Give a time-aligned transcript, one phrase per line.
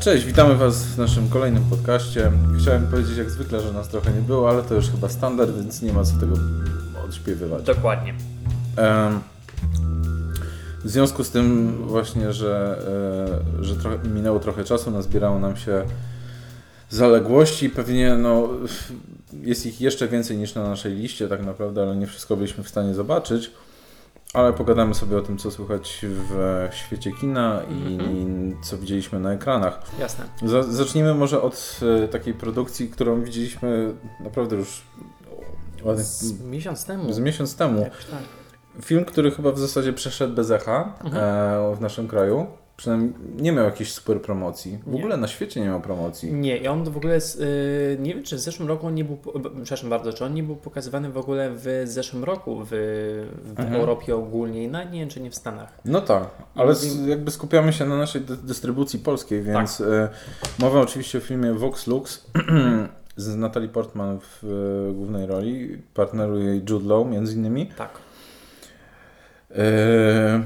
[0.00, 2.32] Cześć, witamy Was w naszym kolejnym podcaście.
[2.60, 5.82] Chciałem powiedzieć jak zwykle, że nas trochę nie było, ale to już chyba standard, więc
[5.82, 6.36] nie ma co tego
[7.04, 7.62] odśpiewywać.
[7.62, 8.14] Dokładnie.
[10.84, 12.78] W związku z tym właśnie, że,
[13.60, 15.84] e, że trochę, minęło trochę czasu, nazbierało nam się
[16.90, 17.70] zaległości.
[17.70, 18.48] Pewnie no,
[19.42, 22.68] jest ich jeszcze więcej niż na naszej liście tak naprawdę, ale nie wszystko byliśmy w
[22.68, 23.50] stanie zobaczyć.
[24.34, 28.56] Ale pogadamy sobie o tym, co słychać w świecie kina i Mhm.
[28.62, 29.80] co widzieliśmy na ekranach.
[29.98, 30.24] Jasne.
[30.44, 34.82] Za- Zacznijmy może od e, takiej produkcji, którą widzieliśmy naprawdę już
[35.82, 37.12] ładnych, Z miesiąc temu.
[37.12, 37.82] z miesiąc temu.
[38.10, 38.20] Tak.
[38.84, 41.24] Film, który chyba w zasadzie przeszedł bez echa Mhm.
[41.24, 42.46] e, w naszym kraju.
[42.80, 44.78] Przynajmniej nie miał jakiejś super promocji.
[44.86, 44.98] W Nie.
[44.98, 46.32] ogóle na świecie nie miał promocji.
[46.32, 47.46] Nie, i on w ogóle, jest, yy,
[48.00, 49.18] nie wiem czy w zeszłym roku on nie był,
[49.62, 52.68] przepraszam bardzo, czy on nie był pokazywany w ogóle w zeszłym roku w,
[53.44, 53.74] w Mhm.
[53.74, 55.78] Europie ogólnie, no nie wiem czy nie w Stanach.
[55.84, 59.48] No tak, ale Mówimy- jakby skupiamy się na naszej dy- dystrybucji polskiej, Tak.
[59.54, 60.08] więc e,
[60.58, 62.26] mowa oczywiście o filmie Vox Lux
[63.16, 64.44] z Natalie Portman w
[64.90, 65.78] e, głównej roli.
[65.94, 67.66] Partneruje jej Jude Law między innymi.
[67.66, 67.90] Tak.
[69.50, 70.40] E,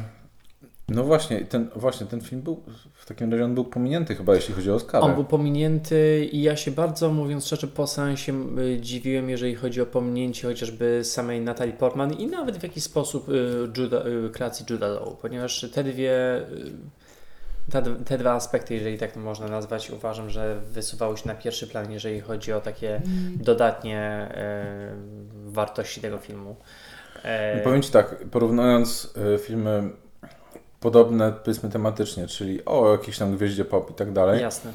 [0.88, 2.62] no właśnie ten, właśnie, ten film był,
[2.94, 5.04] w takim razie on był pominięty chyba, jeśli chodzi o Oscara.
[5.04, 9.80] On był pominięty i ja się bardzo, mówiąc szczerze, po seansie y, dziwiłem, jeżeli chodzi
[9.80, 13.32] o pominięcie chociażby samej Natalii Portman i nawet w jakiś sposób y,
[13.76, 19.12] Juda, y, kreacji Juda Law, ponieważ te dwie, y, te, te dwa aspekty, jeżeli tak
[19.12, 23.02] to można nazwać, uważam, że wysuwały się na pierwszy plan, jeżeli chodzi o takie
[23.36, 24.28] dodatnie
[25.46, 26.56] y, wartości tego filmu.
[27.22, 29.90] E, Powiem Ci tak, porównując filmy
[30.88, 34.72] podobne powiedzmy tematycznie, czyli o jakiejś tam gwieździe pop i tak dalej, Jasne.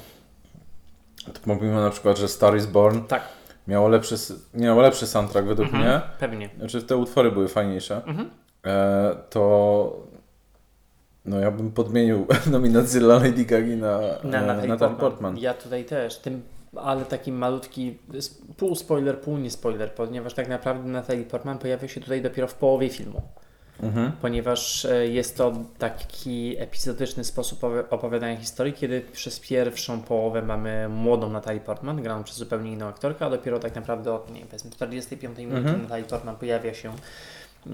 [1.26, 3.22] to mówimy na przykład, że Star is Born Tak,
[3.68, 4.16] miało lepszy,
[4.54, 5.84] miało lepszy soundtrack według Mhm.
[5.84, 6.50] mnie, pewnie.
[6.58, 8.30] znaczy te utwory były fajniejsze, Mhm.
[8.66, 10.08] e, to
[11.26, 14.96] no ja bym podmienił nominację dla Lady Gagi na, Na Natalie Natalie Portman.
[14.96, 15.38] Portman.
[15.38, 16.42] Ja tutaj też, tym,
[16.76, 17.98] ale taki malutki,
[18.58, 22.54] pół spoiler, pół nie spoiler, ponieważ tak naprawdę Natalie Portman pojawia się tutaj dopiero w
[22.54, 23.22] połowie filmu,
[23.84, 24.12] Mhm.
[24.22, 30.90] ponieważ e, jest to taki epizodyczny sposób opowi- opowiadania historii, kiedy przez pierwszą połowę mamy
[30.90, 34.48] młodą Natalie Portman, graną przez zupełnie inną aktorkę, a dopiero tak naprawdę od, nie wiem,
[34.48, 35.82] powiedzmy 45 minuty Mhm.
[35.82, 36.94] Natalie Portman pojawia się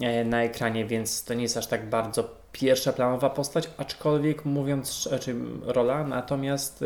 [0.01, 4.89] e, na ekranie, więc to nie jest aż tak bardzo pierwsza planowa postać, aczkolwiek mówiąc,
[4.89, 6.83] szcz- czy rola, natomiast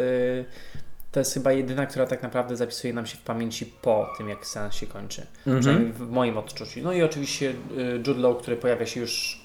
[1.11, 4.45] to jest chyba jedyna, która tak naprawdę zapisuje nam się w pamięci po tym, jak
[4.47, 5.25] seans się kończy.
[5.37, 5.59] Mhm.
[5.59, 6.79] Przynajmniej w moim odczuciu.
[6.83, 9.41] No i oczywiście y, Jude Law, który pojawia się już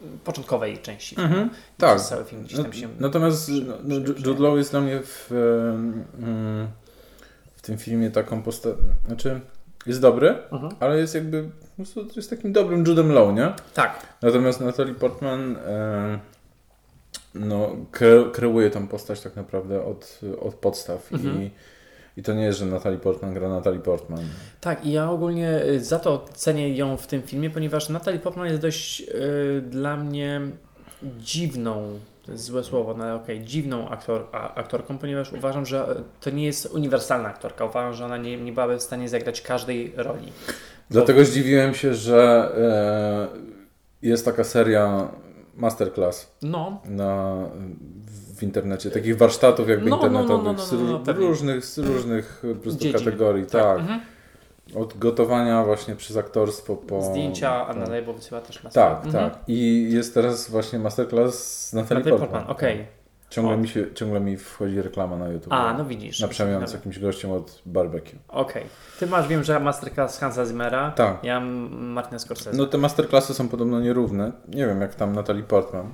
[0.00, 1.20] w początkowej części.
[1.20, 1.46] Mhm.
[1.46, 2.00] I Tak.
[2.00, 2.88] Cały film gdzieś tam się...
[3.00, 3.94] Natomiast no, no,
[4.26, 6.68] Jude Law jest dla mnie w, em,
[7.56, 8.76] w tym filmie taką postacią,
[9.06, 9.40] znaczy
[9.86, 10.72] jest dobry, Mhm.
[10.80, 13.52] ale jest jakby, po prostu jest takim dobrym Judem Law, nie?
[13.74, 16.18] Tak, Natomiast Natalie Portman e,
[17.34, 21.42] no, kre, kreuje tą postać tak naprawdę od, od podstaw Mhm.
[21.42, 21.50] i,
[22.16, 24.24] i to nie jest, że Natalie Portman gra Natalie Portman.
[24.60, 24.86] tak.
[24.86, 28.60] I ja ogólnie y, za to cenię ją w tym filmie, ponieważ Natalie Portman jest
[28.60, 30.40] dość y, dla mnie
[31.18, 35.88] dziwną, to jest złe słowo, no ale okej, dziwną aktor, a, aktorką, ponieważ uważam, że
[35.88, 37.64] e, to nie jest uniwersalna aktorka.
[37.64, 40.32] Uważam, że ona nie, nie byłaby w stanie zagrać każdej roli.
[40.90, 45.08] Dlatego zdziwiłem się, że e, jest taka seria
[45.56, 47.36] Masterclass No, na,
[48.36, 51.64] w internecie, takich warsztatów jakby No, no, no, internetowych no, no, z, no, no, różnych,
[51.66, 52.98] z różnych po prostu Dziedzin.
[53.04, 53.78] kategorii, tak.
[53.80, 54.00] Mhm.
[54.76, 57.02] Od gotowania właśnie przez aktorstwo po...
[57.02, 57.90] Zdjęcia Anna tak.
[57.90, 59.30] Lejbo wysyła też na Tak, Mhm.
[59.30, 59.38] tak.
[59.48, 62.20] I jest teraz właśnie masterclass z Natalie Portman.
[62.20, 62.86] Portman, okej.
[63.32, 63.58] Ciągle O.
[63.58, 65.52] mi, się, ciągle mi wchodzi reklama na YouTube.
[65.52, 66.20] A, no widzisz.
[66.20, 66.78] Naprzemiając Dobra.
[66.78, 68.16] jakimś gościem od barbecue.
[68.28, 68.64] Okej.
[68.98, 70.90] Ty masz, wiem, że masterclass Hansa Zimmera.
[70.90, 71.24] Tak.
[71.24, 72.56] Ja mam Martina Scorsese.
[72.56, 74.32] No te masterclassy są podobno nierówne.
[74.48, 75.90] Nie wiem jak tam Natalie Portman.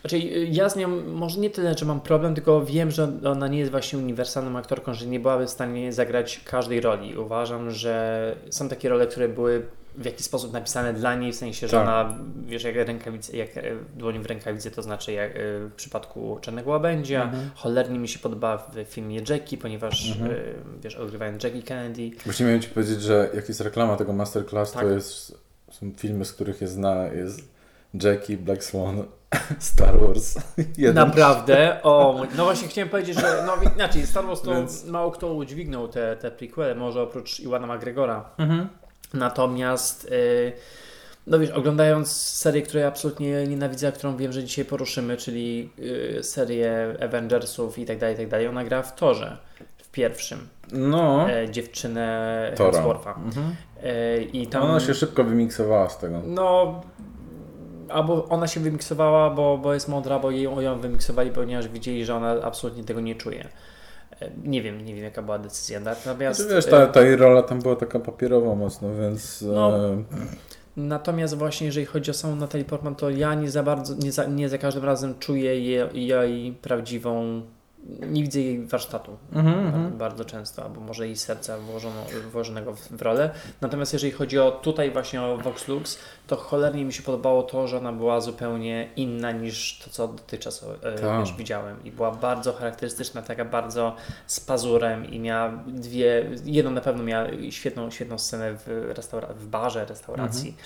[0.00, 0.18] Znaczy,
[0.50, 3.70] ja z nią może nie tyle, że mam problem, tylko wiem, że ona nie jest
[3.70, 7.18] właśnie uniwersalną aktorką, że nie byłaby w stanie zagrać każdej roli.
[7.18, 11.68] Uważam, że są takie role, które były w jakiś sposób napisane dla niej, w sensie,
[11.68, 11.82] że Tak.
[11.82, 12.14] ona,
[12.46, 13.62] wiesz, jak rękawice, jak e,
[13.96, 15.34] dłoń w rękawicy, to znaczy jak e,
[15.68, 17.22] w przypadku Czarnego Łabędzia.
[17.22, 17.50] Mhm.
[17.54, 20.30] Cholernie mi się podoba w filmie Jackie, ponieważ, Mhm.
[20.30, 20.34] e,
[20.82, 22.10] wiesz, odgrywając Jackie Kennedy.
[22.24, 24.82] Właśnie miałem Ci powiedzieć, że jak jest reklama tego masterclass, Tak.
[24.82, 25.38] to jest,
[25.70, 27.04] są filmy, z których je zna.
[27.06, 27.40] Jest
[28.02, 29.04] Jackie, Black Swan,
[29.58, 30.34] Star Wars.
[30.78, 30.94] Jeden.
[31.06, 31.80] Naprawdę?
[31.82, 35.88] O, no właśnie chciałem powiedzieć, że no inaczej, Star Wars to Więc- mało kto udźwignął
[35.88, 38.30] te, te prequele, może oprócz Iwana McGregora.
[38.38, 38.68] Mhm.
[39.14, 40.52] Natomiast y,
[41.26, 45.70] no wiesz, oglądając serię, której absolutnie nienawidzę, a którą wiem, że dzisiaj poruszymy, czyli
[46.18, 49.36] y, serię Avengersów i tak dalej, i tak dalej, ona gra w Torze,
[49.78, 51.30] w pierwszym, No.
[51.30, 52.54] e, dziewczynę.
[52.58, 53.14] Hemswortha.
[53.24, 53.56] Mhm.
[53.82, 54.62] E, I tam...
[54.62, 56.22] Ona się szybko wymiksowała z tego.
[56.26, 56.80] No,
[57.88, 62.14] albo ona się wymiksowała, bo, bo jest mądra, bo jej, ją wymiksowali, ponieważ widzieli, że
[62.16, 63.48] ona absolutnie tego nie czuje.
[64.20, 65.80] E, Nie wiem, nie wiem jaka była decyzja.
[65.80, 69.42] Natomiast, Znaczy, wiesz, e, ta, ta jej rola tam była taka papierowa mocno, więc...
[69.42, 70.04] No, e,
[70.76, 74.24] Natomiast właśnie jeżeli chodzi o samą Natalie Portman, to ja nie za bardzo, nie za,
[74.24, 77.42] nie za każdym razem czuję jej, jej prawdziwą,
[78.06, 79.98] nie widzę jej warsztatu bardzo, mhm.
[79.98, 83.30] bardzo często, albo może jej serca włożono, włożonego w, w rolę.
[83.60, 87.68] Natomiast jeżeli chodzi o tutaj właśnie o Vox Lux, to cholernie mi się podobało to,
[87.68, 91.20] że ona była zupełnie inna niż to, co dotychczas e, Tak.
[91.20, 91.84] wiesz, widziałem.
[91.84, 93.96] I była bardzo charakterystyczna, taka bardzo
[94.26, 99.46] z pazurem i miała dwie, jedną na pewno miała świetną, świetną scenę w, restaura- w
[99.46, 100.56] barze restauracji,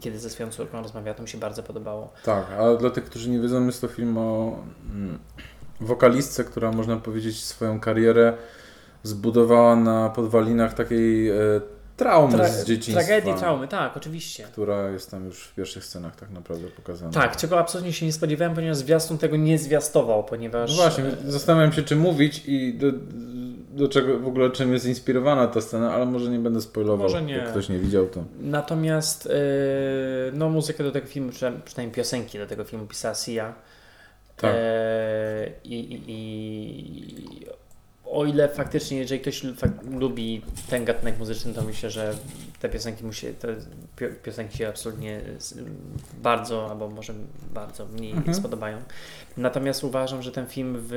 [0.00, 2.12] kiedy ze swoją córką rozmawiała, to mi się bardzo podobało.
[2.24, 4.58] Tak, a dla tych, którzy nie wiedzą, jest to film o
[4.90, 5.18] mm,
[5.80, 8.32] wokalistce, która można powiedzieć swoją karierę
[9.02, 11.34] zbudowała na podwalinach takiej e,
[11.96, 13.06] traumy Tra- z dzieciństwa.
[13.06, 14.44] Tragedii, traumy, tak, oczywiście.
[14.44, 17.12] Która jest tam już w pierwszych scenach tak naprawdę pokazana.
[17.12, 20.70] Tak, czego absolutnie się nie spodziewałem, ponieważ zwiastun tego nie zwiastował, ponieważ...
[20.70, 22.86] No właśnie, zastanawiam się, czy mówić i do,
[23.72, 27.08] do czego w ogóle czym jest inspirowana ta scena, ale może nie będę spoilował.
[27.08, 27.34] Może nie.
[27.34, 28.24] Jak ktoś nie widział, to.
[28.40, 29.32] Natomiast yy,
[30.32, 33.54] no muzykę do tego filmu, przynajmniej, przynajmniej piosenki do tego filmu pisała Sia.
[34.40, 34.54] Tak.
[34.54, 37.46] Yy, i, i, I
[38.04, 39.42] o ile faktycznie, jeżeli ktoś
[39.90, 42.14] lubi ten gatunek muzyczny, to myślę, że
[42.60, 43.48] te piosenki mu się, te
[43.96, 45.20] pio- piosenki się absolutnie
[46.22, 47.14] bardzo, albo może
[47.54, 48.34] bardzo mniej Mhm.
[48.34, 48.78] spodobają.
[49.36, 50.88] Natomiast uważam, że ten film w,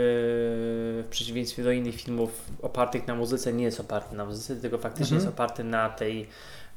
[1.05, 5.15] w przeciwieństwie do innych filmów opartych na muzyce nie jest oparty na muzyce, tylko faktycznie
[5.17, 5.21] Mhm.
[5.21, 6.27] jest oparty na tej,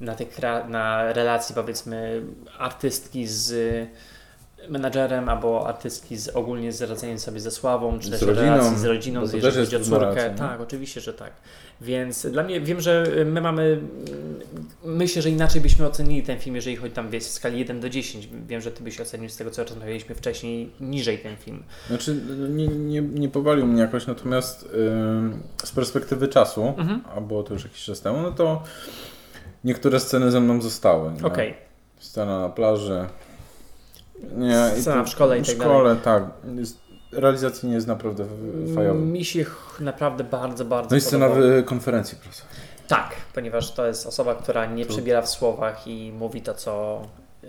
[0.00, 0.28] na, tej
[0.68, 2.22] na relacji powiedzmy
[2.58, 3.52] artystki z
[4.68, 8.78] menadżerem albo artystki z, ogólnie z radzeniem sobie ze sławą, czy Z też rodziną, relacji
[8.78, 10.34] z rodziną, to jeżeli chodzi o córkę.
[10.38, 11.32] tak, oczywiście, że tak.
[11.80, 14.40] Więc dla mnie, wiem, że my mamy, mm,
[14.84, 17.88] myślę, że inaczej byśmy ocenili ten film, jeżeli chodzi tam wiesz, w skali 1 do
[17.88, 18.28] 10.
[18.48, 21.62] Wiem, że ty byś ocenił z tego, co rozmawialiśmy wcześniej, niżej ten film.
[21.88, 22.16] Znaczy,
[22.50, 24.68] nie, nie, nie powalił mnie jakoś, natomiast
[25.08, 27.00] ym, z perspektywy czasu, Mhm.
[27.16, 28.62] a było to już jakiś czas temu, no to
[29.64, 31.12] niektóre sceny ze mną zostały.
[31.22, 31.54] Okej.
[31.98, 33.04] Scena na plaży.
[34.36, 36.24] Nie, to- w szkole i w tak szkole, tak.
[36.58, 36.78] Jest,
[37.12, 39.00] realizacyjnie jest naprawdę f- fajowa.
[39.00, 39.44] Mi się
[39.80, 42.56] naprawdę bardzo, bardzo No i scena w konferencji prasowej.
[42.88, 47.02] Tak, ponieważ to jest osoba, która nie przebiera w słowach i mówi to, co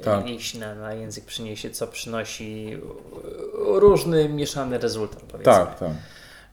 [0.04, 0.30] Tak.
[0.30, 2.78] jeśli na, na język przyniesie, co przynosi
[3.64, 5.54] różny, mieszany rezultat, powiedzmy.
[5.54, 5.90] Tak, tak.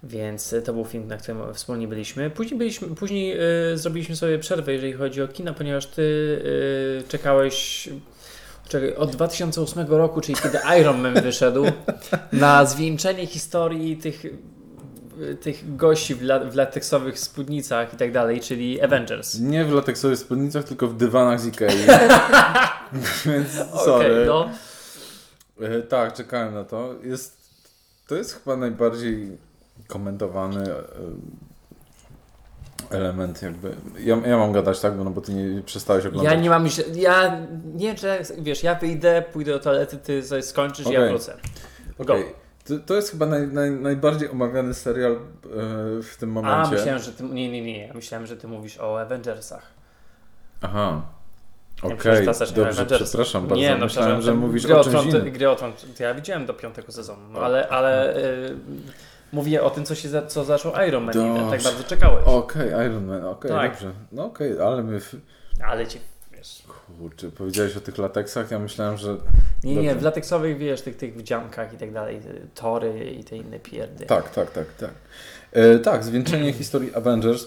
[0.03, 2.31] Więc to był film, na którym wspólnie byliśmy.
[2.31, 3.39] Później, byliśmy, później
[3.73, 7.89] y, zrobiliśmy sobie przerwę, jeżeli chodzi o kino, ponieważ ty y, czekałeś
[8.69, 11.65] czekaj, od 2008 roku, czyli kiedy Iron Man wyszedł,
[12.33, 14.27] na zwieńczenie historii tych,
[15.41, 19.39] tych gości w, la, w lateksowych spódnicach i tak dalej, czyli Avengers.
[19.39, 21.77] Nie w lateksowych spódnicach, tylko w dywanach z Ikei.
[23.27, 23.49] Więc
[23.85, 24.25] sorry.
[24.27, 24.49] no.
[25.61, 26.95] E, Tak, czekałem na to.
[27.03, 27.37] Jest,
[28.07, 29.39] to jest chyba najbardziej
[29.87, 30.83] komentowany e,
[32.91, 33.75] element jakby.
[33.99, 34.93] Ja, ja mam gadać, tak?
[34.97, 36.33] No, bo ty nie przestałeś oglądać.
[36.33, 37.39] Ja nie mam, myśl- ja
[37.75, 38.07] nie czy
[38.39, 41.37] wiesz, ja wyjdę, pójdę do toalety, ty sobie skończysz i ja wrócę.
[41.99, 42.25] Okej.
[42.65, 45.19] To, to jest chyba naj, naj, najbardziej omawiany serial e,
[46.03, 46.71] w tym A, momencie.
[46.75, 49.67] myślałem, że ty, nie, nie, nie, myślałem, że ty mówisz o Avengersach.
[50.63, 51.03] Aha.
[51.83, 53.03] Okej, że nie dobrze, Avengers.
[53.03, 53.57] przepraszam bardzo.
[53.63, 55.33] Nie, no Myślałem, że mówisz gry o o czymś Tron, innym.
[55.33, 58.57] Gry o Tron, ja widziałem do piątego sezonu, no, ale, ale y,
[59.35, 61.51] mówię o tym, co się za, co zaczął Iron Man i Dobrze.
[61.51, 62.25] tak bardzo czekałeś.
[62.27, 63.73] Okej, Iron Man, okej, Tak.
[63.73, 63.93] dobrze.
[64.13, 65.01] No okej, ale my...
[65.65, 65.99] Ale ci,
[66.33, 66.63] wiesz...
[66.99, 69.17] Kurczę, powiedziałeś o tych lateksach, ja myślałem, że...
[69.65, 72.21] Nie, nie, w lateksowych, wiesz, tych, tych wdziankach i tak dalej,
[72.55, 74.07] tory i te inne pierdy.
[74.07, 74.91] Tak, tak, tak, tak.
[75.53, 77.47] E, tak, zwieńczenie historii Avengers.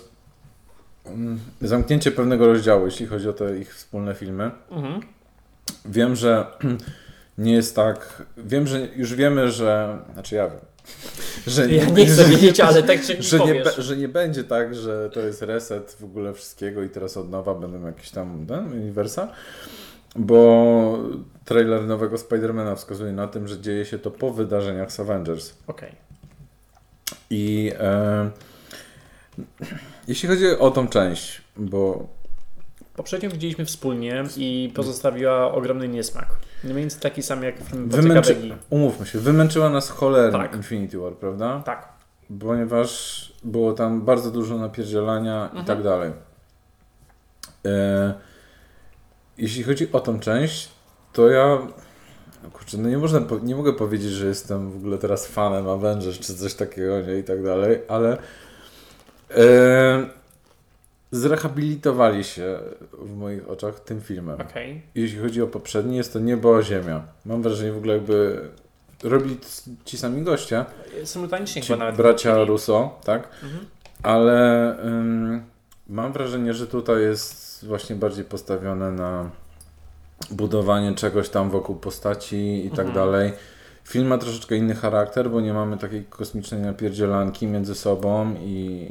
[1.06, 4.52] Mm, Zamknięcie pewnego rozdziału, jeśli chodzi o te ich wspólne filmy.
[4.72, 5.02] Mhm.
[5.86, 6.46] Wiem, że
[7.38, 8.24] nie jest tak.
[8.38, 9.98] Wiem, że już wiemy, że.
[10.14, 10.60] Znaczy ja wiem.
[11.48, 15.10] Że Ja nie chcę wiedzieć, ale tak się że nie, że nie będzie tak, że
[15.10, 19.32] to jest reset w ogóle wszystkiego i teraz od nowa będą jakieś tam ten, uniwersa,
[20.16, 21.00] bo
[21.46, 25.54] trailer nowego Spidermana wskazuje na tym, że dzieje się to po wydarzeniach z Avengers.
[25.68, 25.92] Okej.
[27.30, 28.30] I e,
[30.08, 32.08] jeśli chodzi o tą część, bo
[32.98, 36.28] Poprzednio widzieliśmy wspólnie i pozostawiła ogromny niesmak.
[36.74, 38.58] Mniej więcej taki sam jak film Wymęczy...
[38.70, 40.56] Umówmy się, wymęczyła nas cholernie Tak.
[40.56, 41.62] Infinity War, prawda?
[41.66, 41.90] Tak.
[42.40, 45.64] Ponieważ było tam bardzo dużo napierdzielania Mhm.
[45.64, 46.12] i tak dalej.
[47.66, 48.14] E,
[49.38, 50.70] jeśli chodzi o tą część,
[51.14, 51.58] to ja
[52.44, 56.20] no kurczę, no nie, można, nie mogę powiedzieć, że jestem w ogóle teraz fanem Avengers
[56.20, 58.18] czy coś takiego nie, i tak dalej, ale
[59.38, 60.10] e,
[61.12, 62.60] zrehabilitowali się
[63.00, 64.42] w moich oczach tym filmem.
[64.42, 64.82] Okej.
[64.96, 67.04] Jeśli chodzi o poprzedni, jest to niebo a ziemia.
[67.26, 68.50] Mam wrażenie w ogóle jakby
[69.04, 69.38] robili
[69.86, 70.66] ci sami goście,
[71.04, 71.96] Symultanicznie ci chyba nawet.
[71.98, 72.44] bracia.
[72.44, 73.30] Russo, tak?
[73.44, 73.66] Mhm.
[74.04, 75.44] Ale ym,
[75.90, 79.30] mam wrażenie, że tutaj jest właśnie bardziej postawione na
[80.32, 82.96] budowanie czegoś tam wokół postaci i tak Mhm.
[82.96, 83.32] dalej.
[83.84, 88.88] Film ma troszeczkę inny charakter, bo nie mamy takiej kosmicznej napierdzielanki między sobą i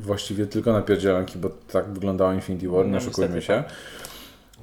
[0.00, 3.64] właściwie tylko napierdzielanki, bo tak wyglądało Infinity War, No, nie oszukujmy się.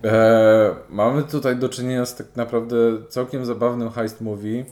[0.03, 2.75] E, mamy tutaj do czynienia z tak naprawdę
[3.09, 4.65] całkiem zabawnym heist movie.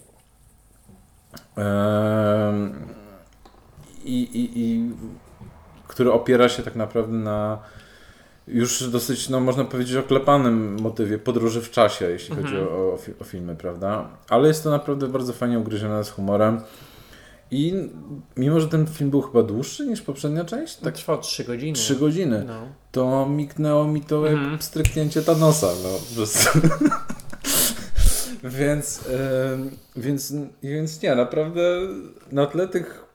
[1.57, 2.73] Em,
[4.05, 4.91] i, i, i
[5.87, 7.57] który opiera się tak naprawdę na
[8.47, 12.67] już dosyć, no można powiedzieć, oklepanym motywie podróży w czasie, jeśli chodzi Mhm.
[12.67, 14.07] o, o, fi- o filmy, prawda?
[14.29, 16.61] Ale jest to naprawdę bardzo fajnie ugryzione z humorem.
[17.51, 17.73] I
[18.37, 21.73] mimo, że ten film był chyba dłuższy niż poprzednia część, Tak trwało 3 godziny.
[21.73, 22.67] trzy godziny, No.
[22.91, 24.51] to mignęło mi to Mhm.
[24.51, 25.89] jak stryknięcie Thanosa, no
[28.43, 28.99] więc,
[29.53, 30.33] ym, więc,
[30.63, 31.61] więc nie, naprawdę
[32.31, 33.05] na tle tych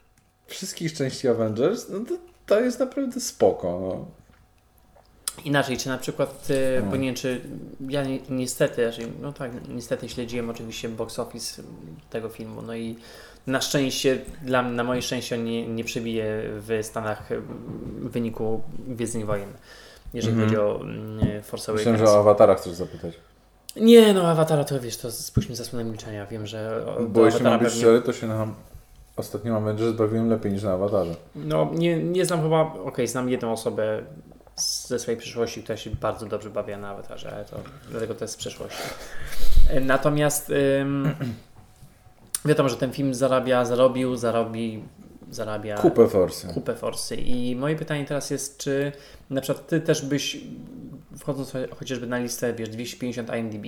[0.46, 2.14] wszystkich części Avengers, no to,
[2.46, 3.80] to jest naprawdę spoko.
[3.80, 4.20] No.
[5.44, 6.90] Inaczej, czy na przykład, y, No.
[6.90, 7.40] bo nie wiem, czy
[7.88, 11.62] ja ni niestety, raczej, no tak, niestety śledziłem oczywiście box office
[12.10, 12.96] tego filmu, no i
[13.46, 17.40] na szczęście, dla, na moje szczęście on nie, nie przebije w Stanach y,
[18.00, 19.48] wyniku Gwiezdnych Wojen,
[20.14, 20.48] jeżeli Mhm.
[20.48, 21.98] chodzi o mm, Force Awakens.
[21.98, 23.14] że o Awatara chcesz zapytać.
[23.76, 27.58] Nie, no Awatara to wiesz, to spuśćmy zasłonę milczenia, wiem, że o- Bo jeśli mam
[27.58, 28.46] być pewnie- szczery, to się na
[29.16, 31.14] ostatnim Avengers bawiłem lepiej niż na Awatarze.
[31.34, 34.02] No, nie, nie znam chyba, okej, znam jedną osobę
[34.56, 37.56] ze swojej przyszłości, która się bardzo dobrze bawiła na awatarze, ale to
[37.90, 38.82] dlatego to jest z przeszłości.
[39.80, 41.14] Natomiast ym,
[42.44, 44.82] wiadomo, że ten film zarabia, zarobił, zarobi,
[45.30, 46.48] zarabia Kupę forsy.
[46.48, 47.14] kupę forsy.
[47.16, 48.92] I moje pytanie teraz jest, czy
[49.30, 50.40] na przykład ty też byś,
[51.18, 53.64] wchodząc cho- chociażby na listę, wiesz, 250 IMDb,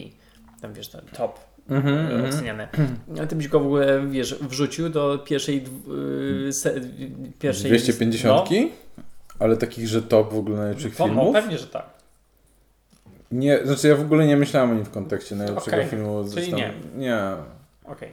[0.60, 2.24] tam wiesz, top mhm.
[2.24, 2.68] oceniane.
[3.28, 5.92] Ty byś go w ogóle, wiesz, wrzucił do pierwszej, dw-
[6.48, 6.74] y, se,
[7.38, 8.50] pierwszej 250?
[8.50, 8.56] No,
[9.38, 11.26] Ale takich, że top w ogóle najlepszych po- filmów?
[11.26, 11.86] No, pewnie, że tak.
[13.32, 16.20] Nie, znaczy ja w ogóle nie myślałem o nim w kontekście najlepszego Okej, filmu.
[16.24, 16.72] czyli zresztą- nie.
[16.96, 17.18] Nie.
[17.84, 18.08] Okej,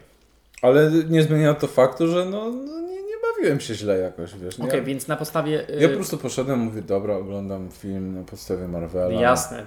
[0.62, 4.60] Ale nie zmienia to faktu, że no, no nie, nie bawiłem się źle jakoś, wiesz.
[4.60, 5.70] Okej, więc na podstawie...
[5.70, 9.20] y, Ja po prostu poszedłem, mówię, dobra, oglądam film na podstawie Marvela.
[9.20, 9.66] Jasne.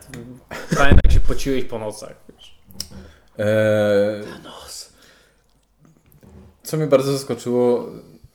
[0.77, 2.15] Pamiętam, jak się pociłeś po nocach.
[2.29, 2.57] Wiesz.
[3.37, 4.23] Eee,
[6.63, 7.85] co mnie bardzo zaskoczyło,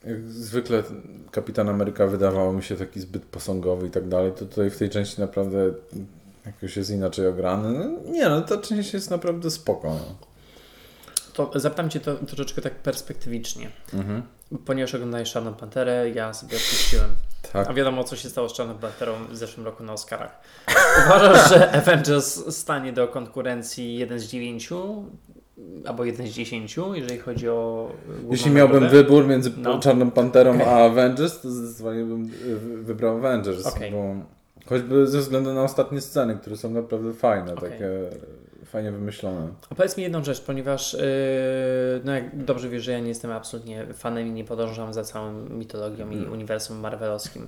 [0.06, 0.82] jak zwykle
[1.30, 4.90] Kapitan Ameryka wydawało mi się taki zbyt posągowy i tak dalej, to tutaj w tej
[4.90, 5.58] części naprawdę
[6.46, 7.78] jakoś jest inaczej ograny.
[7.78, 9.88] No, nie no, ta część jest naprawdę spoko.
[9.88, 10.27] No.
[11.38, 13.70] To zapytam Cię to troszeczkę tak perspektywicznie.
[13.94, 14.22] Mhm.
[14.66, 17.10] Ponieważ oglądałeś Czarną Panterę, ja sobie odpuściłem.
[17.52, 17.70] Tak.
[17.70, 20.40] A wiadomo, co się stało z Czarną Panterą w zeszłym roku na Oscarach.
[21.06, 24.68] Uważasz, że Avengers stanie do konkurencji 1 z 9
[25.86, 27.90] albo 1 z 10, jeżeli chodzi o
[28.30, 29.78] Jeśli miałbym wybór między No.
[29.78, 30.66] Czarną Panterą Okej.
[30.66, 33.66] a Avengers, to zdecydowanie bym y, wybrał Avengers.
[33.66, 33.92] Okej.
[33.92, 34.14] Bo
[34.66, 37.70] choćby ze względu na ostatnie sceny, które są naprawdę fajne, Okej.
[37.70, 37.90] takie
[38.68, 39.48] fajnie wymyślone.
[39.70, 41.00] A powiedz mi jedną rzecz, ponieważ yy,
[42.04, 45.32] no jak dobrze wiesz, że ja nie jestem absolutnie fanem i nie podążam za całą
[45.32, 46.32] mitologią i Mhm.
[46.32, 47.46] uniwersum marvelowskim.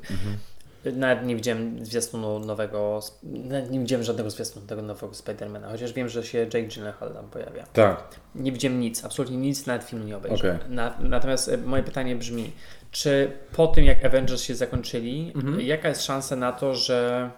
[0.97, 6.09] Nawet nie widziałem zwiastunu nowego, nawet nie widziałem żadnego zwiastunu tego nowego Spidermana, chociaż wiem,
[6.09, 7.65] że się Jake Gyllenhaal tam pojawia.
[7.73, 8.03] Tak.
[8.35, 10.57] Nie widziałem nic, absolutnie nic, nawet filmu nie obejrzałem.
[10.57, 10.71] Okej.
[10.71, 12.53] Na, natomiast e, moje pytanie brzmi,
[12.91, 15.61] czy po tym jak Avengers się zakończyli, Mhm.
[15.61, 17.31] jaka jest szansa na to, że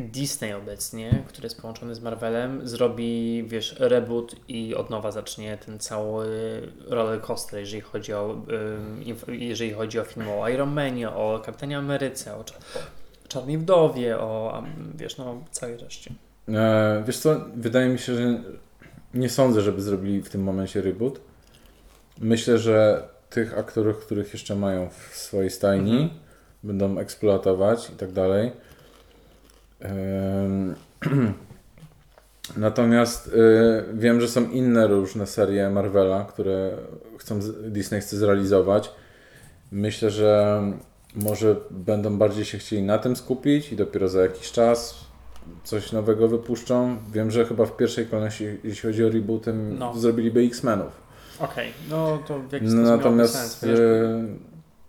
[0.00, 5.78] Disney obecnie, który jest połączony z Marvelem, zrobi, wiesz, reboot i od nowa zacznie ten
[5.78, 6.26] cały
[6.86, 8.36] roller coaster, jeżeli chodzi o,
[9.28, 12.56] jeżeli chodzi o film o Iron Manie, o Kapitanie Ameryce, o, Cza-
[13.24, 14.62] o Czarnej Wdowie, o,
[14.94, 16.10] wiesz, no, całej reszcie.
[16.48, 18.40] E, wiesz co, wydaje mi się, że
[19.14, 21.20] nie sądzę, żeby zrobili w tym momencie reboot.
[22.20, 26.10] Myślę, że tych aktorów, których jeszcze mają w swojej stajni, Mhm.
[26.62, 28.52] będą eksploatować i tak dalej.
[32.56, 33.32] Natomiast y,
[33.94, 36.70] wiem, że są inne różne serie Marvela, które
[37.18, 38.92] chcą, Disney chce zrealizować.
[39.72, 40.62] Myślę, że
[41.14, 44.94] może będą bardziej się chcieli na tym skupić i dopiero za jakiś czas
[45.64, 46.96] coś nowego wypuszczą.
[47.12, 49.94] Wiem, że chyba w pierwszej kolejności, jeśli chodzi o rebootem, No.
[49.98, 50.92] zrobiliby X-Menów.
[51.38, 54.24] Okej, no to w jakiś No, sposób natomiast, sens, y,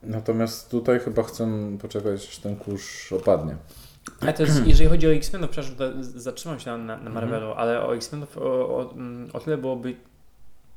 [0.03, 3.55] natomiast tutaj chyba chcą poczekać, aż ten kurz opadnie.
[4.21, 7.03] Ale to jest, jeżeli chodzi o X-Menów, przepraszam, zatrzymam się na, na, Mhm.
[7.13, 8.41] na Marvelu, ale o X-Menów o,
[8.77, 9.95] o, mm, o tyle byłoby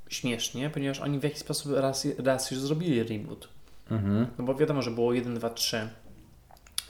[0.08, 3.48] śmiesznie, ponieważ oni w jakiś sposób raz, raz już zrobili reboot.
[3.90, 4.26] Mhm.
[4.38, 5.88] No bo wiadomo, że było 1, 2, 3,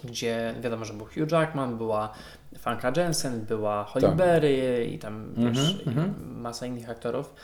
[0.04, 2.12] gdzie wiadomo, że był Hugh Jackman, była
[2.58, 4.16] Franka Jensen, była Holly Tak.
[4.16, 6.40] Berry i tam Mhm, wiesz, mhm.
[6.40, 7.34] masa innych aktorów.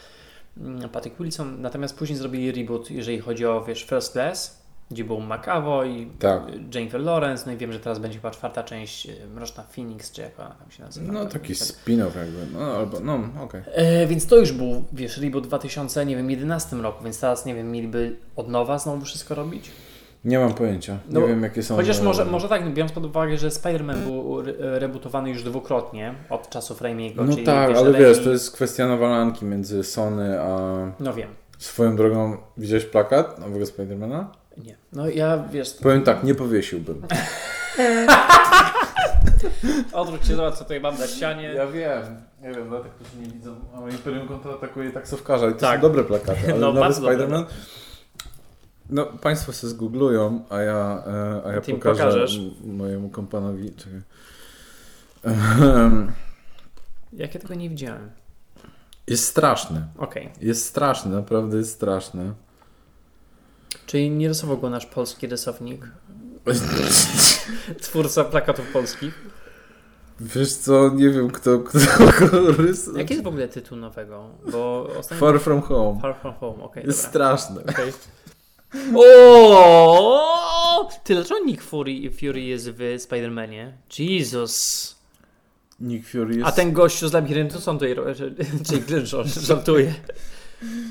[0.56, 5.20] Mm, Patrick Wilson, natomiast później zrobili reboot, jeżeli chodzi o wiesz, First Class, gdzie był
[5.20, 6.42] McAvoy, Tak.
[6.74, 10.22] Jennifer Lawrence, no i wiem, że teraz będzie chyba czwarta część y, Mroczna Phoenix, czy
[10.22, 11.12] jak ona tam się nazywa.
[11.12, 13.62] No taki spin-off jakby, no albo, no okej.
[13.74, 17.46] E, więc to już był, wiesz, reboot w 2000, nie wiem, 11 roku, więc teraz,
[17.46, 19.70] nie wiem, mieliby od nowa znowu wszystko robić?
[20.24, 21.76] Nie mam pojęcia, nie No, wiem jakie są...
[21.76, 26.14] Chociaż e, może, może tak, biorąc pod uwagę, że Spider-Man był re- rebootowany już dwukrotnie
[26.30, 30.58] od czasów Raimiego, No tak, wiesz, ale wiesz, to jest kwestia nawalanki między Sony a...
[31.00, 31.28] No wiem,
[31.58, 34.30] Swoją drogą, widziałeś plakat nowego Spidermana?
[34.64, 34.76] Nie.
[34.92, 37.02] No ja, wiesz, Powiem tak, nie powiesiłbym.
[39.92, 41.42] odwróć się, zobacz co tutaj mam na ścianie.
[41.42, 42.02] Ja wiem,
[42.42, 45.76] nie wiem, dla tych, którzy nie widzą, ale Imperium kontratakuje taksówkarza i to Tak.
[45.76, 46.94] są dobre plakaty, ale No, nowy.
[46.94, 47.44] Spider-Man...
[48.90, 52.40] No, Państwo się zgooglują, a ja, e, a ja pokażę pokażesz.
[52.64, 53.70] mojemu kompanowi.
[53.74, 54.00] Czekaj.
[57.12, 58.10] Jak ja tego nie widziałem.
[59.06, 59.86] Jest straszny.
[59.98, 60.28] Okej.
[60.40, 62.32] Jest straszny, naprawdę jest straszny.
[63.86, 65.86] Czyli nie rysował go nasz polski rysownik,
[67.80, 69.28] twórca plakatów polskich.
[70.20, 71.78] Wiesz co, nie wiem kto, kto
[72.20, 72.98] go rysował.
[72.98, 74.30] Jaki jest w ogóle tytuł nowego?
[74.52, 75.26] Bo ostatnio...
[75.26, 76.00] Far From Home.
[76.00, 77.36] Far From Home, okej, Jest dobra.
[77.36, 77.60] straszny.
[77.72, 77.92] Okej.
[78.96, 80.88] O!
[81.04, 83.72] Ty, dlaczego Nick Fury, Fury jest w Spider-Manie?
[83.98, 84.96] Jesus.
[85.80, 86.46] Nick Fury jest...
[86.48, 87.96] A ten gościu z labiryntu, on tutaj?
[88.66, 88.82] Czyli
[89.46, 89.94] żartuje.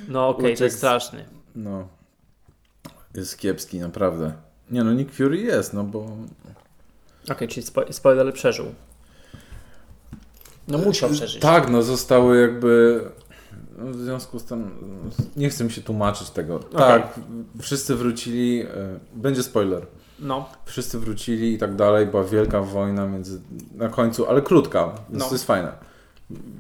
[0.08, 1.26] No okej, to Uciekł jest straszny.
[1.56, 1.88] No.
[3.16, 4.34] Jest kiepski, naprawdę.
[4.72, 6.06] Nie no, Nick Fury jest, no bo...
[7.32, 8.66] Okej, czyli spo, spoiler przeżył.
[10.68, 11.42] No musiał przeżyć.
[11.42, 13.02] Tak, no zostały jakby...
[13.78, 14.72] no, W związku z tym...
[15.36, 16.60] Nie chcę mi się tłumaczyć tego.
[16.60, 17.20] Tak,
[17.62, 18.62] wszyscy wrócili...
[18.62, 18.68] e,
[19.16, 19.86] Będzie spoiler.
[20.20, 22.06] No, Wszyscy wrócili i tak dalej.
[22.06, 23.40] Była wielka wojna między...
[23.76, 25.30] Na końcu, ale krótka, więc No.
[25.30, 25.72] to jest fajne.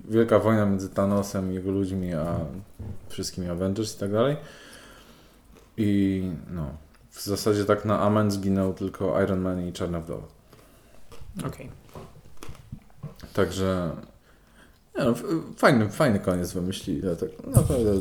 [0.09, 2.35] Wielka wojna między Thanosem jego ludźmi, a
[3.09, 4.35] wszystkimi Avengers i tak dalej.
[5.77, 6.69] I no...
[7.11, 10.27] W zasadzie tak na amen zginął tylko Iron Man i Czarna Wdowa.
[11.47, 11.69] okej.
[13.33, 13.91] Także
[14.97, 15.15] nie no,
[15.57, 17.01] fajny, fajny koniec wymyślili.
[17.01, 17.91] Dlatego, naprawdę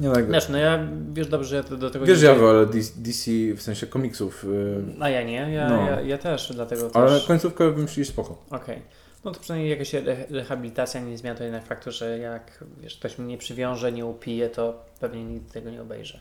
[0.00, 0.26] nie tak.
[0.26, 2.28] Znaczy, no ja, wiesz dobrze, że ja do tego Wiesz, nie...
[2.28, 5.86] ja wolę DC, DC w sensie komiksów, yy, A ja nie, ja, No.
[5.86, 7.26] ja, ja też, dlatego ale też...
[7.26, 8.44] końcówkę wymyślili spoko.
[8.50, 8.82] Okej.
[9.24, 13.18] No to przynajmniej jakaś re- rehabilitacja nie zmienia to jednak faktu, że jak wiesz, ktoś
[13.18, 16.20] mnie nie przywiąże, nie upije, to pewnie nigdy tego nie obejrzę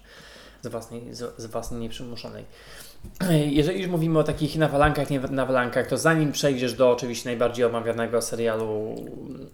[0.64, 2.46] z własnej, z, z własnej nieprzymuszonej.
[3.46, 8.22] Jeżeli już mówimy o takich nawalankach, nie nawalankach, to zanim przejdziesz do oczywiście najbardziej omawianego
[8.22, 8.96] serialu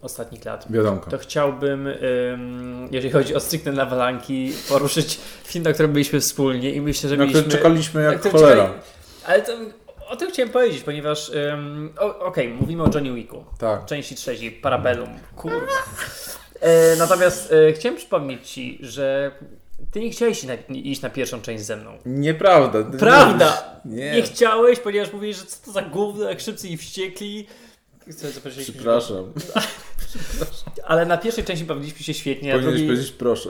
[0.01, 1.11] ostatnich lat, Wiadomko.
[1.11, 6.81] to chciałbym, ym, jeżeli chodzi o stricte nawalanki, poruszyć film, na którym byliśmy wspólnie i
[6.81, 7.51] myślę, że Na mieliśmy...
[7.51, 8.63] czekaliśmy jak cholera.
[8.65, 8.79] czekaj-
[9.27, 9.51] Ale to,
[10.09, 11.31] o tym chciałem powiedzieć, ponieważ
[11.99, 13.85] o- okej, mówimy o Johnny Wicku, Tak.
[13.85, 15.57] części trzeciej, Parabellum, kurwa.
[16.61, 19.31] E, natomiast e, chciałem przypomnieć Ci, że
[19.91, 21.97] Ty nie chciałeś iść na, iść na pierwszą część ze mną.
[22.05, 22.83] Nieprawda.
[22.83, 23.79] Prawda!
[23.85, 24.11] Nie.
[24.11, 24.21] Nie.
[24.21, 27.47] chciałeś, ponieważ mówisz, że co to za gówno, jak szybcy i wściekli.
[28.11, 29.33] Chcę zaprosić Przepraszam.
[30.87, 33.49] Ale na pierwszej części bawiliśmy się świetnie, Powinieneś drugiej powiedzieć proszę.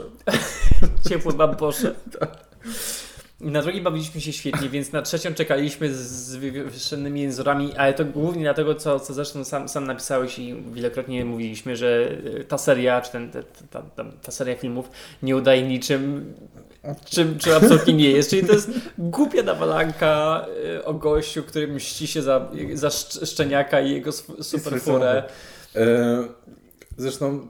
[1.08, 1.96] ciepły mam poszedł.
[2.20, 2.26] I
[3.40, 8.42] na drugiej bawiliśmy się świetnie, więc na trzecią czekaliśmy z- wywieszonymi jęzorami, ale to głównie
[8.42, 13.12] dlatego, co, co zresztą sam, sam napisałeś i wielokrotnie mówiliśmy, że y, ta seria, czy
[13.12, 13.30] ten,
[13.70, 14.90] ta, ta, ta, seria filmów
[15.22, 16.34] nie udaje niczym,
[17.04, 18.30] czym, czym absolutnie nie jest.
[18.30, 20.46] Czyli to jest głupia nawalanka
[20.78, 25.22] y, o gościu, który mści się za, za szcz- Szczeniaka i jego superfurę.
[25.76, 26.24] E,
[26.96, 27.48] zresztą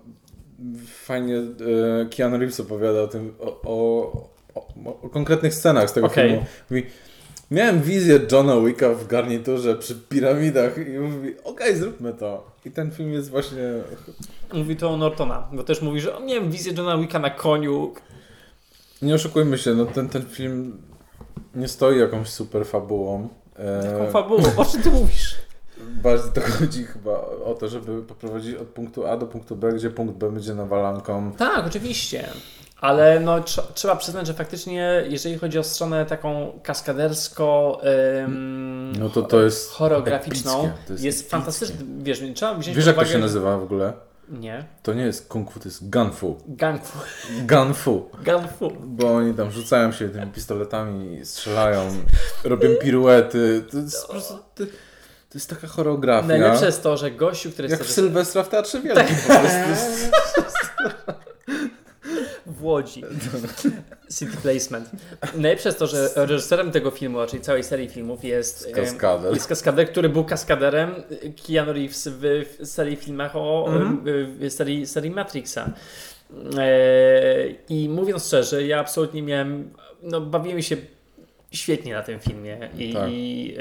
[0.87, 1.44] fajnie e,
[2.16, 4.67] Keanu Reeves opowiada o tym, o, o, o,
[5.03, 6.29] o konkretnych scenach z tego Okej.
[6.29, 6.47] filmu.
[6.71, 6.87] Mówi,
[7.51, 12.51] miałem wizję Johna Wicka w garniturze przy piramidach i mówi, okej, zróbmy to.
[12.65, 13.63] I ten film jest właśnie...
[14.53, 17.95] Mówi to o Nortona, bo też mówi, że miałem wizję Johna Wicka na koniu,
[19.03, 20.83] Nie oszukujmy się, no ten, ten film
[21.55, 23.29] nie stoi jakąś super fabułą.
[23.57, 24.43] E, taką fabułą.
[24.57, 25.37] O czym ty mówisz?
[26.03, 29.91] Bardziej to chodzi chyba o to, żeby poprowadzić od punktu A do punktu B, gdzie
[29.91, 31.33] punkt B będzie nawalanką.
[31.33, 32.29] Tak, oczywiście.
[32.81, 37.81] Ale no, trz- trzeba przyznać, że faktycznie, jeżeli chodzi o stronę taką kaskadersko
[38.25, 41.77] ym, No to to jest choreograficzną, epickie, jest, to jest fantastyczne.
[41.99, 43.93] Wiesz, trzeba wziąć Wiesz jak to uwagę, się nazywa w ogóle?
[44.29, 44.64] Nie.
[44.83, 46.37] To nie jest kung fu, to jest gun fu.
[46.49, 46.99] Gang fu.
[47.47, 48.09] Gun fu.
[48.25, 48.71] Gang fu.
[48.81, 51.90] Bo oni tam rzucają się tymi pistoletami, strzelają,
[52.45, 53.64] robią piruety.
[53.71, 54.35] To jest po prostu...
[54.35, 54.64] To,
[55.31, 56.29] to jest taka choreografia.
[56.29, 57.90] Najlepsze jest to, że gościu, który Jak jest...
[57.90, 59.59] w Sylwestra w Teatrze Wielkim po prostu.
[62.59, 63.03] w Łodzi.
[64.19, 64.91] City Placement.
[65.35, 69.35] Najlepsze jest to, że reżyserem tego filmu, czyli całej serii filmów jest Kaskader.
[69.35, 70.91] jest kaskader, który był kaskaderem
[71.47, 74.01] Keanu Reeves w, w serii filmach o Mhm.
[74.05, 75.71] w serii, serii Matrixa.
[76.59, 79.71] E, I mówiąc szczerze, ja absolutnie miałem,
[80.03, 80.77] no bawiłem się
[81.53, 83.11] świetnie na tym filmie i, Tak.
[83.11, 83.55] i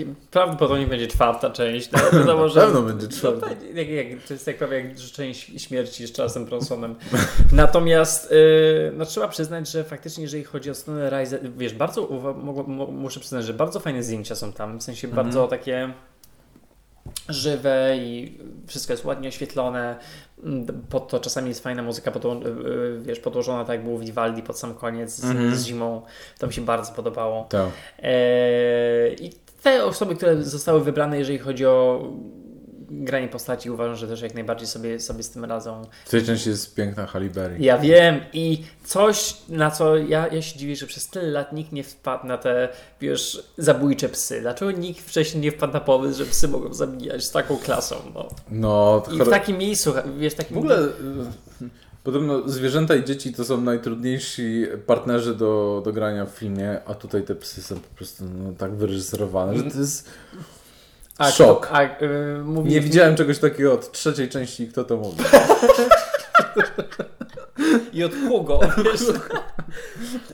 [0.00, 1.90] e, prawdopodobnie będzie czwarta część.
[1.92, 3.46] No, wiadomo, Na pewno będzie no, czwarta.
[3.46, 6.94] pewnie, jak, jak, to jest jak prawie jak życzenie śmierci z Charlesem Bronsonem.
[7.52, 8.36] Natomiast e,
[8.92, 12.06] no, trzeba przyznać, że faktycznie jeżeli chodzi o stronę Rise, wiesz, bardzo
[12.92, 15.26] muszę przyznać, że bardzo fajne zdjęcia są tam, w sensie Mhm.
[15.26, 15.92] bardzo takie
[17.28, 19.96] żywe i wszystko jest ładnie oświetlone.
[20.44, 24.00] Mm, Pod to czasami jest fajna muzyka podło- y, wiesz, podłożona tak jak było w
[24.04, 25.56] Vivaldi pod sam koniec z, Mhm.
[25.56, 26.02] z zimą.
[26.38, 27.46] To mi się bardzo podobało.
[27.48, 27.68] Tak.
[28.02, 29.32] Eee, I
[29.62, 32.08] te osoby, które zostały wybrane, jeżeli chodzi o
[32.92, 35.82] granie postaci, uważam, że też jak najbardziej sobie, sobie z tym radzą.
[36.04, 37.56] W tej części jest piękna Halle Berry.
[37.58, 41.72] Ja wiem i coś, na co ja, ja się dziwię, że przez tyle lat nikt
[41.72, 42.68] nie wpadł na te,
[43.00, 44.40] wiesz, zabójcze psy.
[44.40, 47.96] Dlaczego nikt wcześniej nie wpadł na pomysł, że psy mogą zabijać z taką klasą?
[48.14, 48.28] No.
[48.50, 50.54] No, I w takim miejscu, wiesz, takim...
[50.54, 50.90] W ogóle y,
[52.04, 57.22] podobno zwierzęta i dzieci to są najtrudniejsi partnerzy do, do grania w filmie, a tutaj
[57.22, 60.08] te psy są po prostu no, tak wyreżyserowane, że to jest
[61.22, 61.68] a, szok.
[61.72, 61.88] A, y,
[62.44, 65.24] mówi, Nie widziałem czegoś takiego od trzeciej części, kto to mówi.
[67.92, 69.00] I od Hugo, wiesz.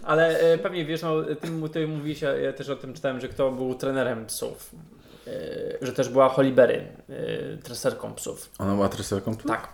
[0.03, 3.29] Ale e, pewnie wiesz, no, ty, ty mówiłeś, a ja też o tym czytałem, że
[3.29, 4.71] kto był trenerem psów.
[5.27, 5.31] E,
[5.87, 8.51] że też była Holly Berry, e, treserką psów.
[8.59, 9.37] Ona była treserką?
[9.37, 9.69] Tak.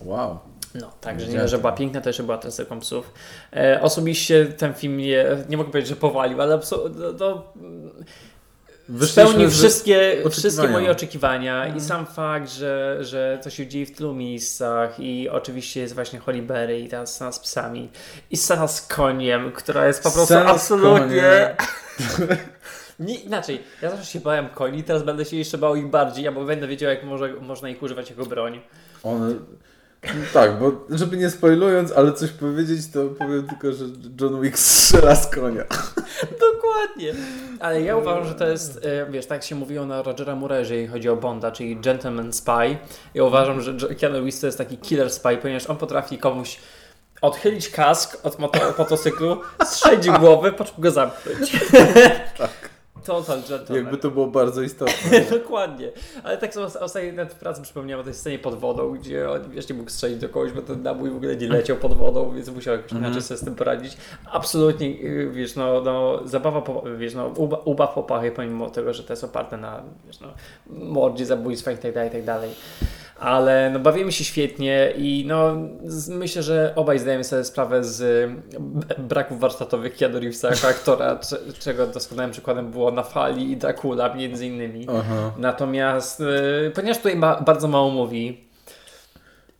[0.00, 0.38] Wow.
[0.74, 3.12] No, także nie że była piękna, to jeszcze była treserką psów.
[3.52, 8.04] E, osobiście ten film nie, nie mogę powiedzieć, że powalił, ale abso- no, no, Wyszliśmy
[9.00, 14.14] spełnił wszystkie, wszystkie moje oczekiwania i sam fakt, że, że to się dzieje w tylu
[14.14, 17.88] miejscach i oczywiście jest właśnie Holly Berry i ta scena z psami
[18.30, 21.56] i scena z koniem, która jest po prostu Scena absolutnie...
[23.00, 26.44] Nie, inaczej, ja zawsze się bałem koni, teraz będę się jeszcze bał ich bardziej, albo
[26.44, 28.60] będę wiedział, jak może, można ich używać jako broń.
[29.02, 29.34] One...
[30.04, 33.84] No tak, bo żeby nie spoilując, ale coś powiedzieć, to powiem tylko, że
[34.20, 35.64] John Wick strzela z konia.
[36.40, 37.14] Dokładnie.
[37.60, 40.86] Ale ja uważam, że to jest, e, wiesz, tak się mówiło na Rogera Moore, jeżeli
[40.86, 42.78] chodzi o Bonda, czyli Gentleman Spy.
[43.14, 46.58] Ja uważam, że Keanu Reeves to jest taki killer spy, ponieważ on potrafi komuś
[47.22, 51.52] odchylić kask od moto- motocyklu, strzelić w głowę, po czym go zamknąć.
[52.38, 52.50] Tak.
[53.06, 53.84] Total gentleman.
[53.84, 55.20] Jakby to było bardzo istotne.
[55.38, 55.92] Dokładnie.
[56.24, 59.50] Ale tak samo ostatnio nawet w pracy przypomniałem o tej scenie pod wodą, gdzie on
[59.50, 62.32] wiesz, nie mógł strzelić do kogoś, bo ten nabój w ogóle nie leciał pod wodą,
[62.34, 63.04] więc musiał jakoś Mhm.
[63.04, 63.96] inaczej sobie z tym poradzić.
[64.32, 69.02] Absolutnie, yy, wiesz, no, no zabawa, po, wiesz, no, uba, ubaw popachy, pomimo tego, że
[69.02, 70.28] to jest oparte na, wiesz, no,
[70.66, 72.50] mordzie, zabójstwach i tak dalej, i tak dalej.
[73.20, 78.30] Ale no, bawimy się świetnie i no, z, myślę, że obaj zdajemy sobie sprawę z
[78.60, 83.56] b- braków warsztatowych Keanu Reevesa jako aktora, cze- czego doskonałym przykładem było na fali i
[83.56, 84.86] Dracula między innymi.
[84.98, 85.32] Aha.
[85.38, 88.44] Natomiast, y, ponieważ tutaj ma, bardzo mało mówi,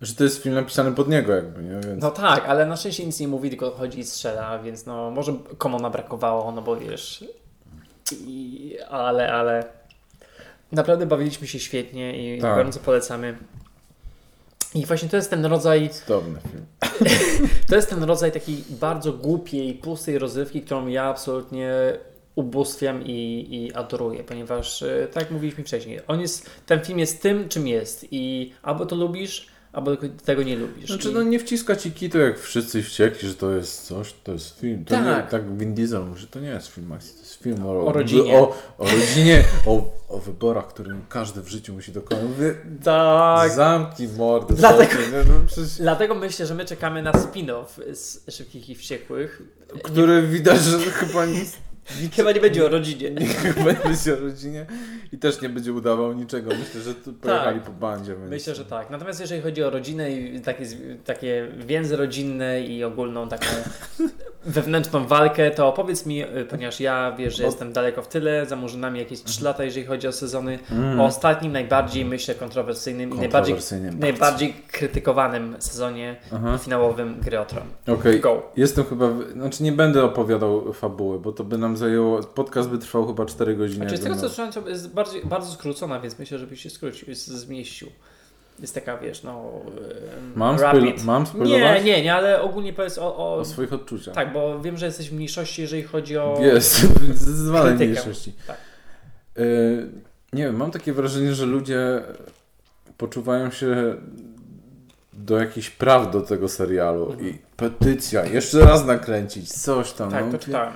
[0.01, 1.79] Że to jest film napisany pod niego jakby, nie?
[1.87, 2.01] Więc...
[2.03, 5.33] no tak, ale na szczęście nic nie mówi, tylko chodzi i strzela, więc no może
[5.57, 7.23] Komona brakowało, no bo wiesz,
[8.27, 9.63] i, ale, ale
[10.71, 12.55] naprawdę bawiliśmy się świetnie i Tak.
[12.55, 13.37] gorąco polecamy.
[14.75, 16.65] I właśnie to jest ten rodzaj, Cudowny film.
[17.69, 21.73] to jest ten rodzaj takiej bardzo głupiej, pustej rozrywki, którą ja absolutnie
[22.35, 27.21] ubóstwiam i, i adoruję, ponieważ e, tak jak mówiliśmy wcześniej, on jest, ten film jest
[27.21, 29.91] tym, czym jest i albo to lubisz, albo
[30.25, 30.87] tego nie lubisz.
[30.89, 34.31] Znaczy, I- no nie wciska ci kitu jak wszyscy wściekli, że to jest coś, to
[34.31, 34.85] jest film.
[34.85, 35.05] To Tak.
[35.25, 38.37] Nie, tak Vin Diesel że to nie jest film akcji, film o, O rodzinie.
[38.37, 42.23] O, o rodzinie, o, o wyborach, którym każdy w życiu musi dokonać.
[42.23, 44.53] Mówię, tak, zamknij mordę.
[44.53, 49.41] Dlatego- nie, no, przecież, Dlatego myślę, że my czekamy na spin-off z Szybkich i Wściekłych.
[49.83, 51.57] który widać, że chyba nic,
[52.15, 53.11] Chyba nie będzie o rodzinie.
[53.11, 54.65] nie, chyba nie będzie o rodzinie
[55.11, 56.49] i też nie będzie udawał niczego.
[56.49, 58.15] Myślę, że tu pojechali po bandzie.
[58.15, 58.29] Więc...
[58.29, 58.89] Myślę, że tak.
[58.89, 60.65] Natomiast jeżeli chodzi o rodzinę i takie,
[61.05, 63.45] takie więzy rodzinne i ogólną taką
[64.45, 68.45] wewnętrzną walkę, to powiedz mi, y, ponieważ ja wiesz, że Bo- jestem daleko w tyle,
[68.45, 70.99] za murzynami jakieś 3 lata, jeżeli chodzi o sezony, Mm.
[70.99, 73.55] o ostatnim, najbardziej myślę kontrowersyjnym i najbardziej,
[73.99, 76.57] najbardziej krytykowanym sezonie Aha.
[76.57, 77.63] finałowym Gry o Tron.
[77.87, 78.21] Okej,
[78.57, 83.07] jestem chyba, znaczy nie będę opowiadał fabuły, bo to by nam zajęło, podcast by trwał
[83.07, 83.85] chyba 4 godziny.
[83.85, 87.87] Znaczy, z tego co słyszałem, jest bardziej, bardzo skrócona, więc myślę, żebyś się skrócił, zmieścił.
[88.61, 89.51] Jest taka, wiesz, no...
[90.35, 90.81] Mam, rapid.
[90.81, 91.83] spoil- mam Nie, spoilować?
[91.83, 93.17] nie, nie, ale ogólnie powiedz o...
[93.17, 94.15] o, O swoich odczuciach.
[94.15, 96.37] Tak, bo wiem, że jesteś w mniejszości, jeżeli chodzi o...
[96.41, 96.75] Jest,
[97.21, 97.91] zdecydowanej krytykę.
[97.91, 98.33] mniejszości.
[98.47, 98.57] Tak.
[99.37, 99.87] Y,
[100.33, 102.01] nie wiem, mam takie wrażenie, że ludzie
[102.97, 103.95] poczuwają się
[105.13, 107.29] do jakichś praw do tego serialu Mhm.
[107.29, 110.11] i petycja, jeszcze raz nakręcić, coś tam.
[110.11, 110.73] Tak, no, to czytałem.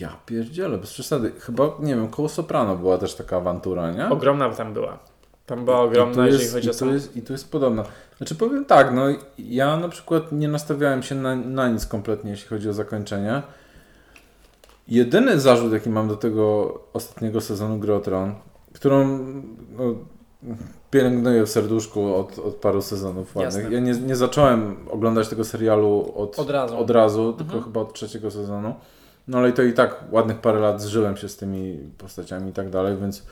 [0.00, 1.32] Ja pierdzielę, bez przesady.
[1.40, 4.08] Chyba, nie wiem, koło Soprano była też taka awantura, nie?
[4.08, 4.98] Ogromna tam była.
[5.46, 6.88] Tam była ogromna, tu jeżeli jest, chodzi o sam...
[6.94, 7.84] jest, I tu jest podobna.
[8.16, 9.02] Znaczy powiem tak, no
[9.38, 13.42] ja na przykład nie nastawiałem się na, na nic kompletnie, jeśli chodzi o zakończenie.
[14.88, 18.34] Jedyny zarzut, jaki mam do tego ostatniego sezonu Gry o Tron,
[18.72, 19.18] którą
[19.78, 19.84] no,
[20.90, 23.54] pielęgnuję w serduszku od, od paru sezonów ładnych.
[23.64, 23.74] Jasne.
[23.74, 26.78] Ja nie, nie zacząłem oglądać tego serialu od, Od razu.
[26.78, 27.64] od razu tylko Mhm.
[27.64, 28.74] chyba od trzeciego sezonu.
[29.28, 32.52] No ale i to i tak ładnych parę lat zżyłem się z tymi postaciami i
[32.52, 33.22] tak dalej, więc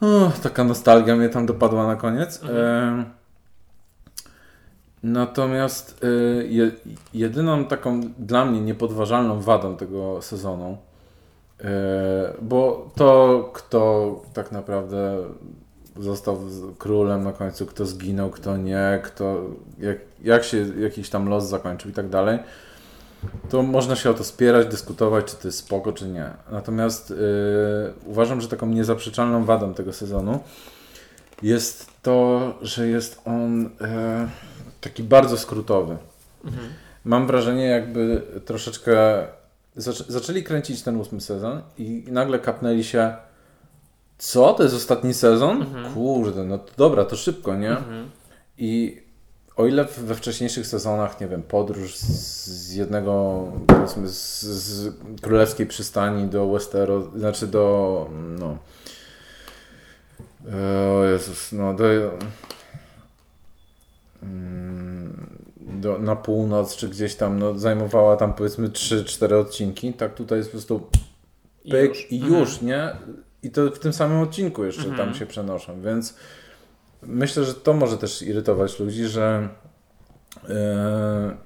[0.00, 2.42] o, taka nostalgia mnie tam dopadła na koniec.
[2.42, 3.04] Mhm.
[5.02, 6.06] Natomiast e,
[6.44, 6.70] je,
[7.14, 10.78] jedyną taką dla mnie niepodważalną wadą tego sezonu,
[11.60, 15.16] e, bo to, kto tak naprawdę
[15.98, 16.38] został
[16.78, 19.40] królem na końcu, kto zginął, kto nie, kto,
[19.78, 22.38] jak, jak się jakiś tam los zakończył i tak dalej,
[23.50, 26.30] to można się o to spierać, dyskutować, czy to jest spoko, czy nie.
[26.50, 27.16] Natomiast yy,
[28.04, 30.40] uważam, że taką niezaprzeczalną wadą tego sezonu
[31.42, 34.28] jest to, że jest on e,
[34.80, 35.96] taki bardzo skrótowy.
[36.44, 36.68] Mhm.
[37.04, 39.26] Mam wrażenie, jakby troszeczkę
[39.76, 43.14] zaczę zaczęli kręcić ten ósmy sezon i nagle kapnęli się
[44.18, 44.54] co?
[44.54, 45.62] To jest ostatni sezon?
[45.62, 45.94] Mhm.
[45.94, 47.70] Kurde, no to dobra, to szybko, nie?
[47.70, 48.10] Mhm.
[48.58, 49.02] I
[49.60, 56.26] o ile we wcześniejszych sezonach, nie wiem, podróż z, jednego, powiedzmy, z, z królewskiej przystani
[56.28, 58.06] do Westeros, znaczy do,
[58.38, 58.58] no,
[61.00, 61.84] o Jezus, no, do,
[64.22, 65.26] mm,
[65.80, 70.50] do, na północ, czy gdzieś tam, no, zajmowała tam, powiedzmy, 3-4 odcinki, tak tutaj jest
[70.50, 70.86] po prostu
[71.64, 72.12] I pyk już.
[72.12, 72.40] i Mhm.
[72.40, 72.96] już, nie?
[73.42, 74.98] I to w tym samym odcinku jeszcze Mhm.
[75.08, 76.14] tam się przenoszą, więc
[77.02, 79.48] myślę, że to może też irytować ludzi, że
[80.48, 81.36] e,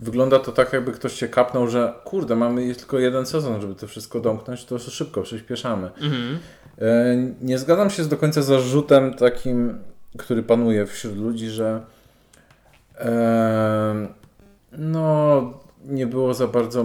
[0.00, 3.86] wygląda to tak, jakby ktoś się kapnął, że kurde, mamy tylko jeden sezon, żeby to
[3.86, 5.86] wszystko domknąć, to szybko przyspieszamy.
[5.86, 6.38] Mhm.
[6.78, 9.78] E, Nie zgadzam się z do końca z zarzutem takim,
[10.18, 11.80] który panuje wśród ludzi, że
[12.98, 14.08] e,
[14.72, 16.84] no nie było za bardzo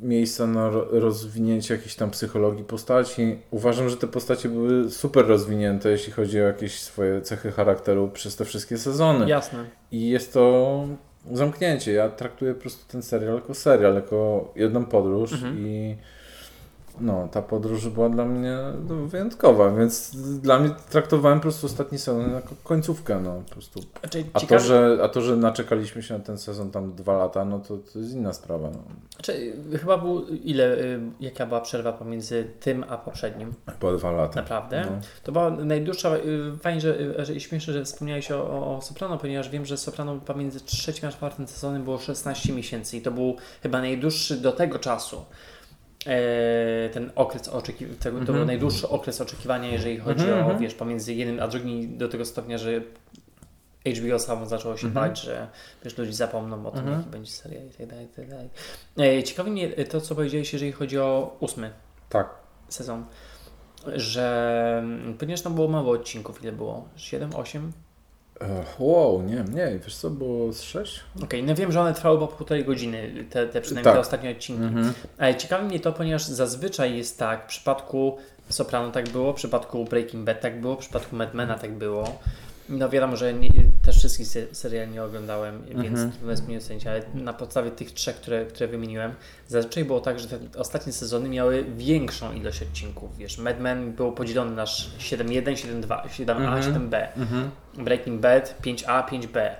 [0.00, 3.38] miejsca na ro- rozwinięcie jakiejś tam psychologii postaci.
[3.50, 8.36] Uważam, że te postacie były super rozwinięte, jeśli chodzi o jakieś swoje cechy charakteru przez
[8.36, 9.28] te wszystkie sezony.
[9.28, 9.64] Jasne.
[9.92, 10.84] I jest to
[11.32, 11.92] zamknięcie.
[11.92, 15.58] Ja traktuję po prostu ten serial jako serial, jako jedną podróż Mhm.
[15.58, 15.96] i
[17.00, 18.58] no, ta podróż była dla mnie
[18.88, 23.80] no, wyjątkowa, więc dla mnie traktowałem po prostu ostatni sezon jako końcówkę, no po prostu.
[24.32, 27.58] A to, że, a to, że naczekaliśmy się na ten sezon tam dwa lata, no
[27.58, 28.70] to, to jest inna sprawa.
[28.70, 28.78] No.
[29.14, 34.40] Znaczy, chyba był ile, y, jaka była przerwa pomiędzy tym a poprzednim, Chyba dwa lata.
[34.40, 34.86] naprawdę.
[34.90, 35.00] No.
[35.22, 38.82] To była najdłuższa, y, fajnie, że, y, że i śmieszne, że wspomniałeś o, o, o
[38.82, 43.10] Soprano, ponieważ wiem, że Soprano pomiędzy trzecim a czwartym sezonem było 16 miesięcy i to
[43.10, 45.24] był chyba najdłuższy do tego czasu.
[46.08, 48.46] E, Ten okres oczekiwania, to był Mhm.
[48.46, 50.58] najdłuższy okres oczekiwania, jeżeli chodzi Mhm, o, mhm.
[50.58, 52.80] wiesz, pomiędzy jednym a drugim do tego stopnia, że
[53.96, 55.48] HBO samo zaczęło się bać, że
[55.84, 56.98] wiesz, ludzie zapomną o tym, Mhm.
[56.98, 58.48] jaki będzie serial i tak dalej, i tak dalej.
[58.98, 61.70] E, Ciekawi mnie to, co powiedziałeś, jeżeli chodzi o ósmy
[62.08, 62.28] Tak.
[62.68, 63.04] sezon,
[63.96, 66.88] że mm, ponieważ tam było mało odcinków, ile było?
[66.96, 67.72] 7, 8?
[68.78, 71.00] Wow, nie, nie, wiesz co, było z sześć?
[71.22, 73.94] Okej, no wiem, że one trwały po półtorej godziny, te, te przynajmniej Tak.
[73.94, 74.62] te ostatnie odcinki.
[74.62, 74.92] Mhm.
[75.18, 79.84] Ale ciekawi mnie to, ponieważ zazwyczaj jest tak, w przypadku Soprano tak było, w przypadku
[79.84, 82.18] Breaking Bad tak było, w przypadku Madmana tak było.
[82.68, 83.50] No wiadomo, że nie,
[83.84, 86.12] też wszystkich se- seriali nie oglądałem, więc Mhm.
[86.24, 89.12] to jest mnie ocenić, ale na podstawie tych trzech, które, które wymieniłem,
[89.48, 93.16] zazwyczaj było tak, że te ostatnie sezony miały większą ilość odcinków.
[93.18, 96.62] Wiesz, Mad Men był podzielony na 7.1, 7.2, 7A, Mhm.
[96.62, 97.08] 7B.
[97.16, 97.50] Mhm.
[97.78, 99.50] Breaking Bad 5A, 5B.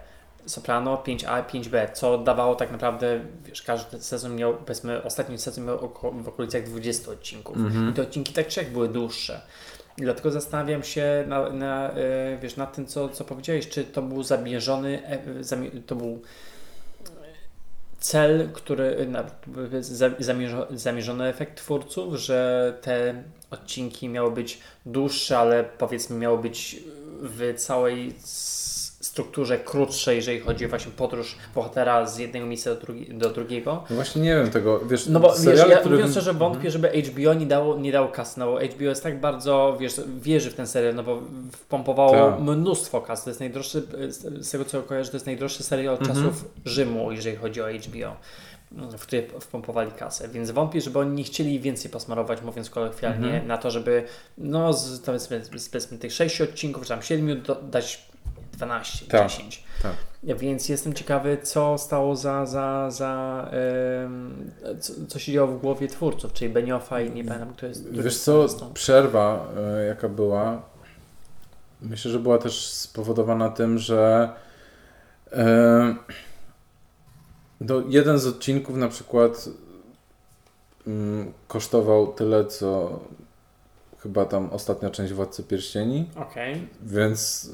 [0.46, 5.85] Soprano 5A, 5B, co dawało tak naprawdę, wiesz, każdy sezon miał, powiedzmy, ostatni sezon miał
[5.85, 7.57] oko, w okolicach 20 odcinków.
[7.57, 7.90] Mhm.
[7.90, 9.40] I te odcinki tak czy jak były dłuższe.
[9.98, 14.02] I dlatego zastanawiam się na, na, e, wiesz, nad tym, co, co powiedziałeś, czy to
[14.02, 16.22] był zamierzony, e, to był
[18.00, 19.09] cel, który,
[20.70, 26.76] zamierzony efekt twórców, że te odcinki miały być dłuższe, ale powiedzmy miały być
[27.22, 28.14] w całej
[29.00, 33.85] strukturze krótsze, jeżeli chodzi o właśnie podróż bohatera z jednego miejsca do, drugi, do drugiego.
[33.90, 36.88] No właśnie nie wiem tego, wiesz, No bo wiesz, ja które- mówiąc szczerze wątpię, żeby
[37.02, 40.54] HBO nie dało, nie dało kasy, no bo HBO jest tak bardzo, wiesz, wierzy w
[40.54, 42.40] ten serial, no bo wpompowało Tak.
[42.40, 46.00] mnóstwo kasy, to jest najdroższy, z z tego co kojarzę, to jest najdroższy serial od
[46.00, 46.18] Mhm.
[46.18, 48.16] czasów Rzymu, jeżeli chodzi o HBO,
[48.72, 53.46] w który wpompowali kasę, więc wątpię, żeby oni nie chcieli więcej posmarować, mówiąc kolokwialnie, Mhm.
[53.46, 54.04] na to, żeby
[54.38, 58.09] no z, powiedzmy, z, powiedzmy tych sześciu odcinków, czy tam siedmiu, do, dać
[58.52, 59.64] 12, Tak, 10.
[59.83, 59.92] tak.
[60.22, 63.50] Więc jestem ciekawy, co stało za, za, za
[64.81, 67.90] co, co się działo w głowie twórców, czyli Beniofa i nie pamiętam, kto jest.
[67.90, 68.72] Wiesz jest co, artystą.
[68.72, 70.62] przerwa e, jaka była,
[71.83, 74.28] myślę, że była też spowodowana tym, że
[75.33, 75.94] e,
[77.61, 79.49] no, jeden z odcinków na przykład
[80.87, 83.01] mm, kosztował tyle, co
[83.99, 86.68] chyba tam ostatnia część Władcy Pierścieni, Okej.
[86.83, 87.51] więc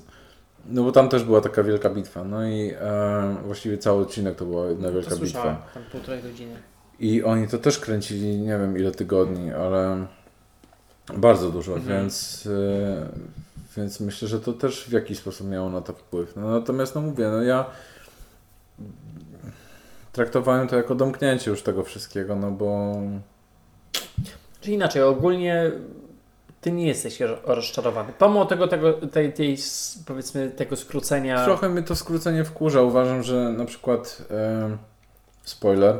[0.67, 4.45] no bo tam też była taka wielka bitwa, no i e, właściwie cały odcinek to
[4.45, 5.43] była jedna To wielka bitwa.
[5.75, 6.57] tam półtorej godziny.
[7.01, 10.07] I oni to też kręcili, nie wiem ile tygodni, ale
[11.17, 12.01] bardzo dużo, Mhm.
[12.03, 13.07] więc, e,
[13.77, 16.37] więc myślę, że to też w jakiś sposób miało na to wpływ.
[16.37, 17.67] No, natomiast no mówię, no ja
[20.15, 22.95] traktowałem to jako domknięcie już tego wszystkiego, no bo
[24.61, 25.71] Czyli inaczej, ogólnie
[26.61, 28.13] ty nie jesteś ro- rozczarowany.
[28.19, 29.57] Pomimo tego, tego tej, tej,
[30.07, 31.45] powiedzmy, tego skrócenia.
[31.45, 32.83] trochę mnie to skrócenie wkurza.
[32.83, 34.23] Uważam, że na przykład
[35.43, 35.97] spoiler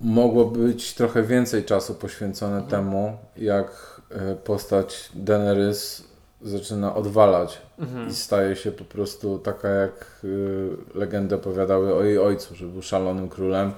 [0.00, 2.70] mogło być trochę więcej czasu poświęcone Mhm.
[2.70, 6.04] temu, jak e, postać Daenerys
[6.44, 8.08] zaczyna odwalać Mhm.
[8.08, 12.82] i staje się po prostu taka, jak y, legendy opowiadały o jej ojcu, że był
[12.82, 13.72] szalonym królem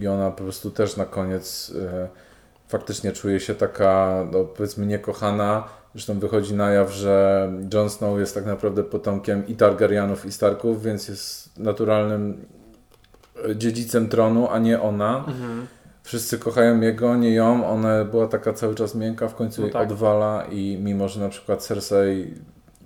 [0.00, 2.08] i ona po prostu też na koniec y,
[2.68, 5.64] faktycznie czuje się taka, no, powiedzmy, niekochana.
[5.94, 10.82] Zresztą wychodzi na jaw, że Jon Snow jest tak naprawdę potomkiem i Targaryenów, i Starków,
[10.82, 12.44] więc jest naturalnym
[13.50, 15.24] y, dziedzicem tronu, a nie ona.
[15.28, 15.66] Mhm.
[16.08, 17.68] Wszyscy kochają jego, nie ją.
[17.70, 19.82] Ona była taka cały czas miękka, w końcu No jej tak.
[19.90, 22.34] odwala i mimo, że na przykład Cersei,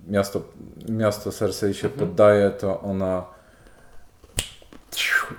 [0.07, 0.41] miasto,
[0.89, 2.07] miasto Cersei się Mhm.
[2.07, 3.25] poddaje, to ona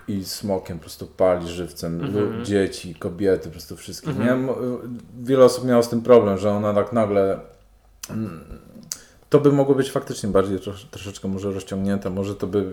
[0.08, 2.44] i smokiem po prostu pali żywcem Mhm.
[2.44, 4.10] dzieci, kobiety, po prostu wszystkich.
[4.20, 4.46] Mhm.
[4.46, 4.52] Nie?
[5.22, 7.40] Wiele osób miało z tym problem, że ona tak nagle
[9.30, 12.72] to by mogło być faktycznie bardziej trosz, troszeczkę może rozciągnięte, może to by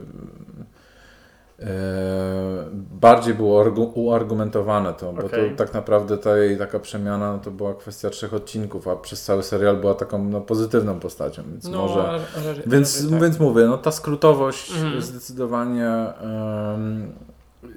[2.91, 5.50] bardziej było argu- uargumentowane to, bo Okej.
[5.52, 9.24] to tak naprawdę ta jej taka przemiana no to była kwestia trzech odcinków, a przez
[9.24, 12.19] cały serial była taką no, pozytywną postacią, więc No, może...
[12.67, 13.21] Więc, tak.
[13.21, 15.02] więc mówię, no ta skrótowość Mhm.
[15.02, 17.12] zdecydowanie em,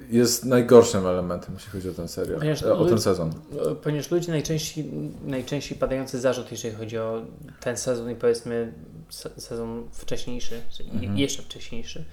[0.09, 3.29] jest najgorszym elementem, jeśli chodzi o ten serial, Ponieważ e, o ten sezon.
[3.71, 4.91] E, Ponieważ ludzie najczęściej,
[5.25, 7.21] najczęściej padający zarzut, jeżeli chodzi o
[7.59, 8.73] ten sezon i powiedzmy
[9.09, 10.61] se- sezon wcześniejszy,
[10.93, 11.17] Mhm.
[11.17, 12.05] jeszcze wcześniejszy,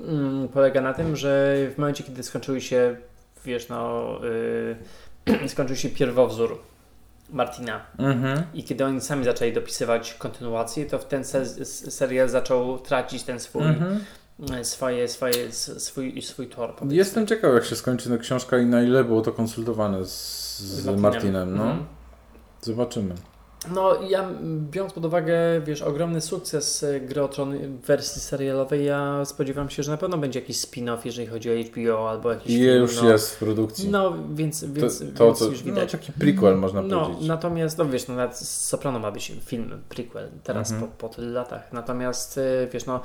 [0.00, 2.96] mm, polega na tym, że w momencie, kiedy skończyły się,
[3.44, 4.04] wiesz, no,
[5.34, 6.58] y, skończył się pierwowzór
[7.30, 8.42] Martina Mhm.
[8.54, 13.40] i kiedy oni sami zaczęli dopisywać kontynuację, to w ten se- serial zaczął tracić ten
[13.40, 14.00] swój, Mhm.
[14.52, 16.74] e, swoje, swoje, swój, swój tor.
[16.74, 16.96] powiedzmy.
[16.96, 20.86] Jestem ciekaw, jak się skończy ta książka i na ile było to konsultowane z, z
[21.00, 21.56] Martinem.
[21.56, 21.62] no.
[21.62, 21.86] Mhm.
[22.62, 23.14] Zobaczymy.
[23.74, 24.28] No, ja
[24.70, 29.70] biorąc pod uwagę, wiesz, ogromny sukces e, Gry o Tron w wersji serialowej, ja spodziewam
[29.70, 32.76] się, że na pewno będzie jakiś spin-off, jeżeli chodzi o HBO albo jakiś I film.
[32.82, 33.88] już no, jest w produkcji.
[33.88, 35.92] No, więc, więc, to, więc to, co, już widać.
[35.92, 37.28] No, taki prequel można No, powiedzieć.
[37.28, 40.90] natomiast, no wiesz, no, nawet z Soprano ma być film, prequel, teraz Mhm.
[40.90, 41.72] po, po tylu latach.
[41.72, 43.00] Natomiast, e, wiesz, no,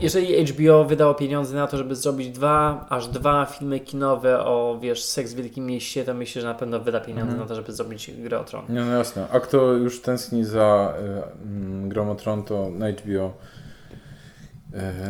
[0.00, 5.04] jeżeli HBO wydało pieniądze na to, żeby zrobić dwa, aż dwa filmy kinowe o, wiesz,
[5.04, 7.40] seks w Wielkim Mieście, to myślę, że na pewno wyda pieniądze Mhm.
[7.40, 8.64] na to, żeby zrobić Grę o Tron.
[8.68, 9.26] Nie, no jasne.
[9.32, 10.94] A kto już tęskni za
[11.84, 13.32] y, Grą o Tron, to na HBO,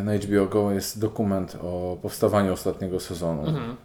[0.00, 3.46] y, na HBO Go jest dokument o powstawaniu ostatniego sezonu.
[3.46, 3.76] Mhm.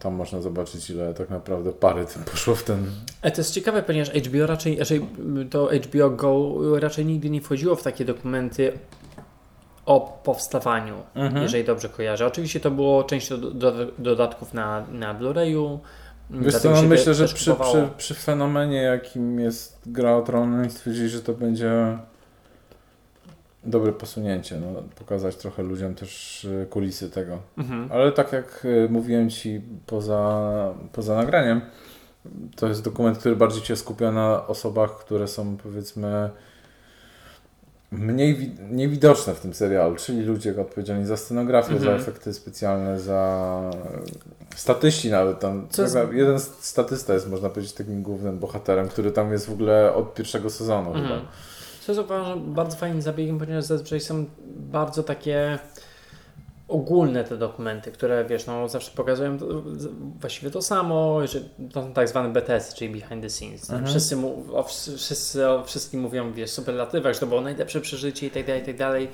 [0.00, 2.86] Tam można zobaczyć, ile tak naprawdę pary poszło w ten...
[3.22, 5.06] Ale to jest ciekawe, ponieważ HBO raczej, raczej
[5.50, 8.72] to HBO Go raczej nigdy nie wchodziło w takie dokumenty
[9.86, 11.42] o powstawaniu, Mhm.
[11.42, 12.26] jeżeli dobrze kojarzę.
[12.26, 15.78] Oczywiście to było część do, do, dodatków na, na Blu-rayu.
[16.30, 21.08] Wiesz co, no myślę, że przy, przy, przy fenomenie, jakim jest Gra o Tron, stwierdzili,
[21.08, 21.98] że to będzie
[23.64, 24.60] dobre posunięcie.
[24.60, 27.38] No, pokazać trochę ludziom też y, kulisy tego.
[27.58, 27.88] Mhm.
[27.92, 31.60] Ale tak jak y, mówiłem Ci poza, poza nagraniem,
[32.56, 36.30] to jest dokument, który bardziej się skupia na osobach, które są powiedzmy
[37.98, 41.90] mniej wi- niewidoczne w tym serialu, czyli ludzie odpowiedzialni za scenografię, Mhm.
[41.90, 43.60] za efekty specjalne, za
[44.56, 45.66] statyści nawet tam.
[45.70, 49.94] Co jest- Jeden statysta jest, można powiedzieć, takim głównym bohaterem, który tam jest w ogóle
[49.94, 51.06] od pierwszego sezonu Mhm.
[51.08, 51.20] chyba.
[51.86, 54.24] Co jest uważam bardzo fajnym zabiegiem, ponieważ zazwyczaj są
[54.56, 55.58] bardzo takie
[56.68, 59.46] ogólne te dokumenty, które wiesz, no zawsze pokazują to,
[60.20, 61.40] właściwie to samo, że
[61.72, 63.70] to są tak zwane BTS, czyli behind the scenes.
[63.70, 63.86] Mhm.
[63.86, 64.62] Wszyscy, mu, o,
[64.96, 68.66] wszyscy o wszystkim mówią, wiesz, superlatywach, że to było najlepsze przeżycie i tak dalej, i
[68.66, 69.08] tak dalej.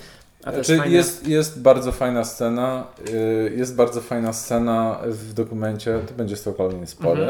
[0.45, 0.95] A Znaczy, fajne.
[0.97, 6.43] jest, jest bardzo fajna scena, y, jest bardzo fajna scena w dokumencie, to będzie z
[6.43, 7.29] to kolejny spoiler,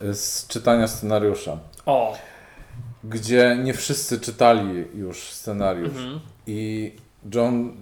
[0.00, 0.14] Mhm.
[0.14, 1.58] z czytania scenariusza.
[1.86, 2.16] O,
[3.04, 5.88] gdzie nie wszyscy czytali już scenariusz.
[5.88, 6.20] Mhm.
[6.46, 6.92] I
[7.34, 7.72] John,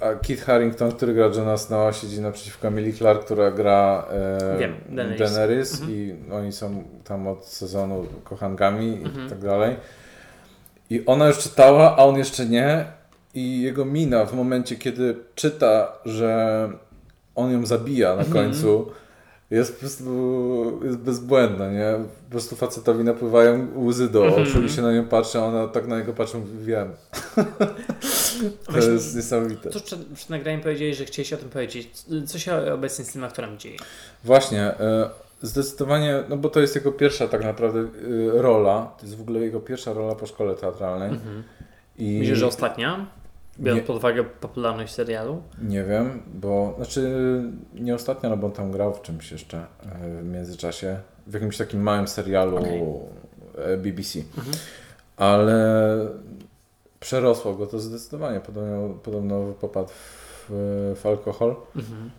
[0.00, 4.74] a Kit Harington, który gra Johna Snowa, siedzi naprzeciwko Emilie Clark, która gra e, Wiem,
[4.88, 5.18] Daenerys.
[5.20, 5.90] Daenerys Mhm.
[5.92, 9.26] i oni są tam od sezonu kochankami Mhm.
[9.26, 9.76] i tak dalej.
[10.90, 12.84] I ona już czytała, a on jeszcze nie.
[13.34, 16.68] I jego mina w momencie, kiedy czyta, że
[17.34, 18.32] on ją zabija na Mhm.
[18.32, 18.86] końcu,
[19.50, 21.94] jest po prostu jest bezbłędna, nie?
[22.24, 24.42] Po prostu facetowi napływają łzy do Mhm.
[24.42, 26.88] oczu i się na nią patrzy, a ona tak na niego patrzy, mówi, wiem.
[28.50, 29.70] to jest niesamowite.
[29.70, 32.04] Tuż przed, przed nagraniem powiedzieli, że chcieliście o tym powiedzieć.
[32.26, 33.76] Co się obecnie z tym aktorem dzieje?
[34.24, 35.10] Właśnie, e,
[35.42, 37.86] zdecydowanie, no bo to jest jego pierwsza tak naprawdę e,
[38.42, 41.08] rola, to jest w ogóle jego pierwsza rola po szkole teatralnej.
[41.08, 41.42] Mhm.
[41.98, 43.06] I Myślisz, że ostatnia?
[43.58, 43.86] Biorąc Nie.
[43.86, 45.42] pod uwagę popularność serialu?
[45.62, 47.10] Nie wiem, bo znaczy
[47.74, 51.56] nie ostatnio, no bo on tam grał w czymś jeszcze e, w międzyczasie, w jakimś
[51.56, 52.58] takim małym serialu
[53.58, 54.18] e, BBC.
[54.18, 54.56] Mhm.
[55.16, 55.96] Ale
[57.08, 58.40] przerosło go to zdecydowanie.
[58.40, 59.88] Podobno, podobno popadł
[60.48, 62.10] w, w alkohol Mhm.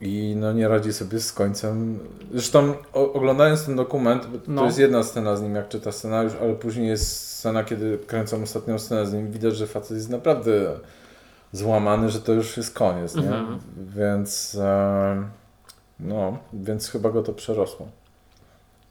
[0.00, 1.98] i no nie radzi sobie z końcem.
[2.32, 4.60] Zresztą o, oglądając ten dokument, No.
[4.60, 8.42] to jest jedna scena z nim, jak czyta scenariusz, ale później jest scena, kiedy kręcą
[8.42, 9.30] ostatnią scenę z nim.
[9.30, 10.76] Widać, że facet jest naprawdę
[11.52, 13.22] złamany, że to już jest koniec, nie?
[13.22, 13.58] Mhm.
[13.96, 15.24] Więc e,
[16.00, 17.88] no, więc chyba go to przerosło.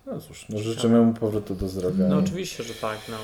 [0.06, 2.08] No cóż, no życzymy mu powrotu do zdrowia.
[2.08, 2.98] No oczywiście, że tak.
[3.10, 3.18] No.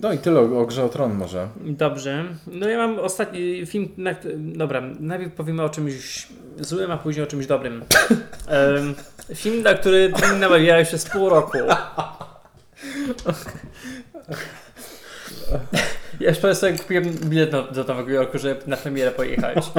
[0.00, 1.48] No i tyle o, o Grze o Tron może.
[1.56, 2.24] Dobrze.
[2.46, 3.88] No ja mam ostatni film.
[3.96, 6.28] Na, dobra, najpierw powiemy o czymś
[6.60, 7.84] złym, a później o czymś dobrym.
[9.34, 11.58] Film, na który ty namawiałeś przez pół roku.
[16.20, 19.58] Ja już prawie sobie kupiłem bilet do, do Nowego Jorku, żeby na premierę pojechać.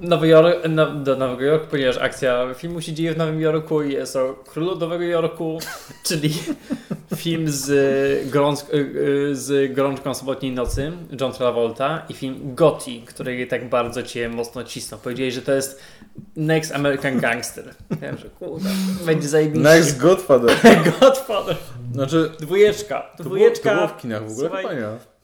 [0.00, 3.92] Nowy Jork, no, do Nowego Jorku, ponieważ akcja filmu się dzieje w Nowym Jorku i
[3.92, 5.58] jest o królu Nowego Jorku,
[6.08, 6.34] czyli
[7.16, 13.46] film z, gorąc, y, y, z gorączką sobotniej nocy John Travolta i film Gotti, który
[13.46, 15.00] tak bardzo cię mocno cisnął.
[15.00, 15.80] Powiedzieli, że to jest
[16.36, 17.74] Next American Gangster.
[17.90, 18.68] Ja wiem, że kurde,
[19.06, 19.62] będzie zajebiście.
[19.62, 20.56] Next Godfather.
[21.00, 21.56] Godfather.
[21.92, 23.00] Znaczy, Dwójeczka.
[23.16, 23.70] to było, Dwójeczka.
[23.70, 24.48] to było w kinach w ogóle?
[24.48, 24.76] Słuchaj,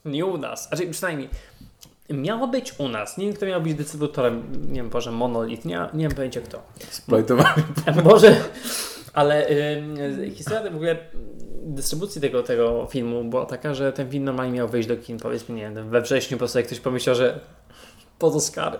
[0.04, 0.68] nie u nas.
[0.68, 1.28] Znaczy przynajmniej
[2.12, 3.18] miało być u nas.
[3.18, 4.42] Nie wiem, kto miał być dystrybutorem.
[4.68, 5.64] Nie wiem, Boże, Monolith.
[5.64, 6.62] Nie, nie wiem pojęcia kto.
[6.90, 7.62] Splajtowali.
[8.04, 8.36] Może,
[9.12, 10.96] ale y, historia w ogóle
[11.62, 15.54] dystrybucji tego, tego filmu była taka, że ten film normalnie miał wyjść do kin, powiedzmy,
[15.54, 17.40] nie wiem, we wrześniu, po prostu jak ktoś pomyślał, że
[18.18, 18.78] pod Oscary.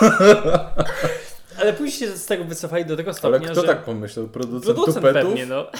[1.60, 3.66] ale później się z tego wycofali do tego Ale stopnia, kto że...
[3.66, 4.28] tak pomyślał?
[4.28, 5.22] Producent, Producent tupetów?
[5.22, 5.66] pewnie, no.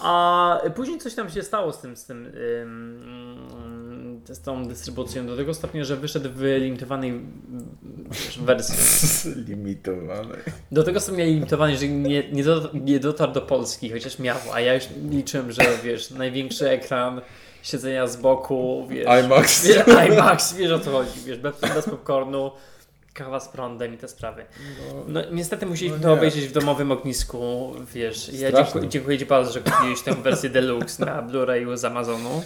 [0.00, 5.36] A później coś tam się stało z tym, z tym ym, z tą dystrybucją do
[5.36, 7.20] tego stopnia, że wyszedł w limitowanej
[8.40, 9.34] wersji.
[9.48, 10.36] Limitowane.
[10.72, 14.60] Do tego stopnia limitowany, że nie, nie, do, nie dotarł do Polski, chociaż miał, a
[14.60, 17.20] ja już liczyłem, że wiesz, największy ekran,
[17.62, 19.66] siedzenia z boku, wiesz, IMAX.
[19.66, 22.50] Wiesz, IMAX, wiesz o co chodzi, wiesz, bez, bez popcornu,
[23.18, 24.44] kawa z prądem i te sprawy.
[25.08, 28.28] No niestety musieliśmy No to obejrzeć w domowym ognisku, wiesz.
[28.32, 32.42] Ja dziękuję, dziękuję Ci bardzo, że kupiłeś tę wersję deluxe na Blu-rayu z Amazonu.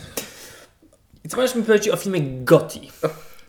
[1.24, 2.90] I co możesz mi powiedzieć o filmie Gotti?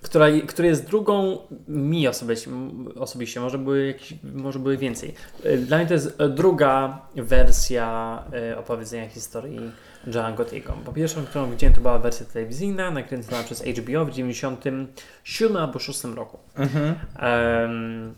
[0.02, 2.52] Która, który jest drugą mi osobiście,
[3.00, 5.14] osobiście może, były jakieś, może były więcej.
[5.58, 9.72] Dla mnie to jest druga wersja e, opowiedzenia historii
[10.08, 10.74] Johna Gottiego.
[10.86, 16.04] Bo pierwszą, którą widziałem, to była wersja telewizyjna, nakręcona przez HBO w 97 albo 6
[16.04, 16.40] roku.
[16.56, 16.96] Mhm.
[17.22, 18.16] Um,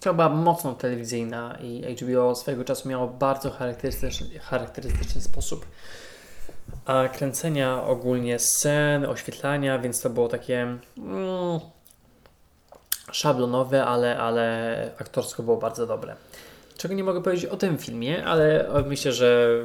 [0.00, 5.66] to była mocno telewizyjna i HBO swojego czasu miało bardzo charakterystyczny, charakterystyczny sposób
[6.86, 10.62] a kręcenia ogólnie scen, oświetlania, więc to było takie
[10.98, 11.60] mm,
[13.12, 16.16] szablonowe, ale, ale aktorsko było bardzo dobre.
[16.76, 19.58] Czego nie mogę powiedzieć o tym filmie, ale myślę, że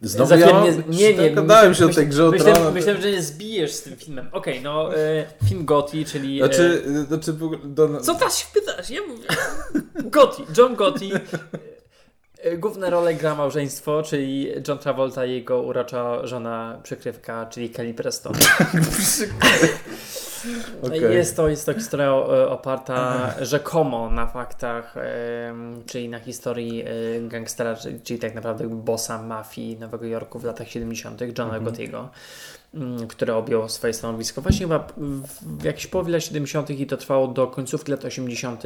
[0.00, 1.30] Znowu za ja mam, nie, nie, nie.
[1.30, 2.74] Gadałem się o tej grze o Tron.
[2.74, 4.28] myślę, że nie zbijesz z tym filmem.
[4.32, 6.42] Okej, no e, film Gotti, czyli...
[6.42, 8.90] e, Znaczy, znaczy w ogóle do, co ta się pytasz?
[8.90, 9.26] Ja mówię.
[10.04, 11.12] Gotti, John Gotti.
[12.38, 17.94] E, Główne role gra małżeństwo, czyli John Travolta i jego urocza żona przykrywka, czyli Kelly
[17.94, 18.32] Preston.
[20.82, 21.00] Okej.
[21.14, 24.94] Jest, to, jest to historia e, oparta rzekomo na faktach,
[25.86, 26.86] czyli na historii e,
[27.28, 31.20] gangstera, czyli, czyli tak naprawdę bossa mafii Nowego Jorku w latach 70.
[31.20, 31.64] Johna Mhm.
[31.64, 32.08] Gottiego.
[32.74, 34.42] mm, który objął swoje stanowisko.
[34.42, 36.70] Właśnie chyba w, w jakiejś połowie lat 70.
[36.70, 38.62] i to trwało do końcówki lat 80.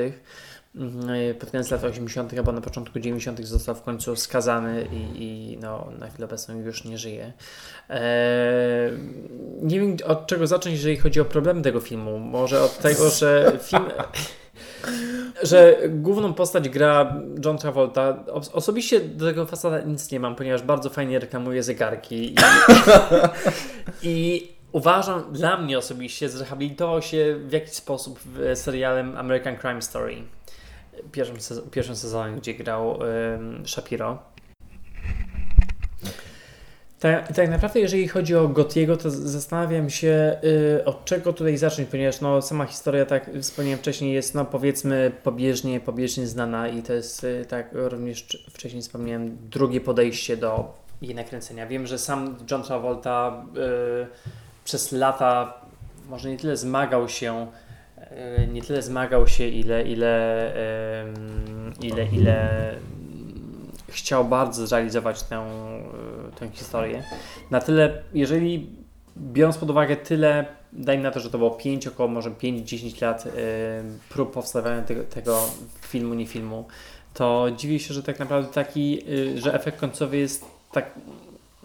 [0.76, 3.46] Mhm, Pod koniec lat 80., albo na początku 90.
[3.46, 7.32] został w końcu skazany i, i no, na chwilę obecną już nie żyje.
[7.88, 8.92] Eee,
[9.62, 12.18] nie wiem od czego zacząć, jeżeli chodzi o problemy tego filmu.
[12.18, 13.84] Może od tego, że film.
[15.42, 18.24] że główną postać gra John Travolta.
[18.52, 22.34] Osobiście do tego fasada nic nie mam, ponieważ bardzo fajnie reklamuje zegarki.
[22.34, 22.34] I,
[24.02, 28.20] i uważam, dla mnie osobiście, zrehabilitował się w jakiś sposób
[28.54, 30.16] serialem American Crime Story
[31.12, 32.98] pierwszym, sezon, pierwszym sezonie, gdzie grał
[33.64, 34.18] Shapiro.
[37.00, 40.36] Tak, tak naprawdę, jeżeli chodzi o Gotiego, to zastanawiam się,
[40.78, 45.12] y, od czego tutaj zacząć, ponieważ no, sama historia, tak wspomniałem wcześniej, jest no, powiedzmy
[45.22, 51.14] pobieżnie, pobieżnie znana i to jest, y, tak również wcześniej wspomniałem, drugie podejście do jej
[51.14, 51.66] nakręcenia.
[51.66, 53.44] Wiem, że sam John Travolta
[54.02, 54.06] y,
[54.64, 55.60] przez lata
[56.08, 57.46] może nie tyle zmagał się
[58.52, 60.52] nie tyle zmagał się, ile, ile,
[61.80, 62.74] ile, ile
[63.88, 67.02] chciał bardzo zrealizować tę, e, tę historię.
[67.50, 68.70] Na tyle, jeżeli
[69.16, 73.24] biorąc pod uwagę tyle, dajmy na to, że to było 5, około może 5-10 lat
[74.08, 75.40] prób powstawania tego, tego
[75.80, 76.66] filmu, nie filmu,
[77.14, 79.02] to dziwię się, że tak naprawdę taki,
[79.34, 80.90] e, że efekt końcowy jest tak,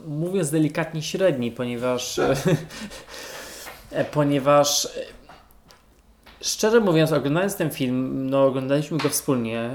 [0.07, 2.19] mówiąc delikatnie, średni, ponieważ
[4.13, 4.87] ponieważ
[6.41, 9.69] Szczerze mówiąc, oglądając ten film, no oglądaliśmy go wspólnie.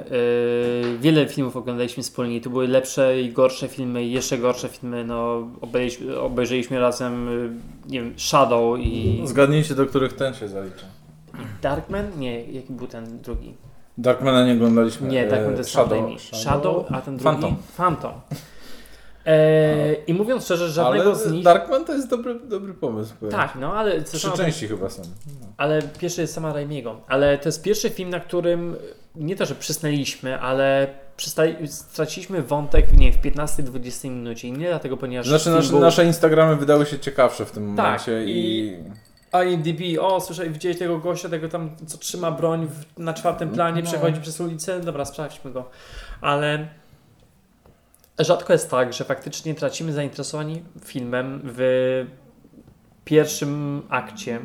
[0.82, 2.40] Yy, wiele filmów oglądaliśmy wspólnie.
[2.40, 5.04] To były lepsze i gorsze filmy, i jeszcze gorsze filmy.
[5.04, 7.50] No, obejrzeliśmy, obejrzeliśmy razem, yy,
[7.90, 9.22] nie wiem, Shadow i.
[9.24, 10.86] Zgadnijcie, do których ten się zalicza.
[11.62, 12.10] Darkman?
[12.18, 13.54] Nie, jaki był ten drugi?
[13.98, 15.08] Darkmana nie oglądaliśmy.
[15.08, 17.24] Nie, Darkman to jest Shadow, Shadow, Shadow, a ten drugi?
[17.24, 17.56] Phantom.
[17.76, 18.12] Phantom.
[19.26, 21.44] E, I mówiąc szczerze, żadnego ale z nich.
[21.44, 23.14] Darkman to jest dobry, dobry pomysł.
[23.30, 24.02] Tak, no ale.
[24.02, 25.02] Trzy części chyba są.
[25.40, 25.46] No.
[25.56, 27.00] Ale pierwszy jest sama Raimiego.
[27.08, 28.76] Ale to jest pierwszy film, na którym
[29.16, 34.48] nie to, że przysnęliśmy, ale przestali, straciliśmy wątek nie, w 15-20 minucie.
[34.48, 35.28] I nie dlatego, ponieważ.
[35.28, 35.80] Znaczy, nasze, był...
[35.80, 38.76] nasze Instagramy wydały się ciekawsze w tym tak, momencie i.
[39.46, 43.82] IMDb, o słyszaj, widziałeś tego gościa, tego tam, co trzyma broń w, na czwartym planie,
[43.82, 43.90] no.
[43.90, 45.70] przechodzi przez ulicę, dobra, sprawdźmy go.
[46.20, 46.68] Ale
[48.18, 52.06] rzadko jest tak, że faktycznie tracimy zainteresowanie filmem w
[53.04, 54.40] pierwszym akcie,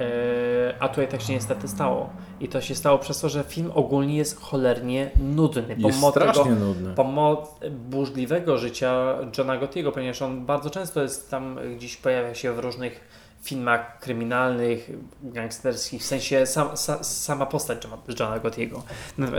[0.00, 2.10] e, a tutaj tak się niestety stało.
[2.40, 5.64] I to się stało przez to, że film ogólnie jest cholernie nudny.
[5.68, 6.94] Jest pomimo strasznie tego, nudny.
[6.94, 12.58] Pomimo burzliwego życia Johna Gottiego, ponieważ on bardzo często jest tam, gdzieś pojawia się w
[12.58, 13.00] różnych
[13.48, 14.90] filmach kryminalnych,
[15.22, 17.78] gangsterskich, w sensie sam, sa, sama postać
[18.20, 18.82] Johna Gottiego.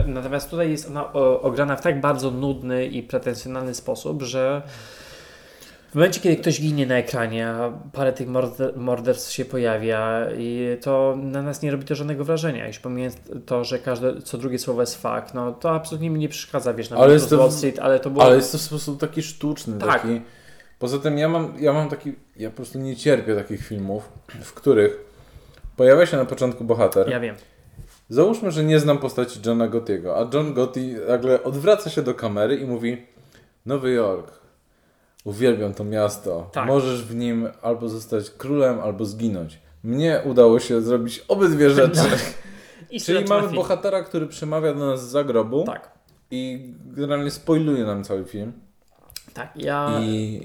[0.06, 4.62] Natomiast tutaj jest ona ograna w tak bardzo nudny i pretensjonalny sposób, że
[5.90, 10.76] w momencie, kiedy ktoś ginie na ekranie, a parę tych morder morderstw się pojawia, i
[10.80, 12.66] to na nas nie robi to żadnego wrażenia.
[12.66, 16.28] Jeśli pomijając to, że każde, co drugie słowo jest fakt, no to absolutnie mi nie
[16.28, 18.24] przeszkadza, wiesz, na ale Wall Street, ale to było...
[18.24, 20.02] Ale jest to w sposób taki sztuczny, tak.
[20.02, 20.20] taki
[20.80, 24.08] Poza tym ja mam, ja mam taki, ja po prostu nie cierpię takich filmów,
[24.42, 25.04] w których
[25.76, 27.08] pojawia się na początku bohater.
[27.08, 27.36] Ja wiem.
[28.08, 32.56] Załóżmy, że nie znam postaci Johna Gottiego, a John Gotti nagle odwraca się do kamery
[32.56, 33.06] i mówi
[33.66, 34.32] Nowy Jork,
[35.24, 36.66] uwielbiam to miasto, tak.
[36.66, 39.58] możesz w nim albo zostać królem, albo zginąć.
[39.84, 42.00] Mnie udało się zrobić obydwie rzeczy.
[42.90, 45.90] I Czyli mamy bohatera, który przemawia do nas z zagrobu tak.
[46.30, 48.52] i generalnie spoiluje nam cały film.
[49.34, 50.00] Tak, ja...
[50.00, 50.40] I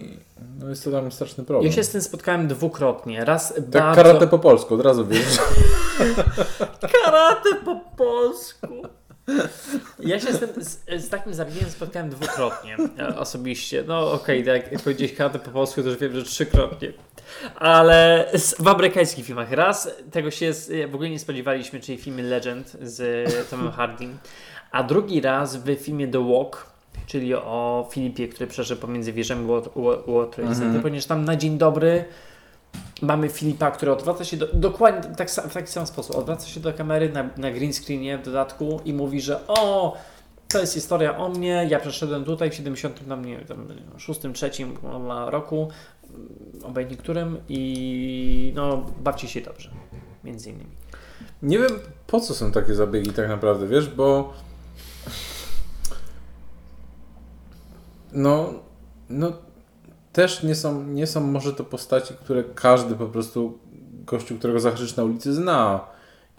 [0.60, 1.72] no jest to dla mnie straszny problem.
[1.72, 3.26] Ja się z tym spotkałem dwukrotnie.
[3.26, 4.04] Raz tak bardzo...
[4.04, 5.38] karate po polsku, od razu wiesz.
[7.04, 8.68] karate po polsku.
[10.00, 13.84] Ja się z, tym, z, z takim zabiegiem spotkałem dwukrotnie e, osobiście.
[13.88, 16.94] No okej, okay, tak jak powiedziałeś karate po polsku, to już wiem, że trzykrotnie.
[17.56, 18.30] Ale
[18.60, 19.52] w amerykańskich filmach.
[19.52, 20.52] Raz tego się
[20.90, 24.18] w ogóle nie spodziewaliśmy, czyli filmie Legend z Tomem Hardym.
[24.72, 26.75] A drugi raz w filmie The Walk
[27.08, 32.06] czyli o Filipie, który przeżył pomiędzy wieżami World Trade Center, ponieważ tam na dzień dobry
[33.02, 36.74] mamy Filipa, który odwraca się do, dokładnie tak, w taki sam sposób, odwraca się do
[36.74, 39.98] kamery na, na green screenie w dodatku i mówi, że o,
[40.48, 43.68] to jest historia o mnie, ja przeszedłem tutaj w 70 tam, nie tam
[43.98, 44.52] 6, 3
[45.28, 45.70] roku,
[46.64, 49.70] obojętnie którym i no, bawcie się dobrze,
[50.24, 50.70] między innymi.
[51.42, 51.72] Nie wiem
[52.08, 54.34] po co są takie zabiegi tak naprawdę, wiesz, bo
[58.16, 58.54] no,
[59.10, 59.34] no
[60.14, 63.60] też nie są, nie są może to postaci, które każdy po prostu
[64.06, 65.88] gościu, którego zahaczysz na ulicy zna.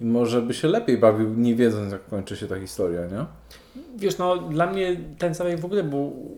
[0.00, 3.24] I może by się lepiej bawił, nie wiedząc, jak kończy się ta historia, nie?
[3.96, 6.36] Wiesz, no dla mnie ten zabieg w ogóle był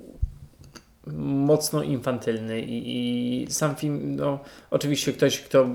[1.17, 4.39] mocno infantylny i, i sam film, no
[4.71, 5.67] oczywiście ktoś, kto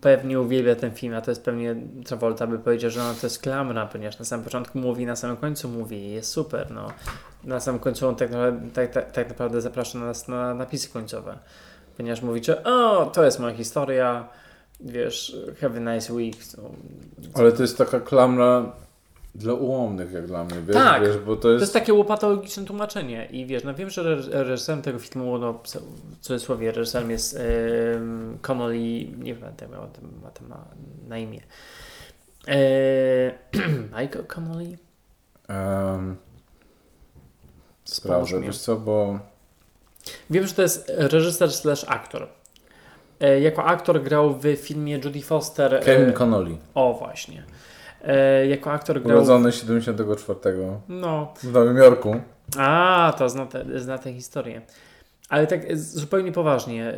[0.00, 3.38] pewnie uwielbia ten film, a to jest pewnie Travolta by powiedział, że no, to jest
[3.38, 6.88] klamra, ponieważ na samym początku mówi, na samym końcu mówi jest super, no.
[7.44, 8.30] Na samym końcu on tak,
[8.74, 11.38] tak, tak, tak naprawdę zaprasza nas na napisy końcowe,
[11.96, 14.28] ponieważ mówi, że o, to jest moja historia,
[14.80, 16.36] wiesz, have a nice week.
[16.56, 16.70] No,
[17.34, 18.72] Ale to jest taka klamra
[19.38, 21.02] dla ułomnych, jak dla mnie, wiesz, Tak.
[21.02, 21.60] wiesz bo to To jest...
[21.60, 25.68] jest takie łopatologiczne tłumaczenie i wiesz, no wiem, że reż- reżyserem tego filmu, no w
[26.20, 27.38] cudzysłowie, reżyserem jest
[28.42, 30.64] Connolly, nie wiem, jak ma, ma,
[31.08, 31.40] na imię.
[32.46, 33.32] Eee,
[34.00, 34.78] Michael Connolly?
[35.48, 36.16] Um,
[37.84, 39.18] sprawdzę, wiesz co, bo...
[40.30, 42.28] Wiem, że to jest reżyser slash aktor.
[43.20, 45.74] E, jako aktor grał w filmie Judy Foster.
[45.74, 47.44] e, Kevin Connolly, o, właśnie.
[48.04, 49.16] E, jako aktor grał.
[49.16, 50.40] urodzony 74
[50.88, 52.20] No, w Nowym Jorku.
[52.58, 54.62] A, to zna tę zna tę historię.
[55.28, 56.94] Ale tak zupełnie poważnie.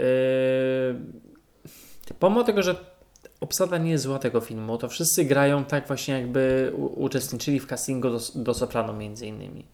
[2.04, 2.74] Yy, pomimo tego, że
[3.40, 8.10] obsada nie jest zła tego filmu, to wszyscy grają tak właśnie jakby uczestniczyli w castingu
[8.10, 9.66] do, do Soprano między innymi.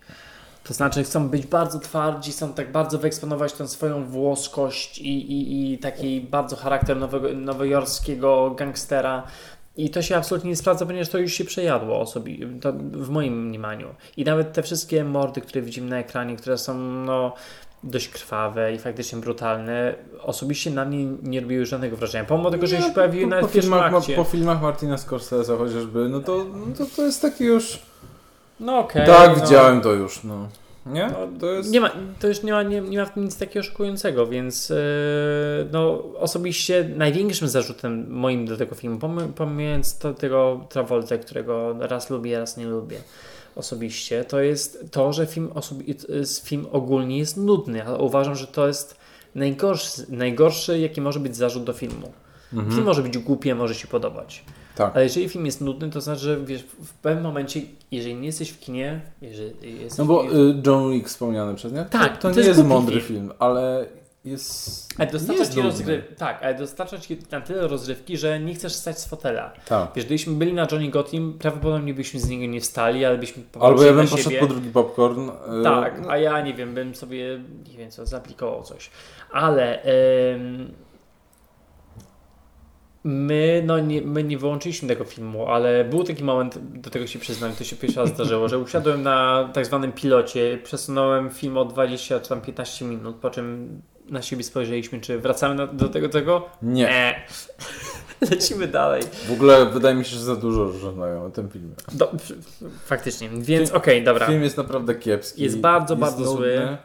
[0.64, 5.72] To znaczy chcą być bardzo twardzi, chcą tak bardzo wyeksponować tę swoją włoskość i, i,
[5.72, 9.22] i taki bardzo charakter nowego, nowojorskiego gangstera.
[9.76, 12.46] I to się absolutnie nie sprawdza, ponieważ to już się przejadło osobi-
[12.92, 13.94] w moim mniemaniu.
[14.16, 17.34] I nawet te wszystkie mordy, które widzimy na ekranie, które są no,
[17.84, 22.24] dość krwawe i faktycznie brutalne, osobiście na mnie nie robiły żadnego wrażenia.
[22.24, 25.56] Pomimo tego, że Nie, się pojawiły po, nawet po, pierwszym filmach, po filmach Martina Scorsese
[25.58, 27.78] chociażby, no to, no to, to jest takie już...
[28.60, 29.06] No okej.
[29.06, 29.44] tak, no.
[29.44, 30.48] widziałem to już, no.
[30.86, 31.06] Nie?
[31.06, 31.70] No, To jest...
[31.70, 34.68] Nie ma, to już nie ma, nie, nie ma w tym nic takiego szokującego, więc
[34.68, 34.76] yy,
[35.72, 42.10] no, osobiście największym zarzutem moim do tego filmu, pomy- pomijając to, tego Travolta, którego raz
[42.10, 42.96] lubię, raz nie lubię
[43.56, 48.46] osobiście, to jest to, że film, osobi- y, film ogólnie jest nudny, ale uważam, że
[48.46, 48.96] to jest
[49.34, 52.12] najgorszy, najgorszy jaki może być zarzut do filmu.
[52.52, 52.72] Mhm.
[52.72, 54.44] Film może być głupie, może się podobać.
[54.76, 54.94] Tak.
[54.94, 57.60] Ale jeżeli film jest nudny, to znaczy, że wiesz, w pewnym momencie,
[57.90, 61.72] jeżeli nie jesteś w kinie, jeżeli jesteś No bo w y, John Wick wspomniany przez
[61.72, 61.84] nie?
[61.84, 63.20] Tak, to, to nie jest jest mądry film.
[63.20, 63.86] film, ale
[64.24, 64.88] jest...
[64.98, 65.84] Ale dostarcza jest ci.
[66.16, 69.52] Tak, ale dostarcza ci na tyle rozrywki, że nie chcesz stać z fotela.
[69.68, 69.90] Tak.
[69.96, 73.82] Wiesz, gdybyśmy byli na Johnny Gotham, prawdopodobnie byśmy z niego nie wstali, ale byśmy Albo
[73.82, 75.28] ja bym poszedł po drugi popcorn.
[75.28, 77.40] y, Tak, no, a ja nie wiem, bym sobie,
[77.72, 78.90] nie wiem co, zaaplikował coś.
[79.30, 79.82] Ale
[80.34, 80.72] ym,
[83.06, 87.18] my, no nie, my nie wyłączyliśmy tego filmu, ale był taki moment, do tego się
[87.18, 91.64] przyznam, to się pierwszy raz zdarzyło, że usiadłem na tak zwanym pilocie, przesunąłem film o
[91.64, 93.68] 20 czy tam 15 minut, po czym
[94.08, 96.48] na siebie spojrzeliśmy, czy wracamy na, do tego, tego?
[96.62, 96.90] Nie.
[96.90, 97.14] E.
[98.30, 99.02] Lecimy dalej.
[99.28, 101.74] W ogóle wydaje mi się, że za dużo rozmawiają o tym filmie.
[101.92, 102.12] Do,
[102.84, 104.26] faktycznie, więc okej, dobra.
[104.26, 105.42] Film jest naprawdę kiepski.
[105.42, 106.36] Jest bardzo, bardzo nudny.
[106.36, 106.76] zły.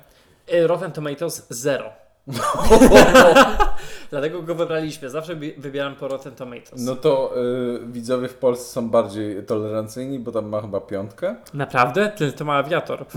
[0.54, 2.01] Y, Rotten Tomatoes 0.
[4.12, 5.10] Dlatego go wybraliśmy.
[5.10, 6.82] Zawsze wy- wybieram po Rotten Tomatoes.
[6.86, 11.36] No to y, widzowie w Polsce są bardziej tolerancyjni, bo tam ma chyba piątkę.
[11.54, 12.10] Naprawdę?
[12.18, 13.06] Ty, to ma awiator.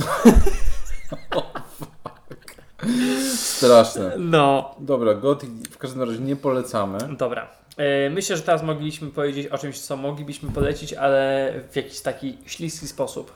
[3.37, 4.13] Straszne.
[4.19, 6.99] No, Dobra, Gothic w każdym razie nie polecamy.
[7.19, 7.49] dobra.
[8.07, 12.39] Y, Myślę, że teraz mogliśmy powiedzieć o czymś, co moglibyśmy polecić, ale w jakiś taki
[12.47, 13.33] śliski sposób.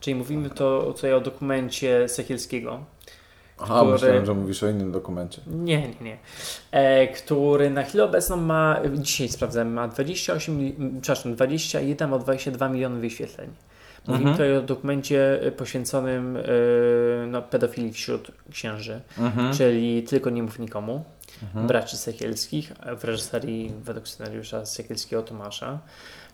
[0.00, 2.80] Czyli mówimy to tutaj o dokumencie Sekielskiego.
[3.58, 5.42] Aha, który- myślałem, że mówisz o innym dokumencie.
[5.46, 6.16] Nie, nie, nie.
[6.70, 12.18] E, który na chwilę obecną ma, dzisiaj sprawdzałem, ma 28, mili- m, przepraszam, 21 o
[12.18, 13.50] 22 miliony wyświetleń.
[14.06, 14.34] Mówimy Mhm.
[14.36, 16.42] tutaj o dokumencie e, poświęconym e,
[17.26, 19.54] no, pedofilii wśród księży, Mhm.
[19.54, 21.04] czyli Tylko nie mów nikomu,
[21.42, 21.66] Mhm.
[21.66, 25.78] braci Sekielskich, w reżyserii według scenariusza Sekielskiego Tomasza,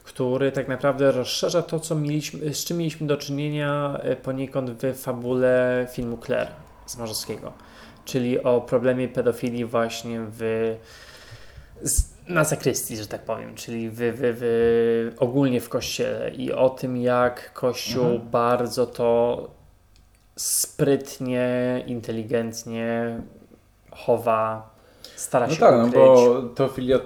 [0.05, 4.99] który tak naprawdę rozszerza to, co mieliśmy, z czym mieliśmy do czynienia e, poniekąd w
[4.99, 6.49] fabule filmu Claire
[6.93, 7.53] z Morzowskiego,
[8.05, 10.75] czyli o problemie pedofilii właśnie w
[12.29, 16.97] na zakrystii, że tak powiem, czyli w, w, w, ogólnie w kościele i o tym,
[16.97, 18.31] jak kościół Mhm.
[18.31, 19.49] bardzo to
[20.37, 23.21] sprytnie, inteligentnie
[23.91, 24.71] chowa,
[25.17, 25.95] stara No się tak, no ukryć.
[25.95, 26.99] bo to filia,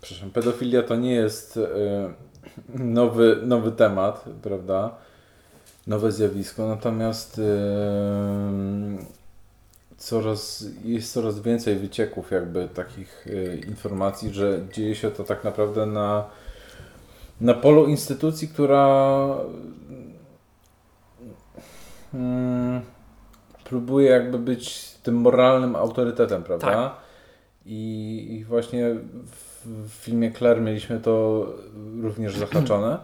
[0.00, 1.68] przepraszam, pedofilia to nie jest y,
[2.74, 4.94] nowy, nowy temat, prawda?
[5.86, 7.40] Nowe zjawisko, natomiast
[9.96, 15.86] coraz, jest coraz więcej wycieków jakby takich y, informacji, że dzieje się to tak naprawdę
[15.86, 16.24] na,
[17.40, 19.36] na polu instytucji, która
[22.14, 22.80] mm,
[23.64, 26.66] próbuje jakby być tym moralnym autorytetem, prawda?
[26.66, 26.96] Tak.
[27.66, 28.94] I, I właśnie
[29.26, 31.46] w, w filmie Claire mieliśmy to
[32.02, 32.98] również zahaczone.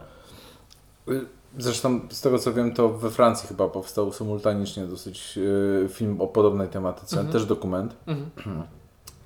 [1.59, 5.39] Y, Zresztą z tego co wiem, to we Francji chyba powstał symultanicznie dosyć
[5.85, 7.33] e, film o podobnej tematyce, Mhm.
[7.33, 7.95] też dokument.
[8.07, 8.63] Mhm.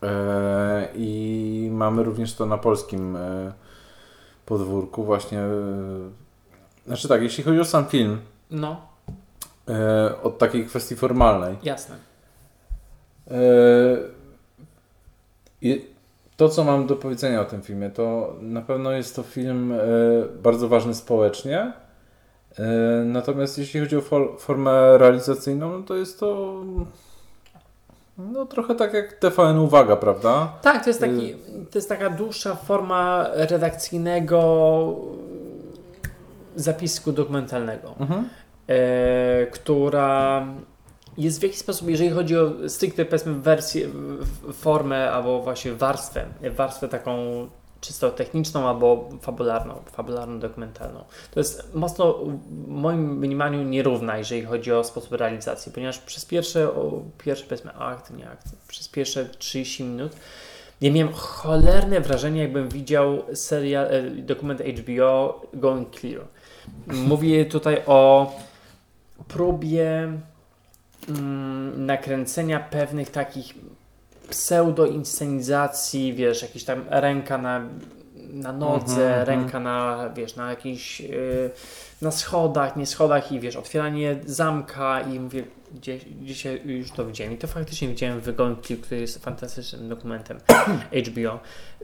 [0.03, 3.53] E, I mamy również to na polskim e,
[4.45, 5.39] podwórku właśnie.
[5.39, 5.49] e,
[6.87, 8.19] Znaczy tak, jeśli chodzi o sam film,
[8.51, 8.81] No,
[10.23, 11.95] od takiej kwestii formalnej, jasne.
[16.37, 19.73] to co mam do powiedzenia o tym filmie, to na pewno jest to film
[20.43, 21.73] bardzo ważny społecznie.
[22.59, 22.63] E,
[23.05, 26.53] Natomiast jeśli chodzi o for, formę realizacyjną, no to jest to
[28.17, 30.53] no trochę tak jak TVN Uwaga, prawda?
[30.61, 31.33] Tak, to jest, taki,
[31.71, 34.39] to jest taka dłuższa forma redakcyjnego
[36.55, 38.29] zapisku dokumentalnego, Mhm.
[38.67, 40.45] e, która
[41.17, 46.25] jest w jakiś sposób, jeżeli chodzi o stricte powiedzmy wersję, w- formę albo właśnie warstwę,
[46.55, 47.47] warstwę taką
[47.87, 51.03] czysto techniczną albo fabularną, fabularną dokumentalną.
[51.31, 56.69] To jest mocno w moim mniemaniu nierówna, jeżeli chodzi o sposób realizacji, ponieważ przez pierwsze,
[56.69, 60.11] o, pierwszy powiedzmy akt, nie akt, przez pierwsze 30 minut
[60.81, 66.21] ja miałem cholerne wrażenie, jakbym widział serial, e, dokument HBO Going Clear.
[66.87, 68.31] Mówię tutaj o
[69.27, 70.11] próbie
[71.09, 73.53] mm, nakręcenia pewnych takich
[74.29, 77.61] pseudo-inscenizacji, wiesz, jakiś tam ręka na,
[78.33, 81.51] na nodze, Mhm, ręka na, wiesz, na jakiś, yy,
[82.01, 85.43] na schodach, nie schodach i wiesz, otwieranie zamka i mówię,
[85.75, 90.37] gdzie, dzisiaj już to widziałem i to faktycznie widziałem w Clear, który jest fantastycznym dokumentem
[91.07, 91.39] HBO.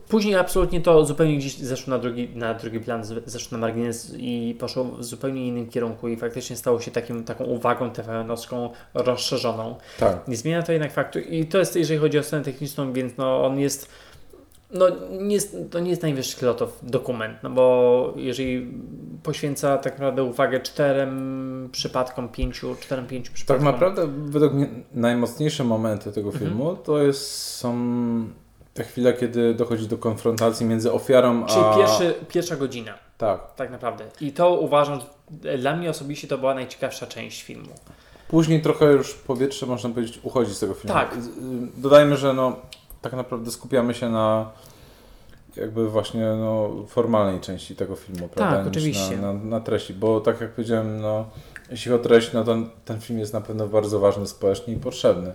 [0.07, 4.55] Później absolutnie to zupełnie gdzieś zeszło na drugi, na drugi plan, zeszło na margines i
[4.59, 9.75] poszło w zupełnie innym kierunku i faktycznie stało się takim, taką uwagą TVN-owską rozszerzoną.
[9.99, 10.27] Tak.
[10.27, 13.45] Nie zmienia to jednak faktu i to jest jeżeli chodzi o stronę techniczną, więc no
[13.45, 13.89] on jest
[14.73, 14.85] no
[15.19, 18.73] nie jest, to nie jest najwyższy lotow dokument, no bo jeżeli
[19.23, 23.65] poświęca tak naprawdę uwagę czterem przypadkom, pięciu, czterem, pięciu Tak przypadkom.
[23.65, 26.45] naprawdę według mnie najmocniejsze momenty tego Mhm.
[26.45, 27.75] filmu to jest, są
[28.73, 31.75] te chwile, kiedy dochodzi do konfrontacji między ofiarą Czyli a...
[31.77, 33.55] pierwszy, pierwsza godzina, Tak.
[33.55, 34.05] tak naprawdę.
[34.21, 34.99] I to uważam,
[35.59, 37.69] dla mnie osobiście to była najciekawsza część filmu.
[38.27, 40.93] Później trochę już powietrze, można powiedzieć, uchodzi z tego filmu.
[40.93, 41.13] Tak.
[41.17, 41.19] Y,
[41.77, 42.55] Dodajmy, że no,
[43.01, 44.51] tak naprawdę skupiamy się na
[45.55, 48.57] jakby właśnie no, formalnej części tego filmu, prawda?
[48.57, 49.17] Tak, oczywiście.
[49.17, 51.25] Na, na, na treści, bo tak jak powiedziałem, no,
[51.71, 54.77] jeśli chodzi o treść, no to ten film jest na pewno bardzo ważny społecznie i
[54.77, 55.33] potrzebny.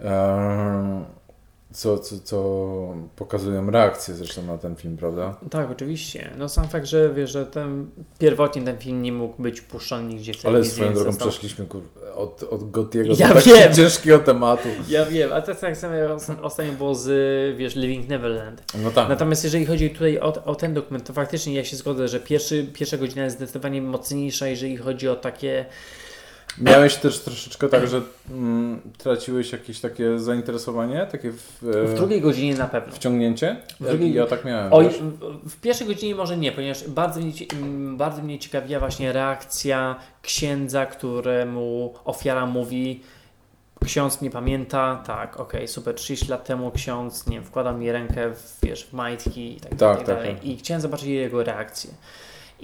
[0.00, 1.04] Ehm,
[1.74, 2.38] co, co, co
[3.16, 5.36] pokazują reakcje zresztą na ten film, prawda?
[5.50, 6.30] Tak, oczywiście.
[6.38, 10.34] No sam fakt, że wiesz, że ten pierwotnie ten film nie mógł być puszczony nigdzie
[10.34, 11.82] w Ale swoją drogą został- przeszliśmy kur...
[12.14, 13.74] od, od Gotiego Ja do takiego wiem.
[13.76, 14.68] ciężkiego tematu.
[14.88, 15.94] Ja wiem, a to jest tak samo
[16.42, 18.62] ostatnio było z, wiesz, Living Neverland.
[18.82, 19.08] No tak.
[19.08, 22.66] Natomiast jeżeli chodzi tutaj o, o ten dokument, to faktycznie ja się zgodzę, że pierwszy,
[22.72, 25.64] pierwsza godzina jest zdecydowanie mocniejsza, jeżeli chodzi o takie...
[26.58, 32.20] Miałeś też troszeczkę tak, że mm, traciłeś jakieś takie zainteresowanie, takie w, e, W drugiej
[32.20, 32.92] godzinie na pewno.
[32.92, 33.56] wciągnięcie?
[33.80, 34.84] W drugiej- Ja, tak miałem.
[34.88, 34.98] Wiesz?
[35.50, 39.96] w, pierwszej godzinie może nie, ponieważ bardzo mnie, cie- m, bardzo mnie ciekawiła właśnie reakcja
[40.22, 43.00] księdza, któremu ofiara mówi
[43.84, 48.34] ksiądz mnie pamięta, tak, okej, super, 30 lat temu ksiądz, nie wiem, wkładał mi rękę
[48.34, 50.34] w, wiesz, w majtki i tak, Tak, tak, tak, dalej.
[50.34, 50.44] tak.
[50.44, 51.90] I chciałem zobaczyć jego reakcję.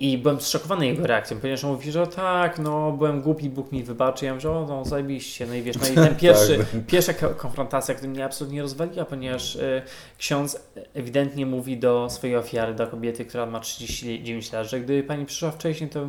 [0.01, 3.83] I byłem zszokowany jego reakcją, ponieważ on mówi, że tak, no byłem głupi, Bóg mi
[3.85, 4.25] wybaczy.
[4.25, 5.47] Ja mówię, że o, no zajebiście.
[5.47, 6.67] No i wiesz, no i ten pierwszy, Tak.
[6.87, 9.83] pierwsza ko- konfrontacja, która mnie absolutnie rozwaliła, ponieważ y,
[10.19, 15.27] ksiądz ewidentnie mówi do swojej ofiary, do kobiety, która ma 39 lat, że gdyby pani
[15.27, 16.07] przyszła wcześniej, to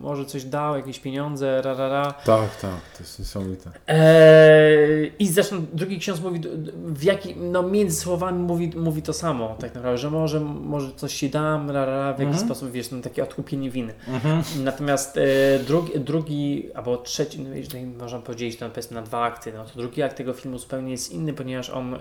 [0.00, 2.12] może coś dał, jakieś pieniądze, ra, ra, ra.
[2.12, 3.70] Tak, tak, to jest niesamowite.
[3.86, 6.40] Eee, I zresztą drugi ksiądz mówi,
[6.86, 11.14] w jaki, no między słowami mówi, mówi to samo, tak naprawdę, że może, może coś
[11.14, 12.46] ci dam, ra, ra, ra, w jakiś Mhm.
[12.46, 13.94] sposób, wiesz, no takie odkupienie winy.
[14.08, 14.42] Mhm.
[14.64, 19.52] Natomiast e, drugi, drugi, albo trzeci, no, jeżeli można podzielić to powiedzmy na dwa akty,
[19.52, 21.98] no to drugi akt tego filmu zupełnie jest inny, ponieważ on e,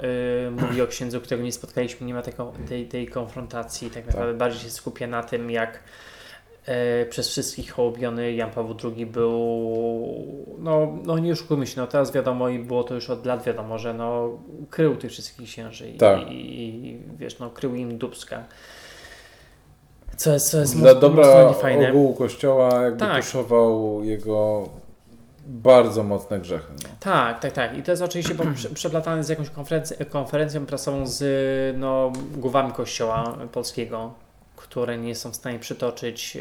[0.52, 4.62] mówi o księdzu, którego nie spotkaliśmy, nie ma tego, tej, tej konfrontacji, tak naprawdę bardziej
[4.62, 5.84] się skupia na tym, jak
[6.66, 9.32] e, przez wszystkich hołubiony Jan Paweł II był,
[10.60, 13.78] no, no nie oszukujmy się, no teraz wiadomo i było to już od lat wiadomo,
[13.78, 14.40] że no
[14.70, 16.32] krył tych wszystkich księży i, Tak.
[16.32, 18.44] i, i wiesz, no krył im dubska.
[20.18, 23.24] Co jest, co jest Dla mocno- dobra mocno ogółu kościoła jakby Tak.
[23.26, 24.70] tuszował jego
[25.48, 26.72] bardzo mocne grzechy.
[26.84, 26.90] No.
[27.00, 27.78] Tak, tak, tak.
[27.78, 28.36] I to jest oczywiście
[28.74, 31.24] przeplatane z jakąś konferenc- konferencją prasową z
[31.78, 34.14] no, głowami kościoła polskiego,
[34.56, 36.38] które nie są w stanie przytoczyć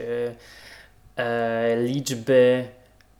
[1.16, 2.64] e, e, liczby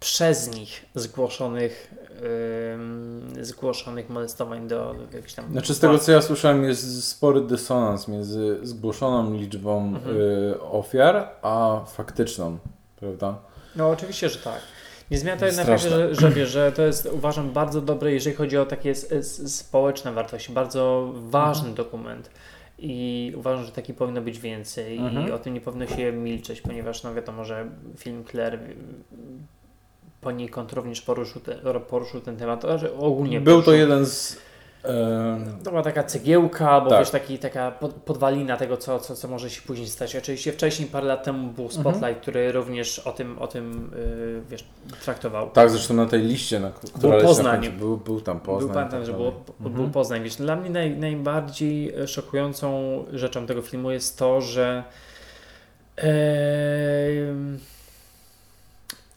[0.01, 5.53] przez nich zgłoszonych, em, zgłoszonych molestowań do jakichś tam.
[5.53, 10.17] Znaczy z tego co ja słyszałem jest spory dysonans między zgłoszoną liczbą Mhm.
[10.17, 12.59] y, ofiar, a faktyczną.
[12.97, 13.39] prawda?
[13.77, 14.61] No oczywiście, że tak.
[15.11, 18.37] Nie zmienia to jednak faktu, że, że, wiesz, że to jest uważam bardzo dobre, jeżeli
[18.37, 18.95] chodzi o takie
[19.47, 21.75] społeczne wartości, bardzo ważny mhm.
[21.75, 22.31] dokument.
[22.79, 25.29] I uważam, że taki powinno być więcej mhm.
[25.29, 27.67] i o tym nie powinno się milczeć, ponieważ no wiadomo, że
[27.97, 28.59] film Claire
[30.23, 32.65] poniekąd również poruszył, te, poruszył ten temat.
[32.99, 33.73] Ogólnie Był poruszył.
[33.73, 34.43] to jeden z
[35.65, 36.99] to była taka cegiełka, bo tak.
[36.99, 37.71] wiesz, taki, taka
[38.05, 40.17] podwalina tego, co, co, co może się później stać.
[40.17, 41.81] Oczywiście wcześniej, parę lat temu był mhm.
[41.81, 42.21] Spotlight, mhm.
[42.21, 44.65] który również o tym, o tym yy, wiesz,
[45.03, 45.51] traktował.
[45.51, 47.71] Tak, zresztą na tej liście, na której był Poznań.
[47.71, 48.67] Był, był tam Poznań.
[48.67, 49.75] Był, pamiętam, tak że było, mhm.
[49.75, 50.23] był Poznań.
[50.23, 54.85] Wiesz, dla mnie naj, najbardziej szokującą rzeczą tego filmu jest to, że
[55.97, 56.05] yy,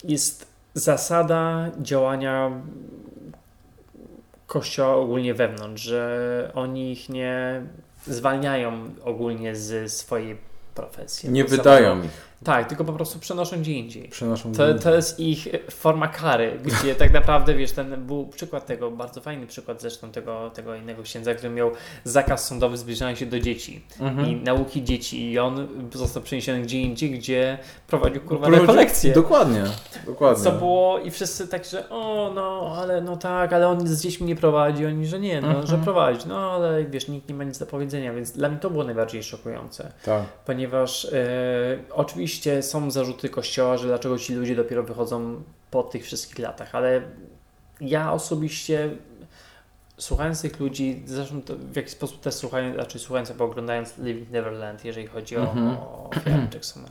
[0.04, 2.52] jest zasada działania
[4.48, 7.62] kościoła ogólnie wewnątrz, że oni ich nie
[8.08, 8.72] zwalniają
[9.04, 10.38] ogólnie z swojej
[10.76, 11.30] profesji.
[11.30, 12.25] Nie wydają ich.
[12.44, 14.10] Tak, tylko po prostu przenoszą gdzie indziej.
[14.10, 18.92] Przenoszą to, to jest ich forma kary, gdzie tak naprawdę, wiesz, ten był przykład tego,
[18.92, 21.72] bardzo fajny przykład zresztą tego, tego innego księdza, który miał
[22.04, 24.28] zakaz sądowy zbliżania się do dzieci mhm.
[24.28, 27.58] i nauki dzieci i on został przeniesiony gdzie indziej, gdzie
[27.88, 29.14] prowadził kurwa rekolekcje.
[29.14, 29.64] Dokładnie,
[30.06, 30.44] dokładnie.
[30.44, 34.28] Co było i wszyscy tak, że o, no, ale no tak, ale on z dziećmi
[34.28, 35.68] nie prowadzi, oni, że nie, no, mhm.
[35.68, 38.70] że prowadzi, no, ale wiesz, nikt nie ma nic do powiedzenia, więc dla mnie to
[38.70, 39.92] było najbardziej szokujące.
[40.06, 40.24] Tak.
[40.46, 41.10] Ponieważ e,
[41.92, 46.76] oczywiście oczywiście są zarzuty Kościoła, że dlaczego ci ludzie dopiero wychodzą po tych wszystkich latach,
[46.76, 47.02] ale
[47.82, 48.90] ja osobiście
[49.98, 54.86] słuchając tych ludzi, zresztą w jakiś sposób też słuchając, znaczy słuchając albo oglądając Living Neverland,
[54.86, 55.78] jeżeli chodzi o, mm -hmm.
[55.78, 56.10] o
[56.54, 56.90] Jacksona,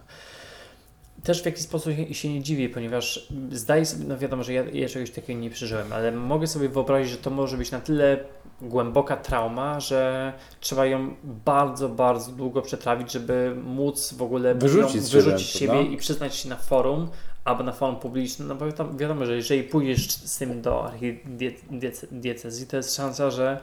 [1.25, 4.89] też w jakiś sposób się nie dziwię, ponieważ zdaję sobie, no wiadomo, że ja, ja
[4.89, 8.19] czegoś takiego nie przeżyłem, ale mogę sobie wyobrazić, że to może być na tyle
[8.63, 15.49] głęboka trauma, że trzeba ją bardzo, bardzo długo przetrawić, żeby móc w ogóle wyrzucić, wyrzucić
[15.49, 17.09] siebie, siebie i przyznać się na forum
[17.45, 22.67] albo na forum publicznym, no bo tam wiadomo, że jeżeli pójdziesz z tym do archidiecezji,
[22.67, 23.61] to jest szansa, że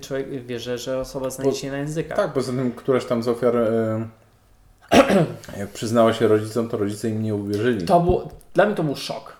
[0.00, 2.16] człowiek wie, że, osoba znajdzie się na językach.
[2.16, 4.08] Tak, poza tym któreś tam z ofiar e,
[5.58, 7.86] jak przyznała się rodzicom, to rodzice im nie uwierzyli.
[7.86, 9.36] To było, dla mnie to był szok.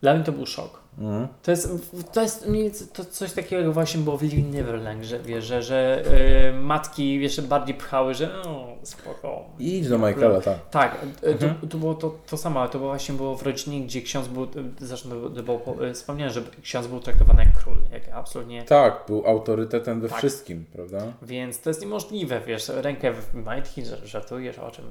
[0.00, 0.85] Dla mnie to był szok.
[0.98, 1.28] Mhm.
[1.42, 1.68] To jest,
[2.12, 6.04] to jest to coś takiego właśnie było w Living Neverland, że, wiesz, że, że
[6.52, 9.44] yy, matki jeszcze bardziej pchały, że no spoko.
[9.58, 10.70] Idź do Michaela, tak.
[10.70, 11.54] Tak, y, mhm.
[11.60, 14.28] to, to, było to, to samo, ale to było właśnie było w rodzinie, gdzie ksiądz
[14.28, 14.46] był,
[14.78, 18.62] zresztą to było, y, wspomniałem, że ksiądz był traktowany jak król, jak absolutnie.
[18.62, 20.18] Tak, był autorytetem we tak.
[20.18, 20.98] wszystkim, prawda?
[21.22, 24.84] Więc to jest niemożliwe, wiesz, rękę w majtki, żartujesz, o czym,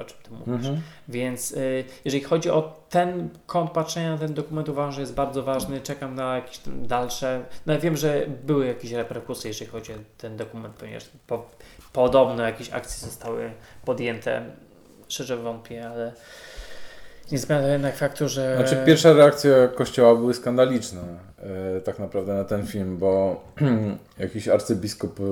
[0.00, 0.66] o czym ty mówisz.
[0.66, 0.80] Mhm.
[1.08, 5.39] Więc yy, jeżeli chodzi o ten kąt patrzenia na ten dokument, uważam, że jest bardzo
[5.42, 7.44] bardzo ważny, czekam na jakieś dalsze.
[7.66, 11.50] No ja wiem, że były jakieś reperkusje, jeżeli chodzi o ten dokument, ponieważ po,
[11.92, 13.50] podobno jakieś akcje zostały
[13.84, 14.44] podjęte.
[15.08, 16.12] Szczerze wątpię, ale
[17.32, 18.56] nie zmienia jednak faktu, że.
[18.56, 21.00] Znaczy, pierwsza reakcja Kościoła były skandaliczne,
[21.76, 23.44] e, tak naprawdę na ten film, bo
[24.18, 25.22] jakiś arcybiskup e,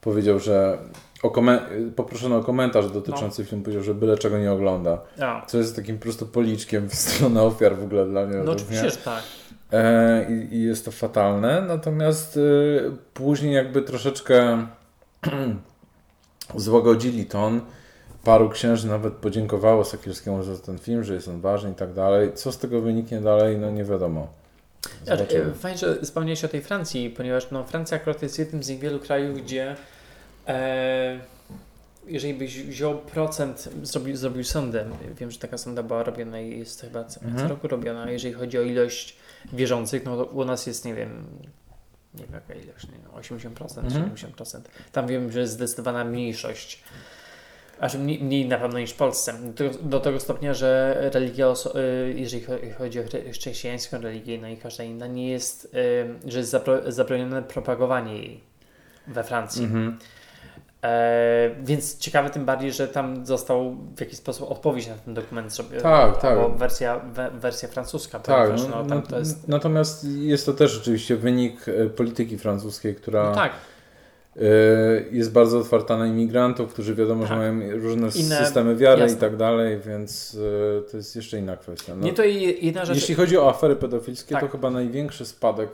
[0.00, 0.78] powiedział, że
[1.22, 1.32] o
[1.96, 3.48] poproszono o komentarz dotyczący no.
[3.48, 4.98] filmu, powiedział, że byle czego nie ogląda.
[5.18, 5.42] No.
[5.46, 8.36] Co jest takim po prostu policzkiem w stronę ofiar w ogóle dla mnie.
[8.36, 9.22] No oczywiście, że tak.
[9.72, 14.66] E, i, i, jest to fatalne, natomiast y, później jakby troszeczkę
[16.56, 17.60] złagodzili ton.
[18.24, 22.32] Paru księży nawet podziękowało Sakielskiemu za ten film, że jest on ważny i tak dalej.
[22.34, 24.28] Co z tego wyniknie dalej, no nie wiadomo.
[25.04, 25.54] Zobaczymy.
[25.54, 29.38] Fajnie, że wspomniałeś o tej Francji, ponieważ no, Francja akurat jest jednym z niewielu krajów,
[29.42, 29.76] gdzie
[30.48, 31.20] E,
[32.06, 34.84] jeżeli byś wziął procent, zrobił, zrobił sondę,
[35.14, 37.38] wiem, że taka sonda była robiona i jest chyba co, mhm.
[37.38, 39.16] co roku robiona, jeżeli chodzi o ilość
[39.52, 41.26] wierzących, no to u nas jest, nie wiem,
[42.14, 44.14] nie wiem jaka ilość, nie, 80%, mhm.
[44.14, 44.60] 70%.
[44.92, 46.82] Tam wiem, że jest zdecydowana mniejszość.
[47.80, 49.34] Aż mniej, mniej na pewno niż w Polsce.
[49.54, 52.44] Do, do tego stopnia, że religia, y, jeżeli
[52.78, 55.74] chodzi o chrześcijańską religię, no i każda inna, nie jest,
[56.24, 56.56] y, że jest
[56.88, 58.40] zabronione propagowanie jej
[59.06, 59.64] we Francji.
[59.64, 59.98] Mhm.
[60.84, 65.52] E, więc ciekawe tym bardziej, że tam został w jakiś sposób odpowiedź na ten dokument
[65.52, 65.82] zrobiony.
[65.82, 66.38] Tak, tak.
[66.38, 68.18] Albo wersja, we, wersja francuska.
[68.18, 69.48] Tak, no, no, no, jest...
[69.48, 73.52] Natomiast jest to też oczywiście wynik e, polityki francuskiej, która no tak.
[74.36, 74.40] E,
[75.10, 77.28] jest bardzo otwarta na imigrantów, którzy wiadomo, tak.
[77.28, 78.36] że mają różne Inne...
[78.36, 79.16] systemy wiary Jasne.
[79.16, 80.38] i tak dalej, więc
[80.90, 81.94] to jest jeszcze inna kwestia.
[81.96, 82.96] No, Nie, to jedna rzecz...
[82.96, 84.44] Jeśli chodzi o afery pedofilskie, tak.
[84.44, 85.70] to chyba największy spadek,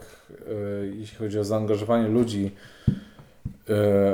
[0.93, 2.51] jeśli chodzi o zaangażowanie ludzi
[2.89, 3.14] e,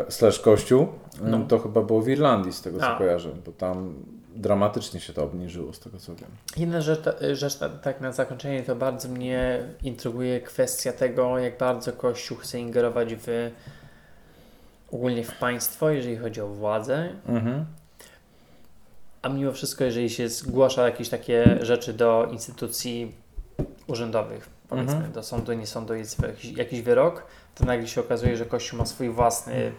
[0.09, 0.89] slash kościół,
[1.23, 1.45] no.
[1.49, 2.99] to chyba było w Irlandii z tego co A.
[2.99, 3.95] kojarzę, bo tam
[4.37, 6.31] dramatycznie się to obniżyło z tego co wiem.
[6.57, 7.01] Inna rzecz,
[7.33, 13.15] rzecz tak na zakończenie to bardzo mnie intryguje kwestia tego, jak bardzo Kościół chce ingerować
[13.15, 13.51] w
[14.93, 17.09] ogólnie w państwo, jeżeli chodzi o władzę.
[17.29, 17.65] Mhm.
[19.23, 23.15] A mimo wszystko, jeżeli się zgłasza jakieś takie rzeczy do instytucji
[23.87, 25.13] urzędowych, powiedzmy, Mhm.
[25.13, 28.87] do sądu, nie sądu, jest jakiś, jakiś wyrok, to nagle się okazuje, że Kościół ma
[28.87, 29.73] swój własny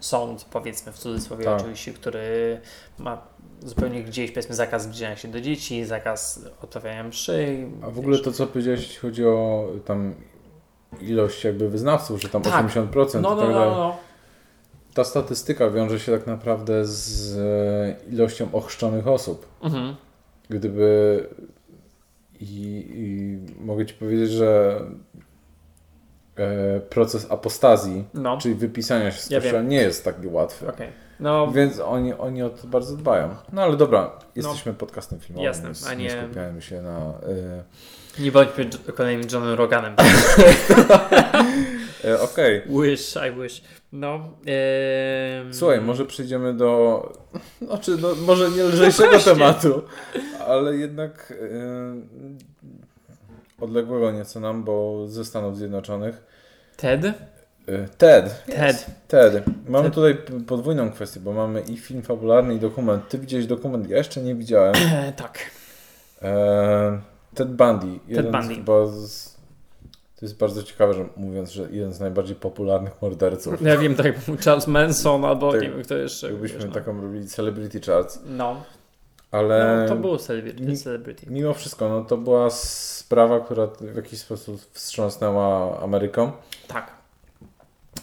[0.00, 1.60] sąd, powiedzmy w cudzysłowie Tak.
[1.60, 2.60] oczywiście, który
[2.98, 3.22] ma
[3.66, 7.66] zupełnie gdzieś, powiedzmy, zakaz zbliżania się do dzieci, zakaz odprawiania mszy.
[7.82, 10.14] A w ogóle to, co powiedziałeś, jeśli chodzi o tam
[11.00, 12.66] ilość jakby wyznawców, że tam Tak.
[12.66, 13.70] 80% No, no, tak no, dalej.
[13.70, 13.96] no.
[14.94, 19.46] Ta statystyka wiąże się tak naprawdę z e, ilością ochrzczonych osób.
[19.62, 19.96] Mhm.
[20.48, 21.26] Gdyby
[22.40, 24.80] i, i mogę Ci powiedzieć, że
[26.90, 30.68] proces apostazji, No, czyli wypisania się z Ja kościoła nie jest taki łatwy.
[30.68, 30.88] okej.
[31.20, 33.28] No, Więc oni, oni o to bardzo dbają.
[33.52, 36.98] No ale dobra, jesteśmy podcastem filmowym, Jasne, więc a nie nie- skupiajmy się na...
[36.98, 39.94] E, nie bądźmy kolejnym Johnem Roganem.
[42.04, 43.62] e, Okej, wish, I wish.
[43.92, 44.28] No.
[45.52, 47.02] słuchaj, może przejdziemy do...
[47.62, 49.32] Znaczy, no, może nie lżejszego właśnie.
[49.32, 49.82] tematu,
[50.48, 51.46] ale jednak e,
[53.60, 56.22] odległego nieco nam, bo ze Stanów Zjednoczonych.
[56.76, 57.04] Ted?
[57.04, 57.12] E,
[57.98, 58.44] TED.
[58.46, 58.86] Ted.
[59.08, 59.44] TED.
[59.68, 59.94] Mamy TED.
[59.94, 63.08] tutaj podwójną kwestię, bo mamy i film fabularny, i dokument.
[63.08, 64.74] Ty widziałeś dokument, ja jeszcze nie widziałem.
[65.16, 65.38] Tak.
[66.22, 67.00] E,
[67.34, 67.86] Ted Bundy.
[68.08, 68.54] Jeden Bundy.
[68.54, 69.38] Chyba z,
[70.16, 73.62] to jest bardzo ciekawe, że mówiąc, że jeden z najbardziej popularnych morderców.
[73.62, 76.30] Ja wiem, tak Charles Manson albo Tak, nie wiem kto jeszcze.
[76.30, 76.74] Jakbyśmy wiesz, no.
[76.74, 78.20] taką robili Celebrity Charts.
[78.26, 78.62] No,
[79.30, 80.76] Ale no to było celebrity.
[80.76, 81.26] celebrity.
[81.30, 86.32] mimo wszystko, no to była sprawa, która w jakiś sposób wstrząsnęła Ameryką.
[86.68, 86.90] Tak.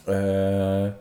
[0.08, 0.92] Eee,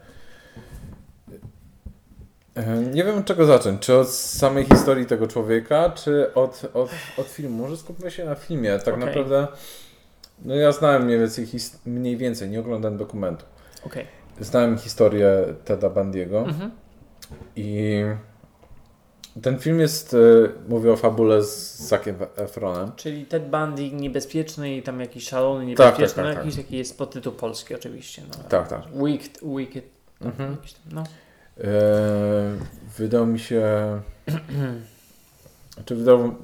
[2.55, 3.83] e, Nie wiem od czego zacząć.
[3.83, 7.63] Czy od samej historii tego człowieka, czy od, od, od filmu?
[7.63, 8.79] Może skupmy się na filmie.
[8.79, 9.07] Tak Okej.
[9.07, 9.47] naprawdę.
[10.45, 11.47] No ja znałem mniej więcej,
[11.87, 13.45] mniej więcej, nie oglądałem dokumentu.
[13.87, 14.07] Okej.
[14.41, 16.71] Znałem historię Teda Bandiego Mhm.
[17.57, 18.01] i
[19.43, 20.19] ten film jest, e,
[20.69, 22.93] mówię o fabule z Zakiem Efronem.
[22.97, 26.23] Czyli Ted Bundy niebezpieczny i tam jakiś szalony, Tak, niebezpieczny.
[26.23, 28.23] tak, no, tak, jakiś taki jest podtytuł polski oczywiście.
[28.29, 28.45] No.
[28.49, 28.83] Tak, tak.
[29.05, 29.85] Wicked, Wicked.
[30.21, 30.57] Mhm.
[30.93, 31.05] No.
[31.61, 31.65] E,
[32.99, 33.63] wydał mi się.
[35.85, 36.35] Czy wydał,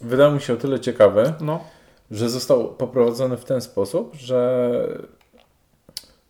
[0.00, 1.64] wydał mi się o tyle ciekawy, no.
[2.10, 4.72] że został poprowadzony w ten sposób, że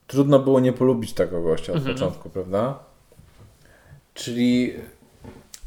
[0.06, 1.94] trudno było nie polubić tego gościa od Mhm.
[1.96, 2.78] początku, prawda?
[4.14, 4.74] Czyli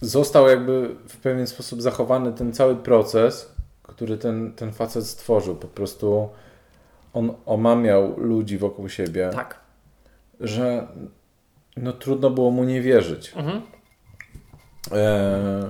[0.01, 5.55] został jakby w pewien sposób zachowany ten cały proces, który ten, ten facet stworzył.
[5.55, 6.29] Po prostu
[7.13, 9.59] on omamiał ludzi wokół siebie, Tak.
[10.39, 10.87] że
[11.77, 13.33] no trudno było mu nie wierzyć.
[13.35, 13.61] Mhm.
[14.91, 15.69] E,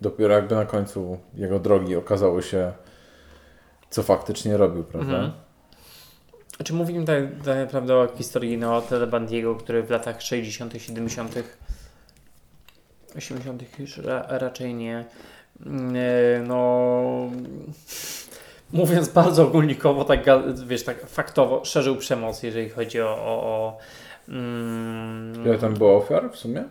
[0.00, 2.72] dopiero jakby na końcu jego drogi okazało się,
[3.90, 5.14] co faktycznie robił, prawda?
[5.14, 5.32] Mhm.
[6.56, 11.34] Znaczy mówimy tak, naprawdę o historii no, Teda Bundy'ego, który w latach 60., 70.,
[13.16, 13.78] 80.
[13.78, 15.04] już ra, raczej nie.
[15.66, 17.30] Mm, e, No,
[18.72, 20.24] mówiąc bardzo ogólnikowo, tak,
[20.66, 23.08] wiesz, tak faktowo, szerzył przemoc, jeżeli chodzi o.
[23.08, 23.78] o, o
[24.28, 26.64] mm, Ile tam było ofiar w sumie?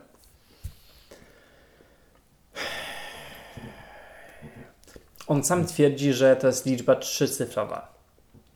[5.28, 7.94] On sam twierdzi, że to jest liczba trzycyfrowa.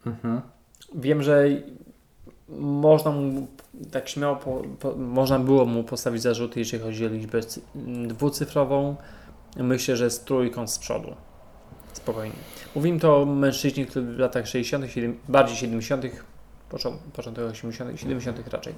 [0.05, 0.41] Mhm.
[0.95, 1.45] Wiem, że
[2.49, 3.47] można mu
[3.91, 7.61] tak śmiało, po, po, można było mu postawić zarzuty, jeżeli chodzi o liczbę cy-
[8.07, 8.95] dwucyfrową.
[9.57, 11.15] Myślę, że z trójką z przodu.
[11.93, 12.35] Spokojnie.
[12.75, 16.05] Mówimy to o mężczyźnie, który w latach 60., siedem- bardziej 70.,
[16.71, 18.47] począ- początek 80., 70.
[18.53, 18.73] raczej,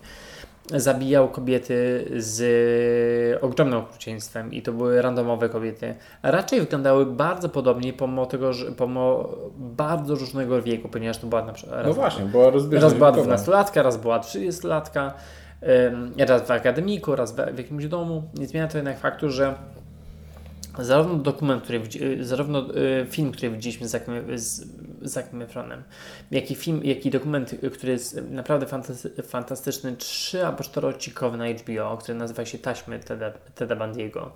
[0.75, 5.95] zabijał kobiety z ogromnym okrucieństwem i to były randomowe kobiety.
[6.23, 11.53] Raczej wyglądały bardzo podobnie, pomimo tego, że pomimo bardzo różnego wieku, ponieważ to była na
[11.53, 13.35] przykład No właśnie, była rozbieżność Raz była wiekowa.
[13.35, 15.11] 12-latka, raz była 30-latka,
[15.87, 18.23] ym, raz w akademiku, raz w jakimś domu.
[18.33, 19.53] Nie zmienia to jednak faktu, że
[20.85, 24.67] zarówno dokument, który y, zarówno y, film, który widzieliśmy z Zakiem, z
[25.01, 25.83] Zakiem Efronem,
[26.31, 31.37] jak i film, jak i dokument, y, który jest naprawdę fantasty, fantastyczny, trzy albo czteroodcinkowy
[31.37, 34.29] na HBO, który nazywa się Taśmy Teda, Teda Bundy'ego.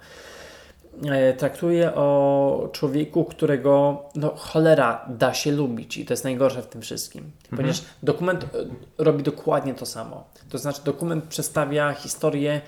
[1.06, 6.68] E, traktuje o człowieku, którego no cholera da się lubić i to jest najgorsze w
[6.68, 7.32] tym wszystkim.
[7.50, 8.46] Ponieważ dokument
[8.98, 10.24] robi dokładnie to samo.
[10.50, 12.62] To znaczy dokument przedstawia historię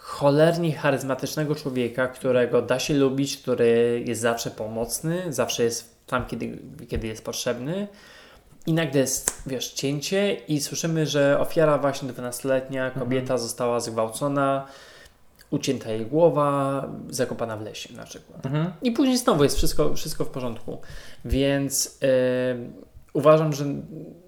[0.00, 6.58] cholernie charyzmatycznego człowieka, którego da się lubić, który jest zawsze pomocny, zawsze jest tam, kiedy,
[6.88, 7.88] kiedy jest potrzebny.
[8.66, 14.66] I nagle jest, wiesz, cięcie i słyszymy, że ofiara właśnie 12-letnia kobieta została zgwałcona,
[15.50, 18.46] ucięta jej głowa, zakopana w lesie na przykład.
[18.46, 18.72] Mhm.
[18.82, 20.80] I później znowu jest wszystko, wszystko w porządku.
[21.24, 22.06] Więc e,
[23.12, 23.64] uważam, że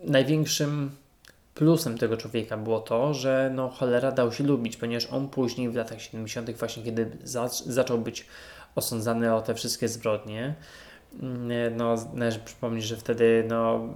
[0.05, 0.91] największym
[1.55, 5.75] plusem tego człowieka było to, że no cholera dał się lubić, ponieważ on później w
[5.75, 8.27] latach 70., właśnie kiedy za, zaczął być
[8.75, 10.55] osądzany o te wszystkie zbrodnie,
[11.23, 13.89] mm, no należy przypomnieć, że wtedy no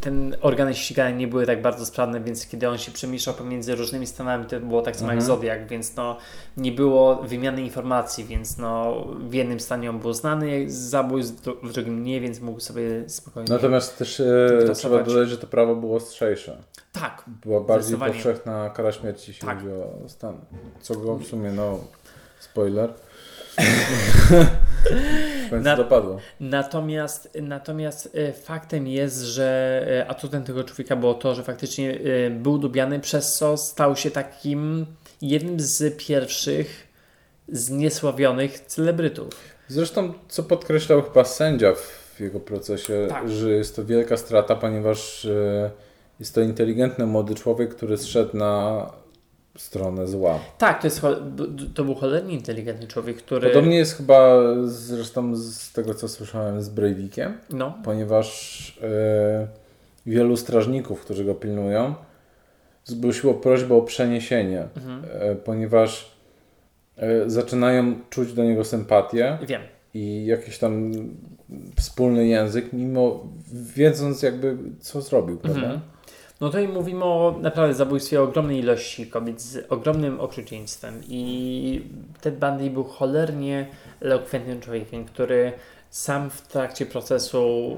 [0.00, 4.06] ten organy ścigania nie były tak bardzo sprawne, więc kiedy on się przemieszczał pomiędzy różnymi
[4.06, 5.18] stanami, to było tak samo Mhm.
[5.18, 6.16] jak Zodiak, więc no
[6.56, 12.02] nie było wymiany informacji, więc no w jednym stanie on był znany zabójstw, w drugim
[12.04, 13.50] nie, więc mógł sobie spokojnie...
[13.52, 16.56] Natomiast też e, trzeba dodać, że to prawo było ostrzejsze.
[16.92, 19.58] tak, Była bardziej powszechna kara śmierci, jeśli Tak.
[19.58, 19.70] chodzi
[20.04, 20.36] o stan.
[20.80, 21.78] Co go w sumie, no,
[22.40, 22.92] spoiler.
[25.52, 26.18] Na- dopadło.
[26.40, 32.30] Natomiast, natomiast e, faktem jest, że e, atutem tego człowieka było to, że faktycznie e,
[32.30, 34.86] był lubiany, przez co stał się takim
[35.22, 36.86] jednym z pierwszych
[37.48, 39.28] zniesławionych celebrytów.
[39.68, 43.30] Zresztą, co podkreślał chyba sędzia w jego procesie, Tak.
[43.30, 45.26] że jest to wielka strata, ponieważ
[46.20, 48.86] jest to inteligentny młody człowiek, który zszedł na
[49.58, 50.38] stronę zła.
[50.58, 51.02] Tak, to, jest,
[51.74, 53.48] to był cholernie inteligentny człowiek, który...
[53.48, 59.46] Podobnie jest chyba zresztą z tego, co słyszałem z Breivikiem, No, ponieważ e,
[60.06, 61.94] wielu strażników, którzy go pilnują,
[62.84, 65.04] zgłosiło prośbę o przeniesienie, mhm.
[65.12, 66.16] e, ponieważ
[66.96, 69.62] e, zaczynają czuć do niego sympatię wiem.
[69.94, 70.92] i jakiś tam
[71.76, 73.24] wspólny język, mimo
[73.74, 75.60] wiedząc jakby co zrobił, prawda?
[75.60, 75.80] Mhm.
[76.40, 82.70] No tutaj mówimy o naprawdę zabójstwie ogromnej ilości kobiet z ogromnym okrucieństwem i Ted Bundy
[82.70, 83.66] był cholernie
[84.00, 85.52] elokwentnym człowiekiem, który
[85.90, 87.76] sam w trakcie procesu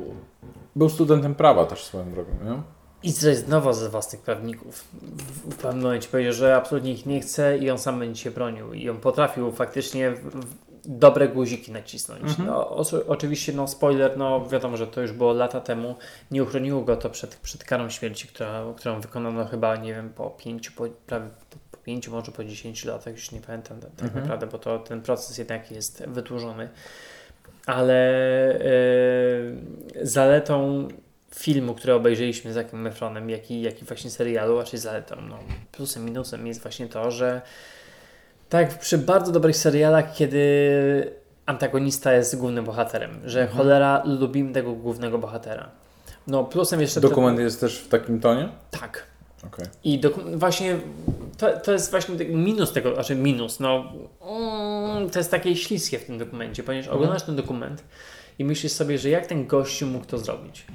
[0.76, 2.62] Był studentem prawa też swoją drogą, nie?
[3.02, 4.84] i zrezygnował ze własnych prawników.
[5.02, 8.30] W, w pewnym momencie powiedział, że absolutnie ich nie chce i on sam będzie się
[8.30, 12.22] bronił i on potrafił faktycznie w, w dobre guziki nacisnąć.
[12.22, 12.48] Mhm.
[12.48, 15.96] No, o, oczywiście, no spoiler, no wiadomo, że to już było lata temu.
[16.30, 20.30] Nie uchroniło go to przed, przed karą śmierci, która, którą wykonano chyba, nie wiem, po
[20.30, 21.28] pięciu, po, prawie
[21.70, 24.20] po, pięciu, może po dziesięciu latach, już nie pamiętam tak Mhm.
[24.20, 26.68] naprawdę, bo to ten proces jednak jest wydłużony.
[27.66, 27.94] Ale
[28.54, 28.60] e,
[30.02, 30.88] zaletą
[31.34, 35.38] filmu, który obejrzeliśmy z Zakiem Efronem, jak i, jak i właśnie serialu, raczej zaletą, no,
[35.72, 37.42] plusem, minusem jest właśnie to, że
[38.50, 40.40] tak przy bardzo dobrych serialach, kiedy
[41.46, 43.58] antagonista jest głównym bohaterem, że Mhm.
[43.58, 45.68] cholera lubimy tego głównego bohatera.
[46.26, 47.00] No plusem jeszcze...
[47.00, 48.48] Dokument jest też w takim tonie?
[48.70, 49.06] Tak.
[49.46, 49.66] Okej.
[49.84, 50.76] I doku- właśnie
[51.38, 53.92] to, to jest właśnie minus tego, znaczy minus, no
[54.30, 57.02] mm, to jest takie śliskie w tym dokumencie, ponieważ Mhm.
[57.02, 57.84] oglądasz ten dokument
[58.38, 60.66] i myślisz sobie, że jak ten gościu mógł to zrobić.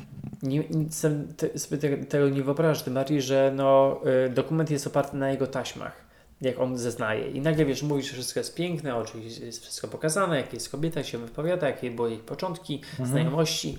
[0.44, 5.30] Nie, sobie te, tego nie wyobrażasz, tym bardziej, że no, y, dokument jest oparty na
[5.32, 6.05] jego taśmach,
[6.42, 7.32] jak on zeznaje.
[7.32, 11.00] I nagle wiesz, mówisz, że wszystko jest piękne, oczywiście jest wszystko pokazane, jak jest kobieta,
[11.00, 13.78] jak się wypowiada, jakie były jej początki, znajomości.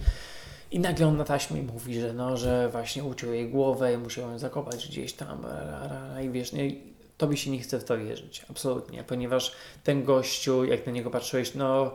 [0.71, 4.31] I nagle on na taśmie mówi, że no, że właśnie uciął jej głowę i musiał
[4.31, 5.45] ją zakopać gdzieś tam.
[5.45, 6.71] ra, ra, ra, I wiesz, nie,
[7.19, 8.45] tobie się nie chce w to wierzyć.
[8.51, 9.05] Absolutnie.
[9.05, 9.53] Ponieważ
[9.85, 11.95] ten gościu, jak na niego patrzyłeś, no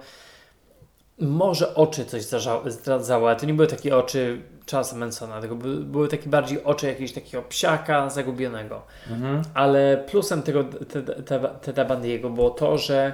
[1.21, 2.23] może oczy coś
[2.65, 4.41] zdradzały, ale to nie były takie oczy
[4.71, 8.81] Charlesa Mansona, tylko by, były takie bardziej oczy jakiegoś takiego psiaka zagubionego.
[9.09, 9.41] Mhm.
[9.53, 10.63] Ale plusem tego
[11.63, 13.13] Teda- Bundy'ego było to, że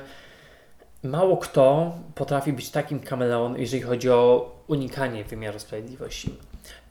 [1.04, 6.36] mało kto potrafi być takim kameleonem, jeżeli chodzi o unikanie wymiaru sprawiedliwości.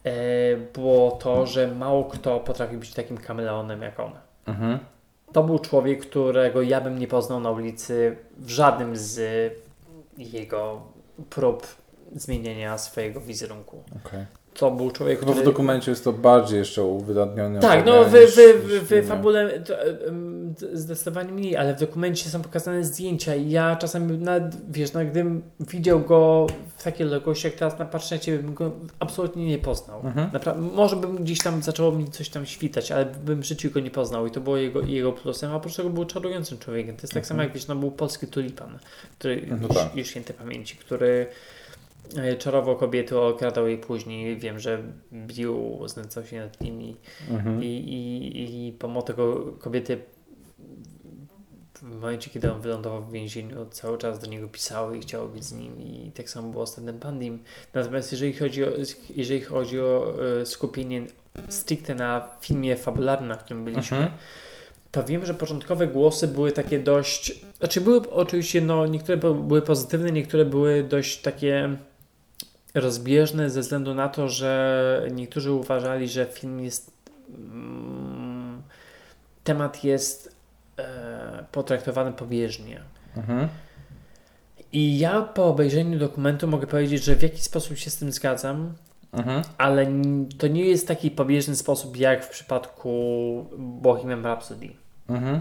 [0.05, 0.13] E,
[0.57, 4.13] było to, że mało kto potrafi być takim kameleonem jak on.
[4.47, 4.79] Mhm.
[5.33, 9.21] To był człowiek, którego ja bym nie poznał na ulicy w żadnym z
[10.19, 10.83] jego
[11.31, 11.67] prób
[12.15, 13.85] zmienienia swojego wizerunku.
[14.07, 14.27] Okej.
[14.59, 15.47] To był człowiek, Chyba w który...
[15.47, 17.61] dokumencie jest to bardziej jeszcze uwydatnione.
[17.61, 19.75] Tak, no w, w, w, w w fabule to,
[20.73, 25.43] zdecydowanie mniej, ale w dokumencie są pokazane zdjęcia i ja czasem nawet, wiesz, no gdybym
[25.61, 26.47] widział go
[26.77, 30.01] w takiej odległości, jak teraz patrzę na Ciebie, bym go absolutnie nie poznał.
[30.05, 30.31] Mhm.
[30.31, 33.81] Napra- może bym gdzieś tam zaczęło mi coś tam świtać, ale bym w życiu go
[33.81, 36.97] nie poznał i to było jego, jego plusem, a oprócz tego był czarującym człowiekiem.
[36.97, 38.79] To jest tak samo jak, wiesz, no był polski tulipan,
[39.19, 39.97] który No już, tak.
[39.97, 41.27] już świętej pamięci, który
[42.39, 44.37] czarował kobiety, okradał jej później.
[44.37, 46.97] Wiem, że bił, znęcał się nad nimi
[47.31, 47.63] Mhm.
[47.63, 49.99] i, i, i pomimo tego kobiety
[51.75, 55.45] w momencie, kiedy on wylądował w więzieniu, cały czas do niego pisały i chciały być
[55.45, 57.39] z nim i tak samo było z Tedem Bundim.
[57.75, 58.69] Natomiast jeżeli chodzi o,
[59.17, 61.07] jeżeli chodzi o e, skupienie
[61.49, 64.17] stricte na filmie fabularnym, na którym byliśmy, Mhm.
[64.93, 67.41] to wiem, że początkowe głosy były takie dość.
[67.59, 71.77] Znaczy, były oczywiście, no, niektóre były pozytywne, niektóre były dość takie
[72.81, 76.93] rozbieżne ze względu na to, że niektórzy uważali, że film jest.
[77.29, 78.63] Mm,
[79.45, 80.37] temat jest
[80.79, 82.81] e, potraktowany pobieżnie.
[83.17, 83.49] Mhm.
[84.73, 88.75] I ja po obejrzeniu dokumentu mogę powiedzieć, że w jakiś sposób się z tym zgadzam,
[89.13, 89.43] mhm.
[89.59, 89.87] ale
[90.39, 92.91] to nie jest taki pobieżny sposób jak w przypadku
[93.59, 94.69] Bohemian Rhapsody.
[95.09, 95.41] Mhm.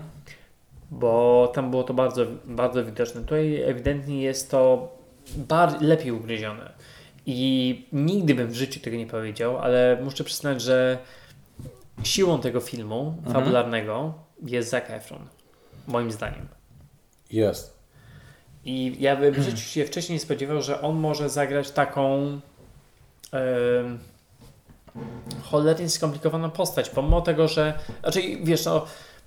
[0.92, 3.22] Bo tam było to bardzo, bardzo widoczne.
[3.22, 4.92] Tutaj ewidentnie jest to
[5.82, 6.74] lepiej ugryzione.
[7.26, 10.98] I nigdy bym w życiu tego nie powiedział, ale muszę przyznać, że
[12.04, 13.34] siłą tego filmu Mhm.
[13.36, 15.28] fabularnego jest Zac Efron.
[15.88, 16.48] Moim zdaniem.
[17.32, 17.76] Jest.
[18.66, 22.40] I ja bym w życiu się wcześniej nie spodziewał, że on może zagrać taką
[23.32, 24.00] em,
[25.44, 28.86] cholernie skomplikowaną postać, pomimo tego, że znaczy wiesz, no,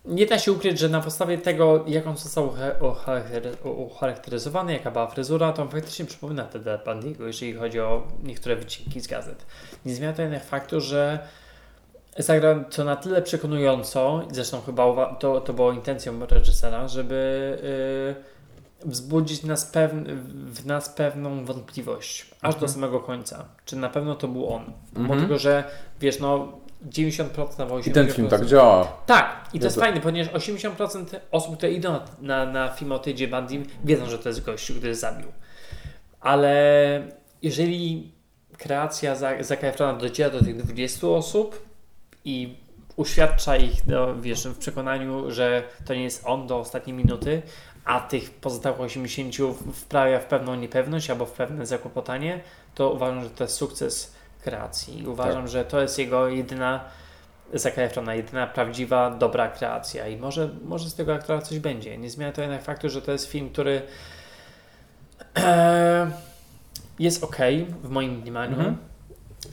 [0.08, 4.90] nie da się ukryć, że na podstawie tego, jak on został ucha- ucharaktery- ucharakteryzowany, jaka
[4.90, 9.46] była fryzura, to on faktycznie przypomina Teda Bundy'ego, jeżeli chodzi o niektóre wycinki z gazet.
[9.86, 11.18] Nie zmienia to jednak faktu, że
[12.18, 17.58] zagrał to na tyle przekonująco, zresztą chyba to, to było intencją reżysera, żeby
[18.84, 19.72] yy, wzbudzić nas
[20.30, 23.44] w nas pewną wątpliwość, aż do samego końca.
[23.64, 24.64] Czy na pewno to był on?
[24.92, 25.20] Mimo Mhm.
[25.22, 25.64] tego, że
[26.00, 26.52] wiesz, no
[26.86, 27.24] 90%
[27.58, 27.88] albo 80%.
[27.88, 28.84] I ten film tak działa.
[29.06, 33.28] Tak, i to jest fajne, ponieważ 80% osób, które idą na, na, film o Tydzie
[33.28, 35.26] Bundy, wiedzą, że to jest gościu, który zabił.
[36.20, 37.02] Ale
[37.42, 38.12] jeżeli
[38.58, 41.66] kreacja Zaka Efrona dociera do tych 20 osób
[42.24, 42.56] i
[42.96, 47.42] uświadcza ich, no, wiesz, w przekonaniu, że to nie jest on do ostatniej minuty,
[47.84, 49.34] a tych pozostałych 80
[49.74, 52.40] wprawia w pewną niepewność albo w pewne zakłopotanie,
[52.74, 54.17] to uważam, że to jest sukces
[54.50, 55.02] kreacji.
[55.02, 56.80] I uważam, że to jest jego jedyna
[57.54, 61.98] Zaka Efrona, jedyna prawdziwa, dobra kreacja i może, może z tego aktora coś będzie.
[61.98, 63.82] Nie zmienia to jednak faktu, że to jest film, który
[65.36, 66.10] e,
[66.98, 67.36] jest ok
[67.82, 68.56] w moim mniemaniu.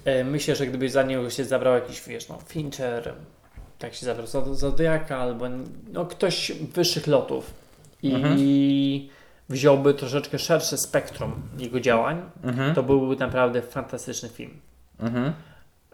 [0.05, 3.13] E, myślę, że gdyby za niego się zabrał jakiś, wiesz, no, Fincher,
[3.79, 5.45] tak się zabrał za Zodiaka albo
[5.93, 7.53] no, ktoś wyższych lotów
[8.03, 8.37] i Mhm.
[9.49, 12.75] wziąłby troszeczkę szersze spektrum jego działań, Mhm.
[12.75, 14.59] to byłby naprawdę fantastyczny film.
[14.99, 15.33] Mhm.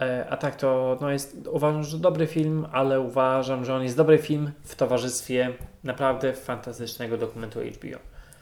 [0.02, 3.98] E, A tak to no jest, uważam, że dobry film, ale uważam, że on jest
[3.98, 5.50] dobry film w towarzystwie
[5.84, 8.00] naprawdę fantastycznego dokumentu HBO.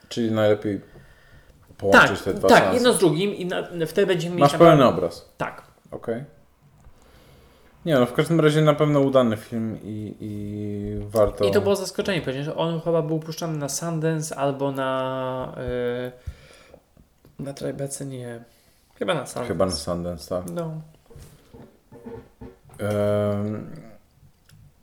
[0.10, 0.82] Czyli najlepiej
[1.78, 4.86] połączyć Tak, te dwa tak, jedno z drugim i na, wtedy będziemy mieć Masz pełny
[4.86, 5.34] obraz.
[5.38, 5.64] Tak.
[5.92, 6.24] Okej.
[7.86, 11.46] Nie no, w każdym razie na pewno udany film i, i warto...
[11.46, 16.12] I to było zaskoczenie, ponieważ on chyba był puszczany na Sundance albo na yy,
[17.40, 18.44] na Tribece, nie.
[19.00, 19.48] Chyba na Sundance.
[19.48, 20.44] Chyba na Sundance, tak.
[20.54, 20.82] No.
[22.80, 23.72] Em,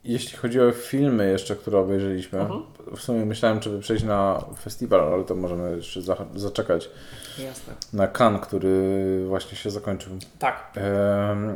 [0.03, 2.63] jeśli chodzi o filmy jeszcze, które obejrzeliśmy, Mhm.
[2.95, 6.89] w sumie myślałem, czy by przejść na festiwal, ale to możemy jeszcze za, zaczekać
[7.39, 7.73] Jasne.
[7.93, 10.11] na Cannes, który właśnie się zakończył.
[10.39, 10.71] Tak.
[10.75, 11.55] Em,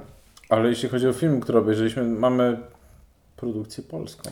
[0.50, 2.58] ale jeśli chodzi o film, który obejrzeliśmy, mamy
[3.38, 4.30] produkcję polską.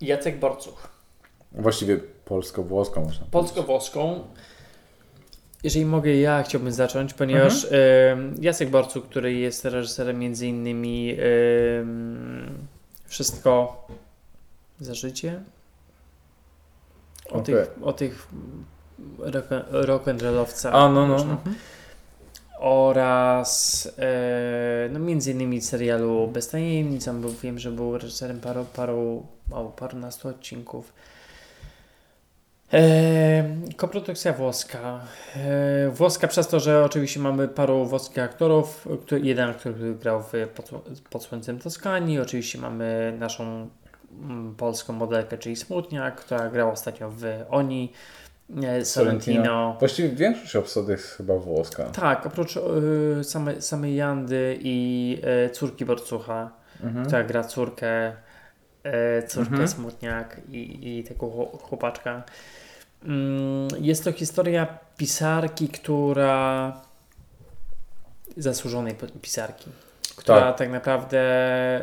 [0.00, 0.88] Jacek Borcuch.
[1.52, 4.24] Właściwie polsko-włoską można Polsko-włoską.
[5.64, 11.16] Jeżeli mogę, ja chciałbym zacząć, ponieważ em, Jacek Borcuch, który jest reżyserem między innymi
[11.80, 12.68] em,
[13.08, 13.86] Wszystko
[14.80, 15.40] za życie.
[17.30, 17.44] O Okej.
[17.44, 18.28] tych, o tych
[19.18, 20.70] rock- rock'n'rollowcach.
[20.72, 21.06] A, no, no.
[21.06, 21.36] można.
[22.58, 29.26] oraz e, no między innymi serialu Bez tajemnic, był, wiem, że był reżyserem paru, paru,
[29.50, 30.92] o, parunastu odcinków.
[32.72, 33.44] E,
[33.76, 35.00] koprodukcja włoska.
[35.36, 40.22] E, włoska przez to, że oczywiście mamy paru włoskich aktorów, który, jeden aktor, który grał
[40.22, 40.70] w Pod,
[41.10, 43.68] pod Słońcem Toskanii, oczywiście mamy naszą
[44.22, 47.92] mm, polską modelkę, czyli Smutniak, która grała ostatnio w Oni,
[48.62, 49.76] e, Sorrentino.
[49.78, 51.84] Właściwie większość obsady jest chyba włoska.
[51.84, 56.50] Tak, oprócz y, same, samej Jandy i y, córki Borcucha,
[56.82, 57.06] Mhm.
[57.06, 58.12] która gra córkę,
[59.22, 59.68] y, córkę Mhm.
[59.68, 62.22] Smutniak i, i tego chło- chłopaczka.
[63.04, 66.72] Mm, jest to historia pisarki, która
[68.36, 69.70] zasłużonej pisarki,
[70.16, 70.70] która tak, Tak.
[70.70, 71.18] naprawdę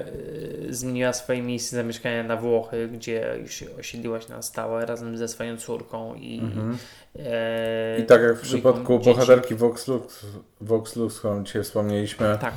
[0.07, 5.17] y, zmieniła swoje miejsce zamieszkania na Włochy, gdzie już się osiedliła się na stałe razem
[5.17, 6.77] ze swoją córką i Mhm.
[7.19, 9.09] e, I tak jak w przypadku dzieci.
[9.09, 10.25] bohaterki Vox Lux,
[10.61, 12.53] Vox Lux, którą dzisiaj wspomnieliśmy, Tak.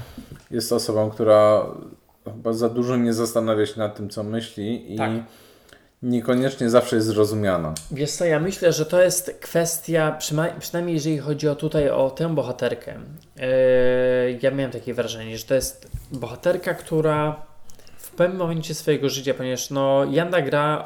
[0.50, 1.66] jest osobą, która
[2.24, 5.10] chyba za dużo nie zastanawia się nad tym, co myśli i Tak.
[6.02, 7.74] Niekoniecznie zawsze jest zrozumiana.
[7.90, 10.18] Wiesz co, ja myślę, że to jest kwestia,
[10.60, 12.94] przynajmniej jeżeli chodzi o tutaj o tę bohaterkę.
[13.36, 13.42] Yy,
[14.42, 17.42] ja miałem takie wrażenie, że to jest bohaterka, która
[17.98, 20.84] w pewnym momencie swojego życia, ponieważ no, Janda gra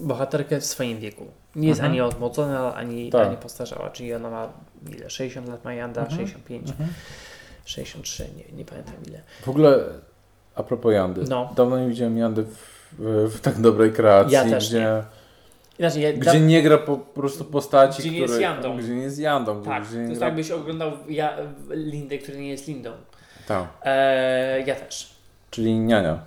[0.00, 1.26] bohaterkę w swoim wieku.
[1.56, 1.92] Nie jest Mhm.
[1.92, 3.26] ani odmłodzona, ani, Tak.
[3.28, 4.48] ani postarzała, czyli ona ma
[4.90, 5.10] ile?
[5.10, 6.18] 60 lat ma Janda, Mhm.
[6.18, 6.68] 65,
[7.64, 9.22] 63, nie, nie pamiętam ile.
[9.42, 9.78] W ogóle
[10.54, 11.24] a propos Jandy.
[11.28, 11.52] No.
[11.56, 15.02] Dawno nie widziałem Jandy w, w, tak dobrej kreacji, Ja też gdzie
[15.78, 18.76] Inaczej, ja, Gdzie nie gra po, po prostu postaci, Gdzie nie które, jest Jandą.
[18.76, 19.62] Gdzie nie jest Jandą.
[19.62, 20.28] tak, gdzie to nie jest gra...
[20.28, 21.36] tak, jakbyś oglądał ja,
[21.70, 22.92] Lindę, który nie jest Lindą.
[23.46, 25.10] Tak, Eee, ja też.
[25.50, 26.18] czyli niania.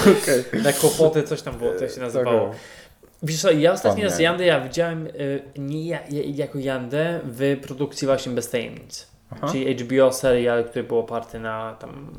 [0.00, 0.62] Okej.
[0.62, 2.48] Na kłopoty coś tam było, to się nazywało.
[2.48, 2.58] Tak,
[3.22, 4.20] Wiesz co, ja ostatni raz.
[4.20, 9.11] Jandę ja widziałem y, nie ja, jako Jandę w produkcji właśnie Bez Tajemnic.
[9.32, 9.48] Aha.
[9.48, 12.10] Czyli HBO serial, który był oparty na tam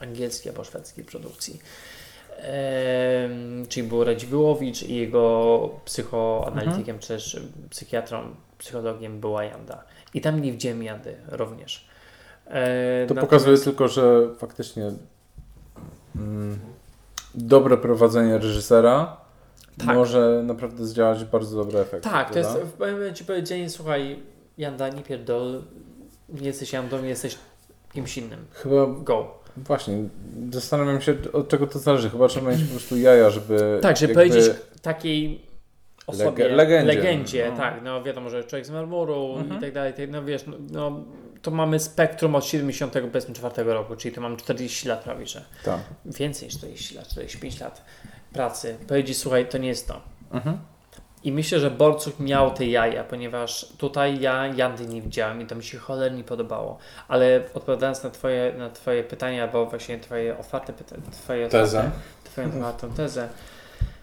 [0.00, 1.60] angielskiej albo szwedzkiej produkcji.
[3.68, 7.40] Czyli był Radziwiłowicz i jego psychoanalitykiem, czy też
[7.70, 9.84] psychiatrą, psychologiem była Janda.
[10.14, 11.86] I tam nie widziałem Jandy również.
[12.46, 14.90] E, To pokazuje tylko, że faktycznie
[16.16, 16.58] mm,
[17.34, 19.16] dobre prowadzenie reżysera
[19.86, 19.96] Tak.
[19.96, 22.04] może naprawdę zdziałać bardzo dobry efekt.
[22.04, 22.70] Tak, to jest prawda?
[22.70, 24.18] w powiem ci powiedzienie, słuchaj,
[24.58, 25.62] Janda, nie pierdol,
[26.32, 26.72] nie jesteś
[27.02, 27.38] nie jesteś
[27.92, 28.46] kimś innym.
[28.52, 29.34] Chyba Go.
[29.56, 29.94] właśnie,
[30.52, 32.10] zastanawiam się od czego to zależy.
[32.10, 35.40] Chyba trzeba mieć po prostu jaja, żeby Tak, żeby jakby- powiedzieć takiej
[36.06, 36.94] osobie, Lege- legendzie.
[36.94, 37.56] legendzie, No.
[37.56, 39.58] tak, no wiadomo, że człowiek z marmuru Mhm.
[39.58, 41.04] i tak dalej, tak, no wiesz, no, no
[41.42, 45.44] to mamy spektrum od 74 powiedzmy czwartego roku, czyli to mam 40 lat prawie, że
[45.64, 45.80] Tak.
[46.04, 47.84] więcej niż 40 lat, 45 lat
[48.32, 50.00] pracy, powiedzieć, słuchaj, to nie jest to.
[50.30, 50.58] Mhm.
[51.24, 55.54] I myślę, że Borcuk miał te jaja, ponieważ tutaj ja Jandy nie widziałem i to
[55.54, 56.78] mi się cholernie podobało.
[57.08, 61.90] Ale odpowiadając na Twoje, na twoje pytania, albo właśnie Twoje otwarte pytania, Twoje Tezę.
[62.24, 63.28] Twoją otwartą tezę,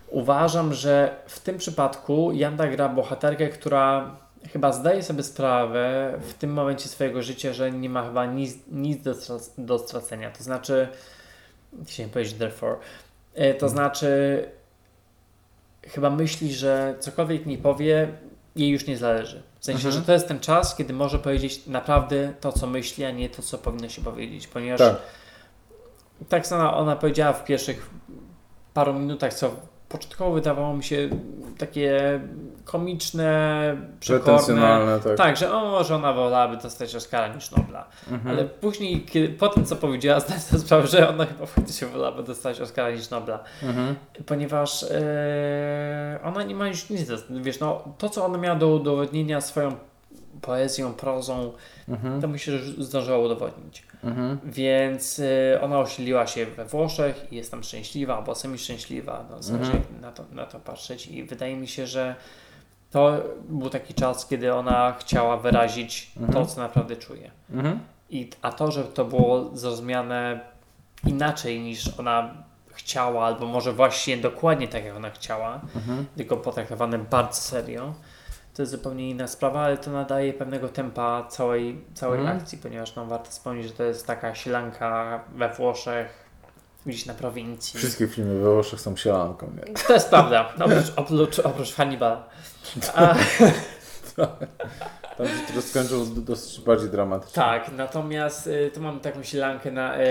[0.08, 4.16] uważam, że w tym przypadku Janda gra bohaterkę, która
[4.54, 9.04] chyba zdaje sobie sprawę w tym momencie swojego życia, że nie ma chyba nic, nic
[9.04, 9.14] do,
[9.58, 10.32] do stracenia.
[10.32, 10.88] To znaczy,
[11.86, 12.76] chciałem powiedzieć therefore,
[13.36, 14.44] e, to znaczy
[15.90, 18.08] chyba myśli, że cokolwiek nie powie,
[18.56, 19.44] jej już nie zależy.
[19.60, 19.94] W sensie, Mhm.
[20.02, 23.42] że to jest ten czas, kiedy może powiedzieć naprawdę to, co myśli, a nie to,
[23.42, 24.48] co powinno się powiedzieć.
[24.48, 24.96] Ponieważ Tak.
[26.30, 27.90] tak ona, ona powiedziała w pierwszych
[28.74, 29.52] paru minutach, co
[29.90, 31.10] początkowo wydawało mi się
[31.58, 32.20] takie
[32.66, 35.00] komiczne, przekorne.
[35.04, 35.18] Tak.
[35.18, 37.88] Tak, że o, że ona wolałaby dostać Oscara niż Nobla.
[38.12, 38.36] Mhm.
[38.38, 42.24] Ale później, kiedy, po tym co powiedziała, zdałem sobie sprawę, że ona chyba faktycznie wolałaby
[42.24, 43.44] dostać Oscara niż Nobla.
[43.64, 43.96] Mhm.
[44.26, 49.42] Ponieważ e, ona nie ma już nic wiesz, no to co ona miała do udowodnienia
[49.42, 49.76] swoją
[50.42, 51.54] poezją, prozą,
[51.90, 52.22] Mhm.
[52.22, 53.84] to że już zdążyła udowodnić.
[54.04, 54.40] Mhm.
[54.44, 59.72] Więc y, ona osiedliła się we Włoszech i jest tam szczęśliwa, albo semi-szczęśliwa, no, zależy
[59.72, 60.02] Mhm.
[60.02, 61.08] na to, na to patrzeć.
[61.08, 62.16] I wydaje mi się, że
[62.92, 63.18] to
[63.50, 66.48] był taki czas, kiedy ona chciała wyrazić to, Mhm.
[66.48, 67.32] co naprawdę czuje.
[67.54, 67.80] Mhm.
[68.10, 70.40] I, a to, że to było zrozumiane
[71.08, 72.34] inaczej niż ona
[72.72, 76.06] chciała, albo może właśnie dokładnie tak, jak ona chciała, Mhm.
[76.18, 77.94] tylko potraktowane bardzo serio,
[78.54, 82.38] to jest zupełnie inna sprawa, ale to nadaje pewnego tempa całej, całej Mhm.
[82.38, 86.30] akcji, ponieważ no, warto wspomnieć, że to jest taka sielanka we Włoszech,
[86.86, 87.78] gdzieś na prowincji.
[87.80, 89.74] Wszystkie filmy we Włoszech są sielanką, nie?
[89.88, 92.24] To jest prawda, oprócz, oprócz, oprócz Hannibala.
[92.96, 93.16] A,
[95.18, 97.34] Tam się to skończyło dosyć bardziej dramatycznie.
[97.36, 100.06] tak, natomiast y, tu mamy taką sielankę na, y,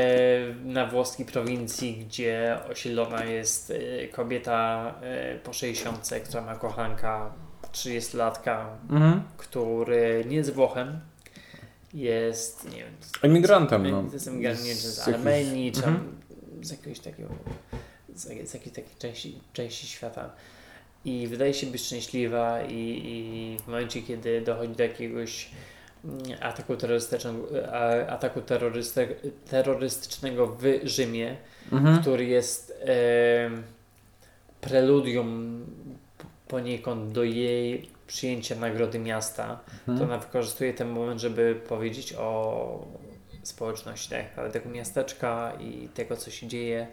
[0.65, 4.94] na włoskiej prowincji, gdzie osiedlona jest y, kobieta
[5.35, 7.31] y, po 60, która ma kochanka
[7.78, 9.22] 30-latka, Mhm.
[9.36, 11.00] który nie jest Włochem,
[11.94, 14.05] jest, nie wiem, z, Emigrantem, z, no.
[14.10, 16.16] z, z, nie wiem, czy z Armenii, czy Mhm.
[16.62, 17.28] z jakiegoś takiego,
[18.14, 20.30] z, z jakiejś takiej części, części świata.
[21.05, 22.74] I wydaje się być szczęśliwa i,
[23.05, 25.50] i w momencie, kiedy dochodzi do jakiegoś
[26.05, 27.48] mm, ataku terrorystycznego,
[28.09, 29.09] ataku terroryste,
[29.50, 31.36] terrorystycznego w Rzymie,
[31.72, 32.00] Mhm.
[32.00, 33.50] który jest e,
[34.60, 35.64] preludium
[36.49, 40.11] poniekąd do jej przyjęcia Nagrody Miasta, to Mhm.
[40.11, 42.87] ona wykorzystuje ten moment, żeby powiedzieć o
[43.43, 46.87] społeczności tak, naprawdę tego miasteczka i tego, co się dzieje.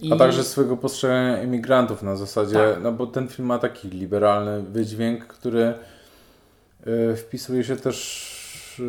[0.00, 2.82] I A także swojego postrzegania emigrantów na zasadzie, Tak.
[2.82, 5.74] no bo ten film ma taki liberalny wydźwięk, który
[7.12, 8.30] y, wpisuje się też
[8.80, 8.82] y,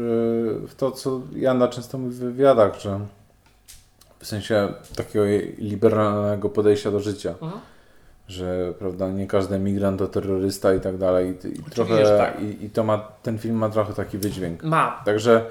[0.68, 3.00] w to, co Jana często mówi w wywiadach, że
[4.20, 5.26] w sensie takiego
[5.58, 7.62] liberalnego podejścia do życia, Mhm.
[8.28, 11.38] Że prawda, nie każdy emigrant to terrorysta i tak dalej.
[11.46, 12.42] I, i trochę, tak.
[12.42, 14.64] i, i to ma, ten film ma trochę taki wydźwięk.
[14.64, 15.02] Ma.
[15.06, 15.46] Także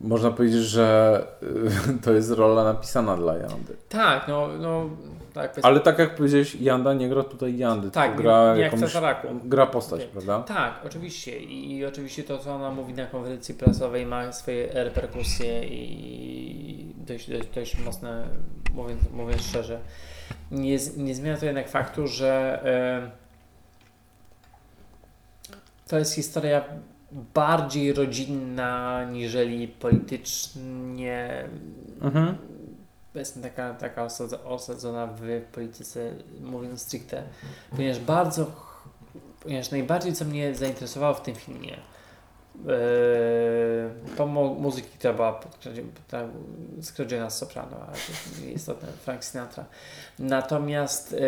[0.00, 3.76] można powiedzieć, że y, to jest rola napisana dla Jandy.
[3.88, 4.90] Tak, no, no
[5.34, 5.58] tak.
[5.62, 8.96] Ale tak jak powiedziałeś, Janda nie gra tutaj Jandy, tak, gra nie jakąś,
[9.44, 10.12] gra postać, Okej.
[10.12, 10.42] prawda?
[10.42, 11.38] Tak, oczywiście.
[11.38, 17.30] I, I oczywiście to, co ona mówi na konferencji prasowej, ma swoje reperkusje i dość,
[17.30, 18.28] dość, dość mocne,
[18.74, 19.80] mówiąc, mówiąc szczerze.
[20.50, 23.10] Nie, nie zmienia to jednak faktu, że e,
[25.88, 26.64] to jest historia
[27.34, 31.44] bardziej rodzinna niżeli politycznie
[32.02, 32.36] Mhm.
[33.14, 37.22] jestem taka, taka osadza- osadzona w polityce, mówiąc stricte,
[37.70, 38.46] ponieważ bardzo,
[39.42, 41.76] ponieważ najbardziej co mnie zainteresowało w tym filmie,
[42.66, 46.18] yy, pomimo muzyki, która była pod kradzie- ta
[46.82, 47.96] skradziona z soprano, ale
[48.66, 48.74] to
[49.04, 49.64] Frank Sinatra.
[50.18, 51.18] Natomiast yy,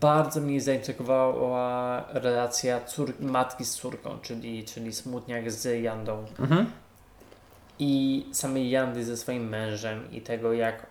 [0.00, 2.80] bardzo mnie zaintrygowała relacja
[3.20, 6.70] matki z córką, czyli, czyli Smutniak z Jandą Mhm.
[7.78, 10.86] i samej Jandy ze swoim mężem i tego, jak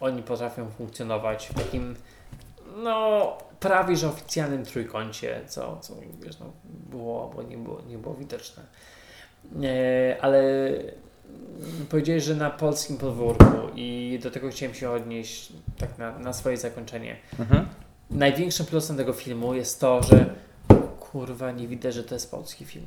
[0.00, 1.96] oni potrafią funkcjonować w takim,
[2.76, 6.46] no, prawie że oficjalnym trójkącie, co, co wiesz, no,
[6.90, 8.62] było, bo nie było, nie było widoczne.
[9.62, 10.42] E, ale
[11.90, 16.56] powiedziałeś, że na polskim podwórku i do tego chciałem się odnieść tak na, na swoje
[16.56, 17.16] zakończenie.
[17.38, 17.66] Mhm.
[18.10, 20.26] Największym plusem tego filmu jest to, że
[21.00, 22.86] kurwa nie widać, że to jest polski film.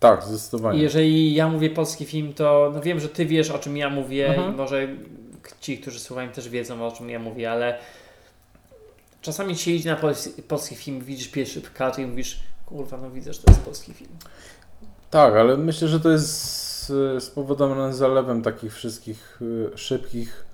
[0.00, 0.82] Tak, I zdecydowanie.
[0.82, 4.28] jeżeli ja mówię polski film, to no wiem, że ty wiesz o czym ja mówię
[4.28, 4.54] Mhm.
[4.54, 4.88] i może
[5.60, 7.78] ci, którzy słuchają też wiedzą o czym ja mówię, ale
[9.24, 13.32] czasami się idzie na polski, polski film, widzisz pierwszy kadr i mówisz kurwa, no widzę,
[13.32, 14.10] że to jest polski film.
[15.10, 19.40] Tak, ale myślę, że to jest e, spowodowane zalewem takich wszystkich
[19.74, 20.44] e, szybkich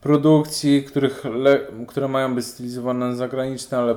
[0.00, 1.22] produkcji, których
[1.88, 3.96] które mają być stylizowane na zagraniczne, ale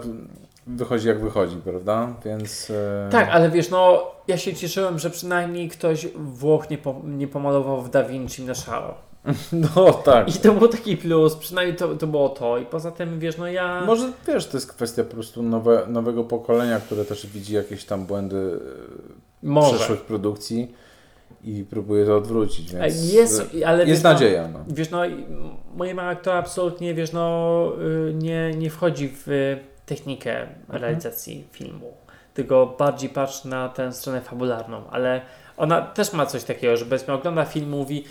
[0.67, 2.13] wychodzi jak wychodzi, prawda?
[2.25, 2.69] Więc.
[2.69, 7.27] e, Tak, ale wiesz, no ja się cieszyłem, że przynajmniej ktoś Włoch nie, po, nie
[7.27, 8.93] pomalował w Da Vinci na szaro.
[9.76, 10.35] No tak.
[10.35, 12.57] I to był taki plus, przynajmniej to, to było to.
[12.57, 13.81] I poza tym, wiesz, no ja...
[13.85, 18.06] Może wiesz, to jest kwestia po prostu nowe, nowego pokolenia, które też widzi jakieś tam
[18.06, 18.60] błędy
[19.43, 19.76] e, Może.
[19.76, 20.72] przeszłych produkcji
[21.43, 24.47] i próbuje to odwrócić, więc Jest, ale jest wiesz, no, nadzieja.
[24.47, 24.60] No.
[24.68, 25.26] Wiesz, no, i
[25.76, 27.72] moja mama to absolutnie, wiesz, no,
[28.10, 31.93] y, nie, nie wchodzi w technikę realizacji filmu,
[32.34, 35.22] tylko bardziej patrzy na tę stronę fabularną, ale
[35.57, 38.03] ona też ma coś takiego, że powiedzmy ogląda film, mówi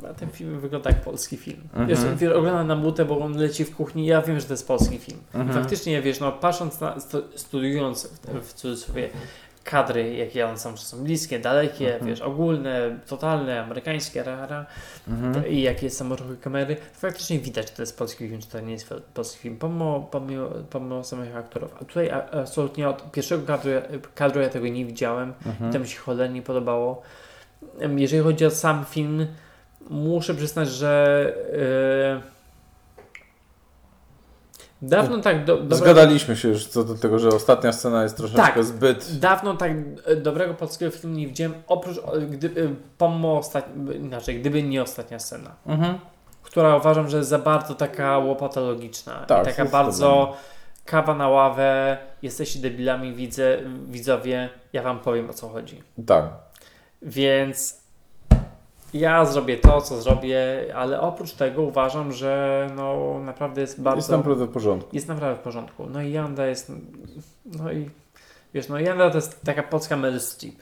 [0.00, 1.60] "Kurwa, ten film wygląda jak polski film.
[1.76, 2.16] Mhm.
[2.18, 4.98] wiesz, ogląda na butę, bo on leci w kuchni, ja wiem, że to jest polski
[4.98, 5.18] film.
[5.34, 5.58] I Mhm.
[5.60, 9.08] faktycznie, wiesz, no, patrząc na, stu- studiując w, w cudzysłowie
[9.64, 12.06] kadry, jakie one są, czy są bliskie, dalekie, Mhm.
[12.10, 14.66] wiesz, ogólne, totalne, amerykańskie, rara,
[15.08, 15.46] Mhm.
[15.48, 18.72] i jakie są ruchy kamery, faktycznie widać, czy to jest polski film, czy to nie
[18.72, 21.74] jest polski film, pomimo, pomimo, pomimo samych aktorów.
[21.74, 23.70] A tutaj a, absolutnie od pierwszego kadru,
[24.14, 25.72] kadru ja tego nie widziałem, Mhm.
[25.72, 27.02] to mi się cholernie podobało.
[27.96, 29.26] Jeżeli chodzi o sam film,
[29.90, 32.38] muszę przyznać, że yy,
[34.82, 38.54] dawno tak do, dobrego, Zgadaliśmy się już co do tego, że ostatnia scena jest troszeczkę
[38.54, 38.64] Tak.
[38.64, 39.18] zbyt.
[39.18, 39.72] dawno tak
[40.04, 45.18] e, dobrego polskiego filmu nie widziałem, oprócz, o, gdy, pomimo ostatni, inaczej, gdyby nie ostatnia
[45.18, 45.56] scena.
[45.66, 45.98] Mhm.
[46.42, 49.24] która uważam, że jest za bardzo taka łopatologiczna.
[49.26, 50.36] Tak, i taka bardzo
[50.84, 53.58] kawa na ławę, jesteście debilami, widzę,
[53.88, 55.82] widzowie, ja wam powiem o co chodzi.
[56.06, 56.24] Tak.
[57.02, 57.80] Więc
[58.94, 60.38] ja zrobię to, co zrobię,
[60.74, 63.98] ale oprócz tego uważam, że no naprawdę jest bardzo...
[63.98, 64.90] Jest naprawdę w porządku.
[64.96, 65.86] jest naprawdę w porządku.
[65.86, 66.72] No i Janda jest...
[67.44, 67.90] No i
[68.54, 70.54] wiesz, no Janda to jest taka polska Meryl Streep.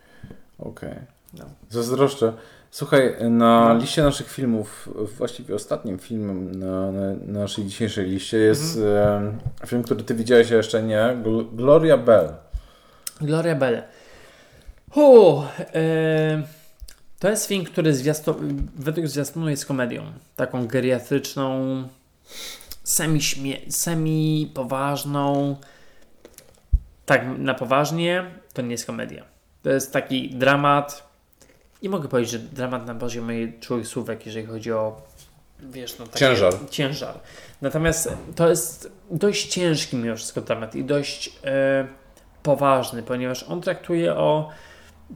[0.59, 0.95] Okej.
[1.39, 1.45] No.
[1.71, 2.33] Zazdroszczę.
[2.71, 3.81] Słuchaj, na No.
[3.81, 4.89] liście naszych filmów,
[5.19, 9.39] właściwie ostatnim filmem na, na, na naszej dzisiejszej liście jest Mhm.
[9.63, 10.99] e, film, który ty widziałeś, a jeszcze nie.
[11.23, 12.29] Gl- Gloria Bell.
[13.21, 13.83] Gloria Bell.
[14.91, 15.43] Hu,
[15.75, 16.43] e,
[17.19, 18.35] to jest film, który zwiastu,
[18.77, 20.03] według zwiastunu jest komedią.
[20.37, 21.59] Taką geriatryczną,
[23.69, 25.57] semi, poważną.
[27.07, 29.25] Tak na poważnie, to nie jest komedia.
[29.63, 31.15] To jest taki dramat.
[31.83, 35.03] Nie mogę powiedzieć, że dramat na poziomie czułych słówek, jeżeli chodzi o
[35.61, 36.53] wiesz, no, takie, Ciężar.
[36.71, 37.15] ciężar.
[37.63, 41.87] Natomiast to jest dość ciężki mimo wszystko dramat i dość e,
[42.43, 44.51] poważny, ponieważ on traktuje o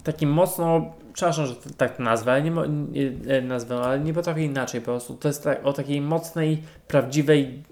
[0.05, 4.81] takim mocno, przepraszam, że tak nazwę, ale nie, nie, e, nazwę, ale nie potrafię inaczej
[4.81, 5.15] po prostu.
[5.15, 7.62] To jest tak, o takiej mocnej, prawdziwej,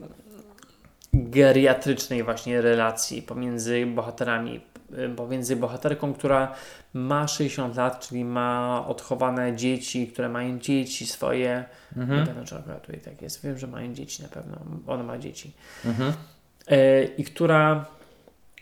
[1.14, 4.60] geriatrycznej właśnie relacji pomiędzy bohaterami,
[4.96, 6.52] e, pomiędzy bohaterką, która
[6.94, 11.64] ma 60 lat, czyli ma odchowane dzieci, które mają dzieci swoje.
[11.96, 12.20] Mhm.
[12.20, 13.44] Nie pewno, czy akurat tutaj tak jest.
[13.44, 14.58] Wiem, że mają dzieci na pewno.
[14.86, 15.52] Ona ma dzieci.
[15.84, 16.12] Mhm.
[16.68, 17.86] E, I która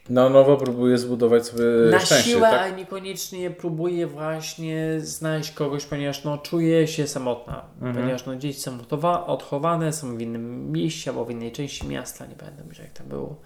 [0.09, 2.73] Na nowo próbuje zbudować sobie na szczęście, siłę, tak?
[2.73, 7.65] a niekoniecznie próbuje właśnie znaleźć kogoś, ponieważ no, czuje się samotna.
[7.75, 7.95] Mhm.
[7.95, 12.27] Ponieważ no, dzieci są odchowa- odchowane, są w innym mieście albo w innej części miasta,
[12.27, 13.37] nie pamiętam już jak to było.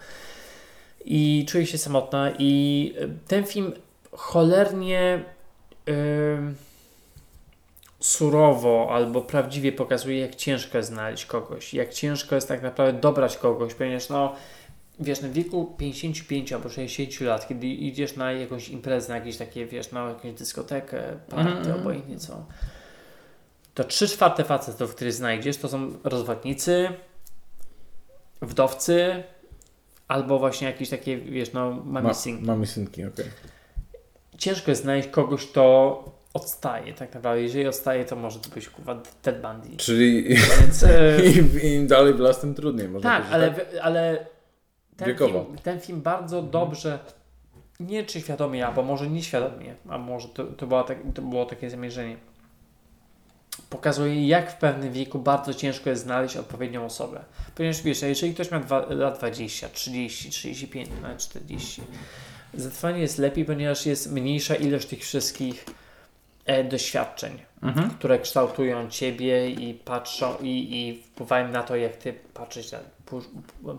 [1.05, 3.73] i czuje się samotna i y, ten film
[4.11, 5.23] cholernie
[5.89, 5.93] y,
[7.99, 13.37] surowo albo prawdziwie pokazuje, jak ciężko jest znaleźć kogoś, jak ciężko jest tak naprawdę dobrać
[13.37, 14.35] kogoś, ponieważ no
[14.99, 19.65] wiesz, na wieku 55 albo 60 lat, kiedy idziesz na jakąś imprezę, na jakieś takie,
[19.65, 21.79] wiesz, na jakąś dyskotekę, party, Mhm.
[21.81, 22.45] obojętnie co,
[23.73, 26.89] to 3 czwarte facetów, których znajdziesz, to są rozwodnicy,
[28.41, 29.23] wdowcy,
[30.07, 32.45] albo właśnie jakieś takie, wiesz, no, Ma, mamy synki.
[32.45, 33.25] mamy synki, okej.
[34.37, 36.03] Ciężko jest znaleźć kogoś, kto
[36.33, 37.41] odstaje tak naprawdę.
[37.41, 39.77] Jeżeli odstaje, to może to być kurwa Ted Bundy.
[39.77, 40.23] Czyli
[40.61, 42.89] Więc, e, im, im dalej w las, tym trudniej.
[42.89, 44.25] Można tak, ale, ale
[44.99, 45.45] ten, Wiekowo.
[45.45, 46.99] film, ten film bardzo dobrze,
[47.79, 51.69] nie czy świadomie, albo może nieświadomie, a może to, to, była tak, to było takie
[51.69, 52.17] zamierzenie,
[53.69, 57.23] pokazuje, jak w pewnym wieku bardzo ciężko jest znaleźć odpowiednią osobę.
[57.55, 61.81] Ponieważ wiesz, jeżeli ktoś ma dwa, lat 20, 30, 35, nawet 40,
[62.53, 65.65] zdecydowanie jest lepiej, ponieważ jest mniejsza ilość tych wszystkich
[66.69, 67.89] doświadczeń Mhm.
[67.89, 70.47] które kształtują ciebie i patrzą i,
[70.77, 72.79] i wpływają na to, jak ty patrzysz, na,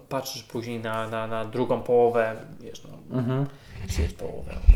[0.09, 3.47] patrzysz później na, na, na drugą połowę, wiesz, no, Mhm.
[3.99, 4.53] jest połowę.
[4.69, 4.75] no.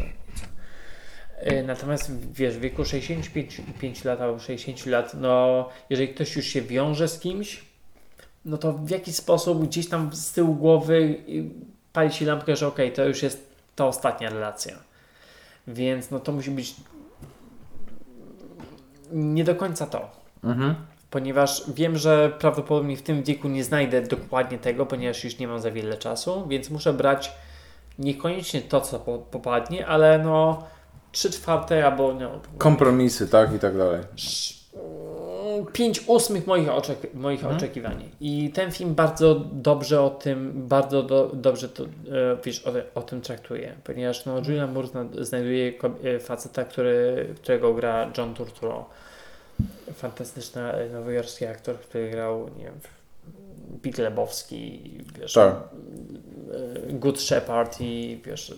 [1.39, 6.47] E, Natomiast wiesz, w wieku 65 5 lat albo 60 lat, no jeżeli ktoś już
[6.47, 7.62] się wiąże z kimś,
[8.45, 10.95] no to w jakiś sposób gdzieś tam z tyłu głowy
[11.29, 11.45] y,
[11.93, 13.47] pali się lampkę, że okej, to już jest
[13.77, 14.77] ta ostatnia relacja.
[15.66, 16.75] Więc no to musi być
[19.15, 20.11] nie do końca to
[20.45, 20.74] Mhm.
[21.11, 25.61] ponieważ wiem, że prawdopodobnie w tym wieku nie znajdę dokładnie tego, ponieważ już nie mam
[25.61, 27.32] za wiele czasu, więc muszę brać
[27.99, 30.62] niekoniecznie to, co po, popadnie, ale no
[31.12, 34.01] 3 czwarte albo no, Kompromisy, tak i tak dalej.
[35.73, 37.57] 5 ósmych moich, oczek- moich Mhm.
[37.57, 38.05] oczekiwań.
[38.20, 41.89] I ten film bardzo dobrze o tym, bardzo do, dobrze to, e,
[42.45, 45.73] wiesz, o, o tym traktuje, ponieważ no, Julian Moore zna, znajduje
[46.05, 48.85] e, faceta, który, którego gra John Turturro.
[49.95, 52.89] Fantastyczny e, nowojorski aktor, który grał, nie wiem, w
[53.82, 54.81] Big Lebowski,
[55.20, 55.55] wiesz, Tak.
[56.89, 58.55] e, Good Shepherd i wiesz,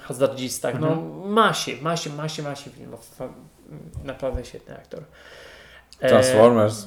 [0.00, 3.20] hazardzistach, no ma się, ma się, ma się, ma się filmów.
[4.04, 5.02] Naprawdę świetny aktor.
[6.00, 6.86] E, Transformers.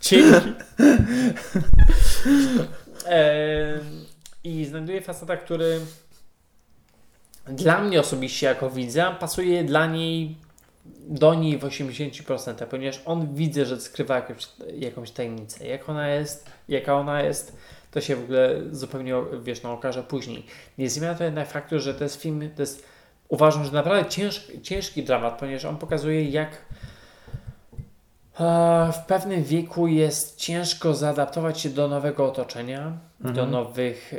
[0.00, 0.52] Dzięki.
[3.06, 3.78] e,
[4.44, 5.80] I znajduję faceta, który
[7.46, 10.36] dla mnie osobiście jako widza pasuje dla niej
[11.08, 14.48] do niej w 80%, ponieważ on widzę, że skrywa jakąś,
[14.78, 15.66] jakąś tajemnicę.
[15.66, 17.56] Jak ona jest, jaka ona jest,
[17.90, 20.46] to się w ogóle zupełnie wiesz, no, okaże później.
[20.78, 22.86] Nie zmienia to jednak faktu, że to jest film, to jest
[23.28, 26.50] uważam, że naprawdę ciężki, ciężki dramat, ponieważ on pokazuje, jak
[28.40, 34.18] e, w pewnym wieku jest ciężko zaadaptować się do nowego otoczenia, do nowych e,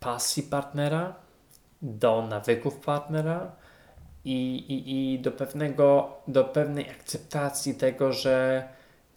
[0.00, 1.14] pasji partnera,
[1.82, 3.52] do nawyków partnera
[4.28, 8.68] i, i, i do, pewnego, do pewnej akceptacji tego, że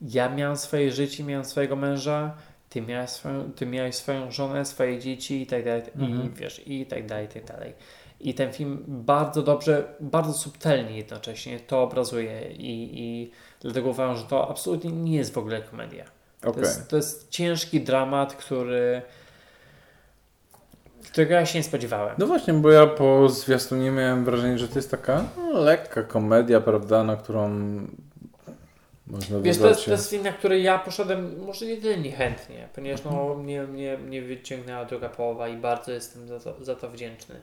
[0.02, 2.36] ja miałem swoje życie, miałem swojego męża,
[2.70, 6.86] ty miałeś swoją, ty miałeś swoją żonę, swoje dzieci i tak dalej, i wiesz, i
[6.86, 7.74] tak dalej, i tak dalej.
[8.20, 14.24] I ten film bardzo dobrze, bardzo subtelnie jednocześnie to obrazuje i, i dlatego uważam, że
[14.24, 16.06] to absolutnie nie jest w ogóle komedia.
[16.42, 16.64] To, Okej.
[16.64, 19.02] jest, to jest ciężki dramat, który
[21.12, 22.16] którego ja się nie spodziewałem.
[22.18, 26.62] No właśnie, bo ja po zwiastunie miałem wrażenie, że to jest taka no, lekka komedia,
[26.62, 27.50] prawda, na którą
[29.08, 32.68] można Wiesz, to jest, to jest film, na który ja poszedłem może nie tyle niechętnie,
[32.76, 36.90] ponieważ no, mnie, mnie, mnie wyciągnęła druga połowa i bardzo jestem za to, za to
[36.90, 37.36] wdzięczny.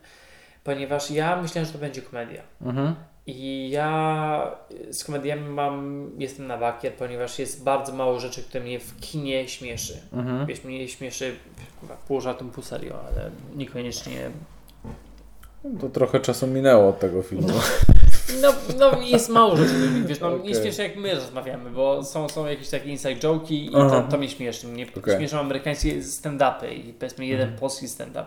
[0.65, 2.43] Ponieważ ja myślałem, że to będzie komedia.
[2.63, 2.95] Mhm.
[3.31, 4.57] I ja
[4.91, 9.49] z komediami mam, jestem na bakier, ponieważ jest bardzo mało rzeczy, które mnie w kinie
[9.49, 10.01] śmieszy.
[10.13, 10.47] Mhm.
[10.47, 11.37] Wiesz, mnie śmieszy
[11.81, 14.31] chyba pół żartem, pół serio, ale niekoniecznie
[15.81, 17.49] To trochę czasu minęło od tego filmu.
[18.43, 19.73] No, no jest mało rzeczy,
[20.07, 20.55] wiesz, no nie Okej.
[20.55, 24.29] śmieszy jak my rozmawiamy, bo są, są jakieś takie inside joke'i i to, to mnie
[24.29, 24.67] śmieszy.
[24.67, 25.17] Mnie Okej.
[25.17, 28.27] śmieszą amerykańskie stand-upy i powiedzmy jeden polski stand-up,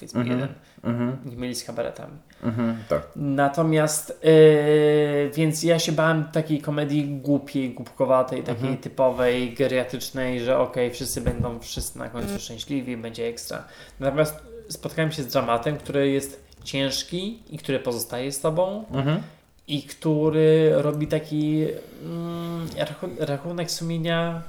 [0.00, 0.40] powiedzmy Mhm.
[0.40, 0.54] jeden,
[0.84, 1.16] Mhm.
[1.30, 2.16] nie myli z kabaretami.
[2.42, 2.76] Mhm.
[2.88, 3.02] Tak.
[3.16, 8.76] Natomiast, yy, więc ja się bałem takiej komedii głupiej, głupkowatej, takiej Mhm.
[8.78, 13.64] typowej, geriatrycznej, że okej, wszyscy będą wszyscy na końcu szczęśliwi, będzie ekstra.
[14.00, 14.36] Natomiast
[14.68, 19.22] spotkałem się z dramatem, który jest ciężki i który pozostaje z tobą Mhm.
[19.68, 21.66] i który robi taki
[22.04, 24.42] mm, rachu- rachunek sumienia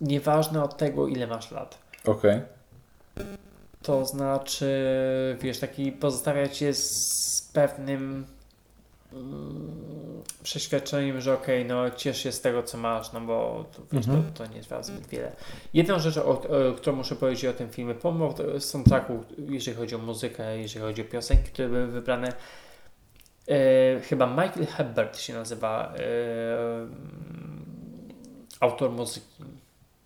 [0.00, 1.78] nieważne od tego, ile masz lat.
[2.06, 2.40] Okej.
[3.84, 4.66] To znaczy,
[5.40, 8.26] wiesz, taki pozostawia cię z pewnym
[9.12, 14.24] mm, przeświadczeniem, że okej, no ciesz się z tego, co masz, no bo to, Mhm.
[14.32, 15.32] to, to nie trwa zbyt wiele.
[15.74, 19.98] Jedną rzecz, o, o, którą muszę powiedzieć o tym filmie, pomimo soundtracku, jeżeli chodzi o
[19.98, 22.32] muzykę, jeżeli chodzi o piosenki, które były wybrane,
[23.48, 26.00] e, chyba Michael Hebert się nazywa e,
[28.60, 29.44] autor muzyki.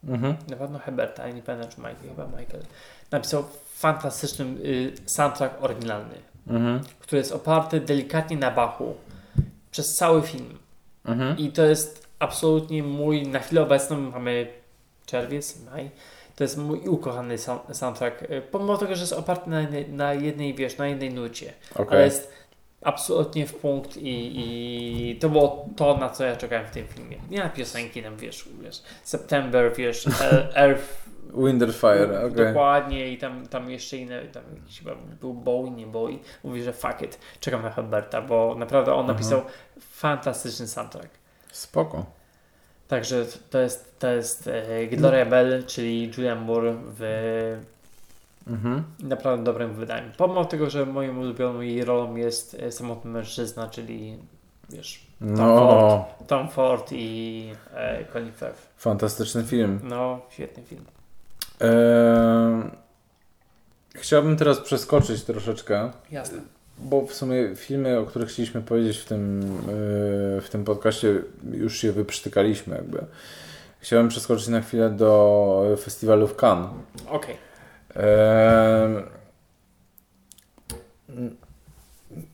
[0.04, 0.36] Mhm.
[0.48, 2.62] Na pewno Heberta, ale nie pamiętam czy Michael, chyba Michael.
[3.10, 3.44] Napisał
[3.74, 6.14] fantastyczny y, soundtrack oryginalny,
[6.48, 6.80] Mhm.
[7.00, 8.94] który jest oparty delikatnie na Bachu
[9.70, 10.58] przez cały film.
[11.04, 11.38] Mhm.
[11.38, 14.46] I to jest absolutnie mój, na chwilę obecną mamy
[15.06, 15.90] czerwiec, maj,
[16.36, 20.14] to jest mój ukochany sound, soundtrack, y, pomimo tego, że jest oparty na, jednej- na
[20.14, 22.04] jednej, wiesz, na jednej nucie, ale Okej.
[22.04, 22.32] jest
[22.82, 24.32] absolutnie w punkt i,
[25.12, 27.16] i to było to, na co ja czekałem w tym filmie.
[27.30, 30.04] Nie na piosenki, tam wiesz, wiesz September, wiesz,
[30.54, 32.46] Earth, Winterfire, okej.
[32.46, 34.42] Dokładnie i tam, tam jeszcze inne, tam
[34.78, 34.90] chyba
[35.20, 39.16] był Bowie, nie Bowie, mówi, że fuck it, czekam na Herberta, bo naprawdę on Mhm.
[39.18, 39.42] napisał
[39.80, 41.08] fantastyczny soundtrack.
[41.52, 42.06] Spoko.
[42.88, 47.02] Także to jest, to jest e, Gloria Bell, czyli Julian Moore w
[48.46, 48.84] Mhm.
[49.02, 50.10] naprawdę dobrym wydaniu.
[50.16, 54.16] Pomimo tego, że moją ulubioną jej rolą jest e, samotny mężczyzna, czyli
[54.70, 58.68] wiesz, No, Tom Ford i e, Colin Firth.
[58.76, 59.80] fantastyczny film.
[59.82, 60.84] No, świetny film.
[61.60, 62.70] Eee,
[63.94, 66.38] chciałbym teraz przeskoczyć troszeczkę, Jasne.
[66.78, 71.22] bo w sumie filmy, o których chcieliśmy powiedzieć w tym, yy, w tym podcaście,
[71.52, 73.04] już się wyprztykaliśmy jakby.
[73.80, 76.70] Chciałem przeskoczyć na chwilę do festiwalu w Cannes.
[77.08, 77.36] Okej.
[77.96, 79.02] Eee,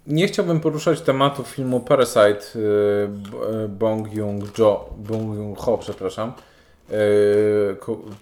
[0.07, 6.33] Nie chciałbym poruszać tematu filmu Parasite yy, Bong Joon-ho, przepraszam,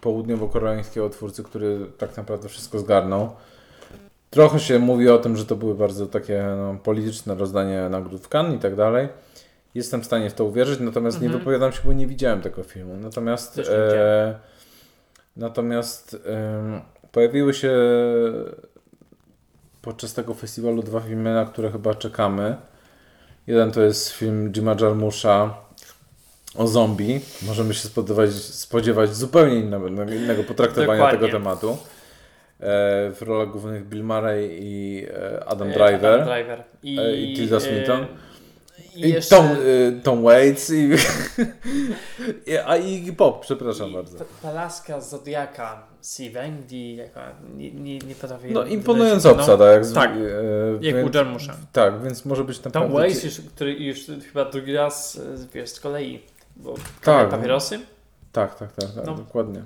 [0.01, 3.31] południowo-koreańskiego twórcy, który tak naprawdę wszystko zgarnął.
[4.31, 8.29] Trochę się mówi o tym, że to były bardzo takie no, polityczne rozdanie nagród w
[8.29, 9.09] Cannes i tak dalej.
[9.75, 11.41] Jestem w stanie w to uwierzyć, natomiast nie Mhm.
[11.41, 12.97] wypowiadam się, bo nie widziałem tego filmu.
[12.97, 14.39] Natomiast nie e,
[15.37, 16.81] natomiast em,
[17.13, 17.73] pojawiły się
[19.83, 22.57] podczas tego festiwalu dwa filmy, na które chyba czekamy.
[23.47, 25.55] Jeden to jest film Jima Jarmusza
[26.57, 27.21] o zombie.
[27.43, 31.19] Możemy się spodziewać, spodziewać zupełnie innego, innego potraktowania Dokładnie.
[31.19, 31.71] tego tematu.
[31.71, 31.77] E,
[33.11, 36.15] w rolach głównych Bill Murray i e, Adam E, Driver.
[36.15, 36.65] Adam Driver.
[36.83, 38.07] I, E, i Tilda Swinton.
[38.97, 39.37] I, I jeszcze...
[39.37, 40.91] Tom, y, Tom Waits i,
[42.67, 44.19] a i Pop, przepraszam i bardzo.
[44.19, 46.99] Pa- Palaska z Zodiaka, Sivendi,
[47.57, 48.49] nie, nie, nie potrafię...
[48.51, 49.41] No imponująca znaleźć.
[49.41, 50.17] obsada, jak, z- tak, e,
[50.81, 51.57] Jak więc- u Jarmusza.
[51.73, 52.97] Tak, więc może być Tom naprawdę...
[52.99, 53.99] Waits, już, który już
[54.33, 56.21] chyba drugi raz, e, wiesz, z kolei,
[56.57, 56.75] bo
[57.05, 57.29] Tak.
[57.29, 57.81] papierosy?
[58.33, 59.15] Tak, tak, tak, tak No.
[59.15, 59.63] dokładnie.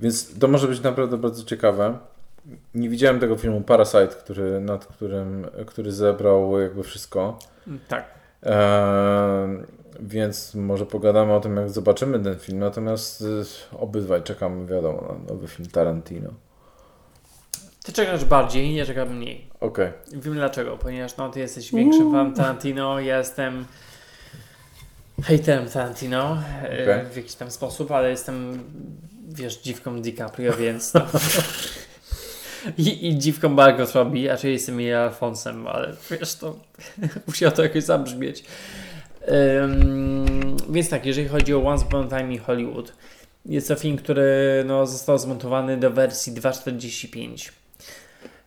[0.00, 1.98] Więc to może być naprawdę bardzo ciekawe.
[2.74, 7.38] Nie widziałem tego filmu Parasite, który, nad którym, który zebrał jakby wszystko.
[7.66, 8.04] Mm, Tak.
[8.42, 9.58] Eee,
[10.00, 12.58] więc może pogadamy o tym, jak zobaczymy ten film.
[12.58, 13.42] Natomiast y,
[13.78, 16.30] obydwaj czekamy, wiadomo, na nowy film Tarantino.
[17.84, 19.48] Ty czekasz bardziej, ja czekam mniej.
[19.60, 19.92] Okej.
[20.12, 23.64] Wiem dlaczego, ponieważ no, ty jesteś większym fanem Tarantino, ja jestem
[25.22, 27.12] hejterem Tarantino e, Okej.
[27.12, 28.64] w jakiś tam sposób, ale jestem,
[29.28, 31.06] wiesz, dziwką DiCaprio, więc no.
[32.78, 36.56] I, I dziwką Margot Robbie, a czy jestem jej Alfonsem, ale wiesz, to
[37.26, 38.44] musiało to jakoś zabrzmieć.
[39.62, 42.92] Ym, więc tak, jeżeli chodzi o Once Upon a Time in Hollywood,
[43.46, 47.50] jest to film, który no, został zmontowany do wersji 2.45.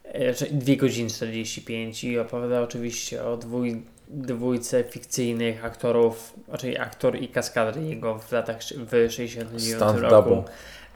[0.04, 7.16] E, czyli 2 godziny 45 i opowiada oczywiście o dwój, dwójce fikcyjnych aktorów, czyli aktor
[7.22, 10.10] i kaskader jego w latach w 69 Stunt roku.
[10.16, 10.44] double.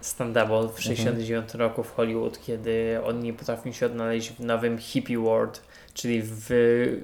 [0.02, 4.78] Stand double w 69 roku w Hollywood, kiedy oni nie potrafią się odnaleźć w nowym
[4.78, 5.62] hippie world,
[5.94, 6.50] czyli w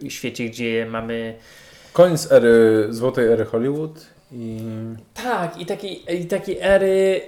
[0.09, 1.35] świecie, gdzie mamy
[1.93, 4.59] Koniec ery, złotej ery Hollywood i...
[5.13, 7.21] Tak, i takiej, i takiej ery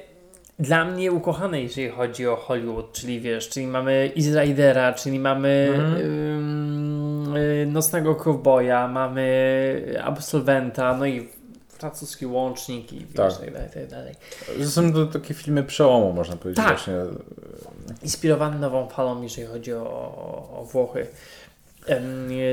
[0.59, 5.69] dla mnie ukochanej, jeżeli chodzi o Hollywood, czyli wiesz, czyli mamy Easy Ridera, czyli mamy
[5.75, 5.95] Mhm.
[6.01, 6.84] ym,
[7.37, 11.29] y, Nocnego Cowboya, mamy Absolwenta, no i
[11.69, 13.37] francuski łącznik i Tak.
[13.37, 14.15] tak dalej, tak dalej.
[14.59, 16.67] To są to takie filmy przełomu, można powiedzieć Tak.
[16.67, 16.93] właśnie.
[18.03, 19.83] Inspirowany nową falą, jeżeli chodzi o,
[20.59, 21.07] o, Włochy.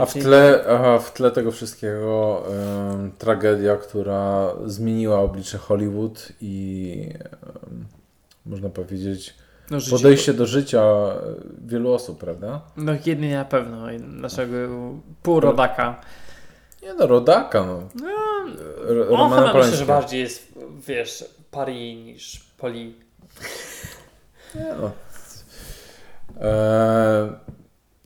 [0.01, 2.43] A w tle, aha, w tle tego wszystkiego
[2.93, 7.09] em, tragedia, która zmieniła oblicze Hollywood i
[7.67, 7.87] em,
[8.47, 9.35] można powiedzieć
[9.73, 11.15] no, życie- podejście do życia e,
[11.65, 12.61] wielu osób, prawda?
[12.77, 14.55] No jedny na pewno, naszego
[15.23, 16.01] półrodaka.
[16.83, 17.89] Nie no, rodaka, no.
[18.89, 20.53] R- On Romana chyba myślę, że bardziej jest,
[20.87, 22.95] wiesz, pari niż poli.
[24.55, 24.91] Nie no.
[26.49, 27.33] E,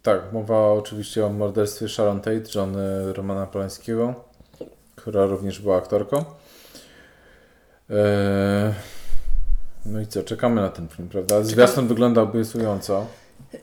[0.02, 4.24] Tak, mowa oczywiście o morderstwie Sharon Tate, żony Romana Polańskiego,
[4.96, 6.16] która również była aktorką.
[7.90, 8.72] Eee,
[9.86, 11.42] no i co, czekamy na ten film, prawda?
[11.42, 13.06] Zwiastun wygląda obiecująco.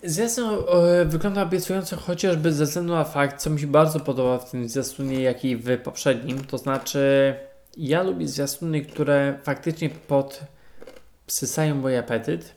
[0.04, 4.52] Zwiastun e, wygląda obiecująco chociażby ze względu na fakt, co mi się bardzo podoba w
[4.52, 7.36] tym zwiastunie, jak i w poprzednim, to znaczy
[7.78, 9.90] ja lubię zwiastuny, które faktycznie
[11.28, 12.56] podsysają mój apetyt,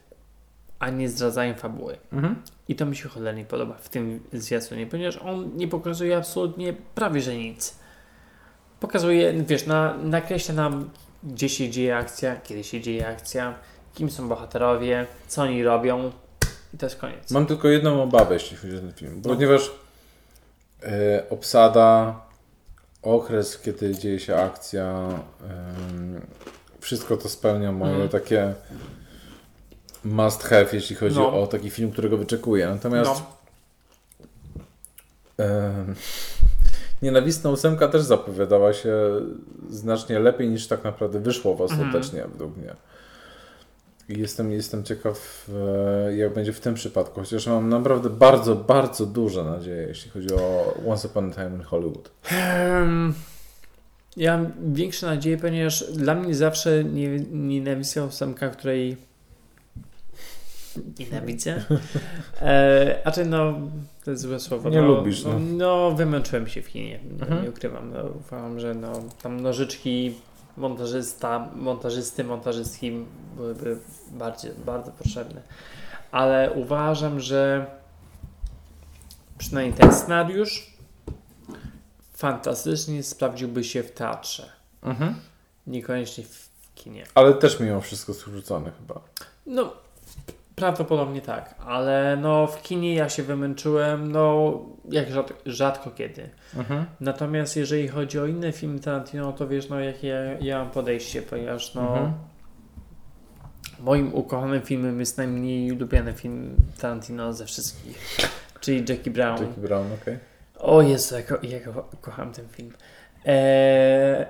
[0.79, 1.97] a nie zdradzają fabuły.
[2.13, 2.43] Mhm.
[2.69, 7.21] I to mi się cholernie podoba w tym zwiastunie, ponieważ on nie pokazuje absolutnie prawie
[7.21, 7.79] że nic.
[8.81, 10.91] Pokazuje, wiesz, na, nakreśla nam,
[11.27, 13.55] gdzie się dzieje akcja, kiedy się dzieje akcja,
[13.95, 16.13] kim są bohaterowie, co oni robią
[16.75, 17.31] i to jest koniec.
[17.31, 19.35] Mam tylko jedną obawę, jeśli chodzi o ten film, No.
[19.35, 19.71] ponieważ
[20.83, 22.21] e, obsada,
[23.03, 25.09] okres, kiedy dzieje się akcja,
[26.81, 28.09] wszystko to spełnia moje Mhm.
[28.11, 28.55] takie
[30.05, 31.43] must have, jeśli chodzi No.
[31.43, 32.67] o taki film, którego wyczekuję.
[32.69, 33.23] Natomiast
[35.39, 35.45] No.
[37.07, 38.97] Nienawistna ósemka też zapowiadała się
[39.71, 42.75] znacznie lepiej niż tak naprawdę wyszło w ostatecznie, według mnie.
[44.09, 45.51] I jestem, jestem ciekaw,
[46.09, 50.35] e, jak będzie w tym przypadku, chociaż mam naprawdę bardzo, bardzo duże nadzieje, jeśli chodzi
[50.35, 52.11] o Once Upon a Time in Hollywood.
[52.31, 53.15] Em,
[54.17, 58.97] ja mam większe nadzieje, ponieważ dla mnie zawsze nie, nienawistna ósemka, której
[60.99, 61.65] nienawidzę.
[62.43, 63.55] E, a czy no,
[64.05, 64.71] to jest złe słowo.
[64.71, 65.31] Nie no, lubisz, no.
[65.33, 65.39] no.
[65.41, 67.43] No, wymęczyłem się w kinie, no, Mhm.
[67.43, 67.93] nie ukrywam.
[67.93, 68.93] No, uważam, że no,
[69.23, 70.15] tam nożyczki
[70.57, 72.93] montażysta, montażysty, montażystki
[73.37, 73.79] byłyby
[74.11, 75.43] bardziej, bardzo potrzebne.
[76.13, 77.67] Ale uważam, że
[79.39, 80.77] przynajmniej ten scenariusz
[82.15, 84.51] fantastycznie sprawdziłby się w teatrze.
[85.67, 87.07] Niekoniecznie w kinie.
[87.15, 89.01] Ale też mimo wszystko skrócony chyba.
[89.47, 89.73] No,
[90.57, 94.53] prawdopodobnie tak, ale no w kinie ja się wymęczyłem, no
[94.91, 96.31] jak rzad, rzadko kiedy.
[97.01, 101.23] Natomiast jeżeli chodzi o inne filmy Tarantino, to wiesz, no jakie ja, ja mam podejście,
[101.23, 102.13] ponieważ no Mhm.
[103.81, 107.99] moim ukochanym filmem jest najmniej ulubiony film Tarantino ze wszystkich,
[108.61, 109.43] czyli Jackie Brown.
[109.43, 110.19] Jackie Brown, okej.
[110.59, 112.73] O Jezu, jak, jak ko- kocham ten film.
[113.27, 114.27] Eee...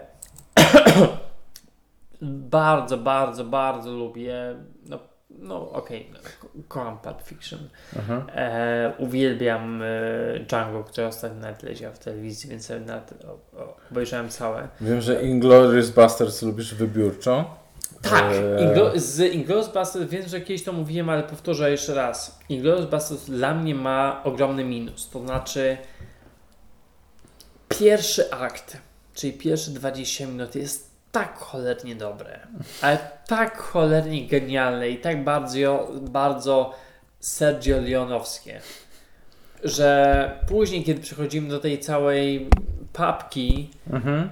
[2.50, 4.34] bardzo, bardzo, bardzo lubię.
[5.38, 7.68] No, no okej, no, ko- kocham Pulp Fiction.
[8.34, 9.86] Eee, uwielbiam e,
[10.48, 13.14] Django, który ostatnio nawet leciał w telewizji, więc nawet
[13.90, 14.68] obejrzałem całe.
[14.80, 17.54] Wiem, że Inglourious Basterds lubisz wybiórczo.
[18.02, 22.38] Tak, Eee, Inglo- z Inglourious Basterds, wiem, że kiedyś to mówiłem, ale powtórzę jeszcze raz.
[22.48, 25.76] Inglourious Basterds dla mnie ma ogromny minus, to znaczy
[27.68, 28.76] pierwszy akt,
[29.14, 30.85] czyli pierwsze 20 minut jest
[31.16, 32.38] tak cholernie dobre,
[32.82, 36.74] ale tak cholernie genialne i tak bardzo, bardzo
[37.20, 38.60] Sergio Leonowskie,
[39.64, 42.48] że później, kiedy przechodzimy do tej całej
[42.92, 44.28] papki, Mhm.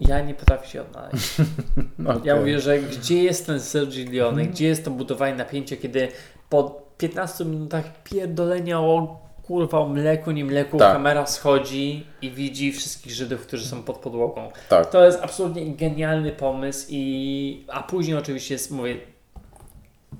[0.00, 1.36] ja nie potrafię się odnaleźć.
[2.06, 2.34] Ja Okej.
[2.40, 6.08] mówię, że gdzie jest ten Sergio Leone, gdzie jest to budowanie napięcia, kiedy
[6.48, 9.18] po 15 minutach pierdolenia o
[9.50, 10.92] kurwa o mleku, nie mleku, Tak.
[10.92, 14.50] kamera schodzi i widzi wszystkich Żydów, którzy są pod podłogą.
[14.68, 14.90] Tak.
[14.90, 18.96] To jest absolutnie genialny pomysł i a później oczywiście jest, mówię,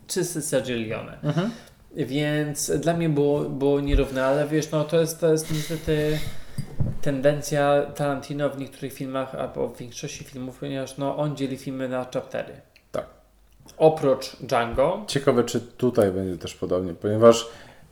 [0.06, 1.18] czysty Sergio Leone.
[1.22, 1.50] Mhm.
[1.96, 6.18] Więc dla mnie było, było nierówne, ale wiesz, no to jest, to jest niestety
[7.02, 12.04] tendencja Tarantino w niektórych filmach, albo w większości filmów, ponieważ no, on dzieli filmy na
[12.14, 12.52] chaptery.
[12.92, 13.06] Tak.
[13.78, 17.46] Oprócz Django, Ciekawe, czy tutaj będzie też podobnie, ponieważ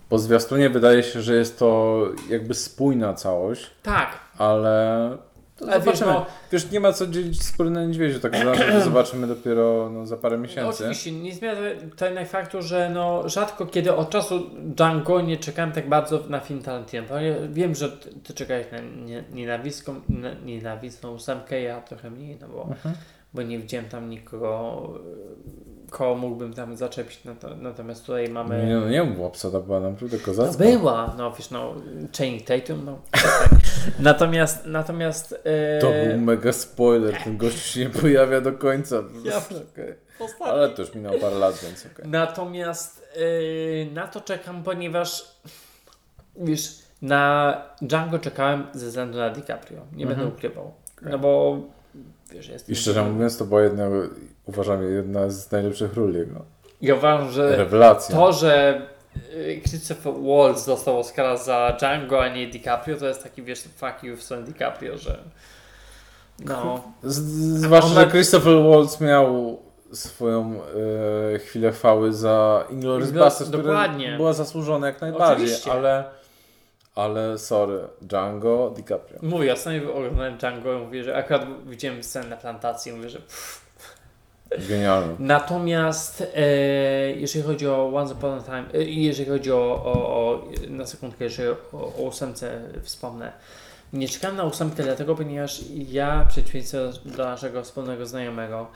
[0.08, 1.98] po zwiastunie wydaje się, że jest to
[2.30, 5.10] jakby spójna całość, tak, ale
[5.56, 6.12] to ale wiesz, zobaczymy.
[6.12, 10.16] no, Wiesz, nie ma co dzielić spory na niedźwiedziu, tak naprawdę zobaczymy dopiero no, za
[10.16, 10.68] parę no, miesięcy.
[10.84, 11.54] oczywiście nie zmienia
[12.02, 16.62] jednak faktu, że no, rzadko kiedy od czasu Django nie czekałem tak bardzo na film
[16.62, 17.04] Tarantino.
[17.50, 22.48] Wiem, że ty, ty czekałeś na nie- nienawistną, na nienawistną ósemkę, ja trochę mniej, no
[22.48, 22.94] bo Mhm.
[23.34, 24.82] bo nie widziałem tam nikogo,
[25.90, 28.66] koło mógłbym tam zaczepić, no to, natomiast tutaj mamy...
[28.66, 30.64] Nie, no nie mów, obsada była naprawdę No kozacka.
[30.64, 31.74] była, no wiesz, no
[32.18, 32.98] Channing Tatum, no.
[33.98, 35.32] natomiast, natomiast...
[35.44, 38.96] e, To był mega spoiler, ten gość się nie pojawia do końca.
[39.24, 39.74] Ja- ostatni.
[40.40, 42.10] Ale to już minęło parę lat, więc okej.
[42.10, 45.24] Natomiast e, na to czekam, ponieważ
[46.36, 50.36] wiesz, na Django czekałem ze względu na DiCaprio, nie będę Mhm.
[50.36, 50.72] ukrywał.
[51.02, 51.58] No bo
[52.30, 52.68] wiesz, jest...
[52.68, 53.88] I szczerze mówiąc, to była jedna,
[54.48, 56.44] uważam, jedna z najlepszych ról jego.
[56.82, 58.16] Ja uważam, że Rewelacja.
[58.16, 58.82] To, że
[59.32, 64.02] y, Christopher Waltz dostał Oscara za Django, a nie DiCaprio, to jest taki, wiesz, fuck
[64.02, 65.18] you w stronę DiCaprio, że
[66.44, 69.58] no, zwłaszcza, że Christopher Waltz miał
[69.92, 70.60] swoją
[71.34, 74.16] e, chwilę chwały za Inglourious Basterds, która dokładnie.
[74.16, 75.72] była zasłużona jak najbardziej, Oczywiście.
[75.72, 76.04] ale
[76.94, 79.18] ale sorry, Django DiCaprio.
[79.22, 83.67] Mówię, ostatnio oglądałem Django i mówię, że akurat widziałem scenę na plantacji, mówię, że pff.
[84.68, 85.14] Genialny.
[85.18, 86.50] Natomiast e,
[87.10, 91.24] jeżeli chodzi o Once Upon a Time, e, jeżeli chodzi o, o, o na sekundkę,
[91.24, 93.32] jeżeli o, o ósemce wspomnę,
[93.92, 98.66] nie czekam na ósemkę dlatego, ponieważ ja, w przeciwieństwie do naszego wspólnego znajomego,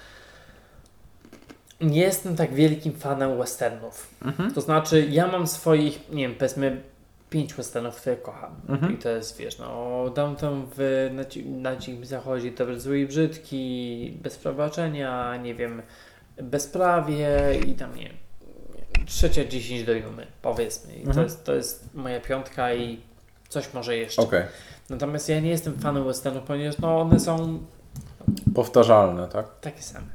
[1.80, 4.14] nie jestem tak wielkim fanem westernów.
[4.54, 6.82] To znaczy, ja mam swoich, nie wiem, powiedzmy
[7.32, 8.54] pięć westernów, które kocham.
[8.68, 8.94] Mhm.
[8.94, 11.22] I to jest, wiesz, no, Downtown w, na,
[11.70, 15.82] na dzikim zachodzie, Dobry, Zły i Brzydki, Bez Przebaczenia, nie wiem,
[16.42, 17.28] Bezprawie
[17.66, 18.10] i tam, nie
[19.06, 20.92] trzecia dziesięć do Jumy, powiedzmy.
[20.94, 21.24] I to, Mhm.
[21.26, 23.00] jest, to jest moja piątka i
[23.48, 24.22] coś może jeszcze.
[24.22, 24.42] Okej.
[24.90, 27.58] Natomiast ja nie jestem fanem westernów, ponieważ no, one są
[28.54, 29.60] Powtarzalne, tak?
[29.60, 30.06] takie same.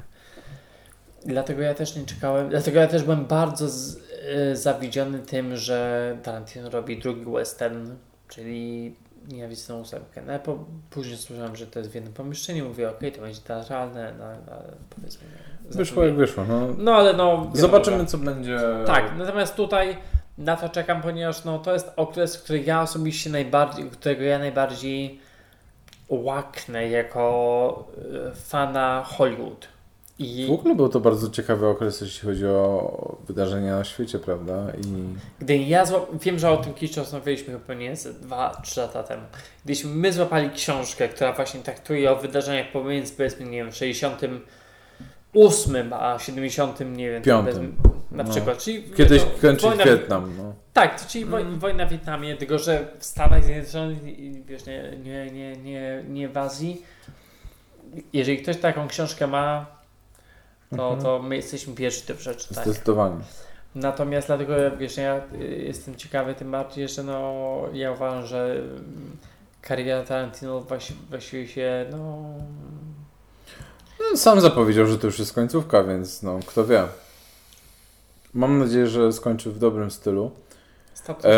[1.27, 3.95] Dlatego ja też nie czekałem, dlatego ja też byłem bardzo z,
[4.51, 7.89] y, zawiedziony tym, że Tarantino robi drugi western,
[8.27, 8.95] czyli
[9.27, 10.21] Nienawistną ósemkę.
[10.27, 14.13] No, po, później słyszałem, że to jest w jednym pomieszczeniu, mówię, okej, to będzie teatralne,
[14.19, 15.27] no, ale powiedzmy...
[15.65, 16.45] nie, Wyszło jak wyszło.
[16.45, 16.67] No.
[16.77, 17.51] No ale no...
[17.53, 18.59] Zobaczymy, co będzie.
[18.85, 19.97] Tak, natomiast tutaj
[20.37, 25.19] na to czekam, ponieważ no, to jest okres, który ja osobiście najbardziej, którego ja najbardziej
[26.09, 27.87] łaknę jako
[28.27, 29.67] e, fana Hollywood.
[30.19, 34.67] I W ogóle był to bardzo ciekawy okres, jeśli chodzi o wydarzenia na świecie, prawda?
[34.81, 34.83] I
[35.39, 36.05] gdy ja zła...
[36.21, 39.23] wiem, że o tym kiedyś rozmawialiśmy chyba nie 2-3 lata temu.
[39.65, 46.19] Gdyśmy my złapali książkę, która właśnie traktuje o wydarzeniach pomiędzy powiedzmy, nie wiem, 68 a
[46.19, 47.55] 70, nie wiem, Piątym.
[47.55, 47.77] powiedzmy,
[48.11, 48.29] na No.
[48.31, 48.57] przykład.
[48.57, 50.33] Czyli, kiedyś no, kończył wojna- Wietnam.
[50.37, 50.53] No.
[50.73, 53.97] Tak, czyli woj, wojna w Wietnamie, tylko że w Stanach Zjednoczonych
[54.45, 56.81] wiesz, nie, nie, nie, nie, nie w Azji.
[58.13, 59.76] Jeżeli ktoś taką książkę ma,
[60.75, 61.01] to, Mhm.
[61.01, 62.65] to my jesteśmy pierwsi to przeczytać.
[62.65, 63.15] Zdecydowanie.
[63.75, 69.17] Natomiast dlatego wiesz, ja y, jestem ciekawy tym bardziej, że no ja uważam, że mm,
[69.61, 70.65] kariera Tarantino
[71.09, 72.23] właściwie, się no
[74.11, 76.83] No, Sam zapowiedział, że to już jest końcówka, więc no, kto wie.
[78.33, 80.31] Mam nadzieję, że skończy w dobrym stylu.
[80.93, 81.25] status.
[81.25, 81.29] E,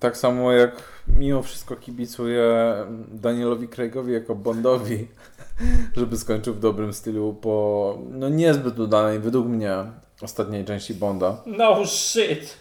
[0.00, 2.74] tak samo jak mimo wszystko kibicuję
[3.08, 5.08] Danielowi Craigowi jako Bondowi,
[5.96, 9.74] żeby skończył w dobrym stylu po no niezbyt udanej, według mnie,
[10.22, 11.36] ostatniej części Bonda.
[11.46, 12.56] No shit!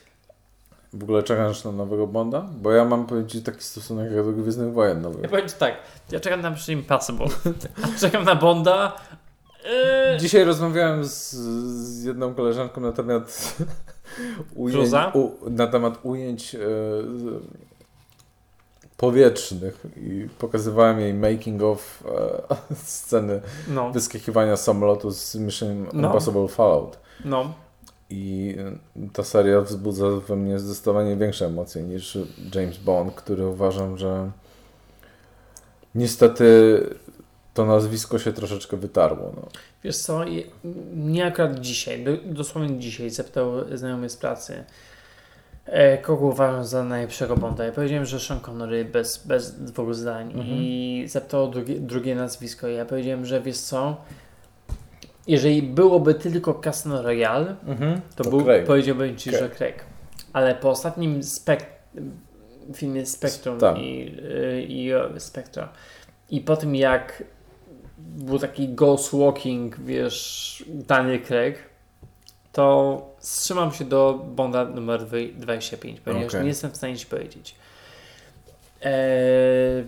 [0.93, 2.45] W ogóle czekasz na nowego Bonda?
[2.61, 5.29] Bo ja mam powiedzieć taki stosunek jak do Gwiezdnych Wojen Ja nowych.
[5.29, 5.73] powiem ci tak,
[6.11, 7.27] ja czekam na Mission Impossible,
[7.83, 8.95] a czekam na Bonda.
[9.67, 13.55] Yy, Dzisiaj rozmawiałem z, z jedną koleżanką na temat
[14.55, 16.59] ujęć, u, na temat ujęć e,
[18.97, 22.03] powietrznych i pokazywałem jej making of
[22.49, 26.07] e, sceny no, wyskakiwania samolotu z Mission No.
[26.07, 26.99] Impossible Fallout.
[27.25, 27.53] no.
[28.09, 28.55] I
[28.95, 32.17] e, ta seria wzbudza we mnie zdecydowanie większe emocje niż
[32.55, 34.31] James Bond, który uważam, że
[35.95, 36.45] niestety
[37.57, 39.31] to nazwisko się troszeczkę wytarło.
[39.35, 39.47] No.
[39.83, 40.45] Wiesz co, i-
[40.93, 44.63] mnie akurat dzisiaj, do, dosłownie dzisiaj zapytał znajomy z pracy,
[45.65, 47.65] e, kogo uważam za najlepszego Bonda.
[47.65, 50.47] Ja powiedziałem, że Sean Connery bez, bez dwóch zdań Mhm.
[50.49, 52.67] i zapytał drugie, drugie nazwisko.
[52.67, 53.97] Ja powiedziałem, że wiesz co,
[55.27, 57.55] jeżeli byłoby tylko Casino Royale,
[58.15, 58.65] to, To był, Craig.
[58.65, 59.43] powiedziałbym Ci, Craig.
[59.43, 59.83] że Craig.
[60.33, 61.65] Ale po ostatnim spek
[62.73, 63.77] filmie Spectrum Tak.
[63.77, 65.69] i, y, i e, Spectra
[66.29, 67.23] i po tym jak
[67.97, 71.55] był taki ghost walking, wiesz, Daniel Craig,
[72.51, 76.41] to wstrzymam się do Bonda numer dwy- 25, ponieważ Okej.
[76.41, 77.55] nie jestem w stanie Ci powiedzieć.
[78.83, 79.83] Eee,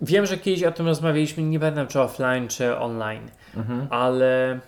[0.00, 3.86] wiem, że kiedyś o tym rozmawialiśmy, nie pamiętam czy offline, czy online, Mhm.
[3.90, 4.60] ale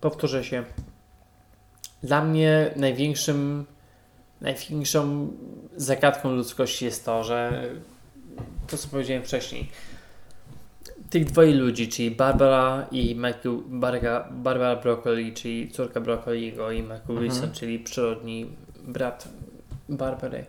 [0.00, 0.64] powtórzę się.
[2.02, 3.66] Dla mnie największym,
[4.40, 5.28] największą
[5.76, 7.62] zagadką ludzkości jest to, że
[8.66, 9.68] to co powiedziałem wcześniej.
[11.10, 17.00] Tych dwoje ludzi, czyli Barbara i Michael, Barga, Barbara Broccoli, czyli córka Broccoliego i Michael
[17.10, 17.22] Mhm.
[17.22, 18.46] Wilson, czyli przyrodni
[18.86, 19.28] brat
[19.88, 20.44] Barbary,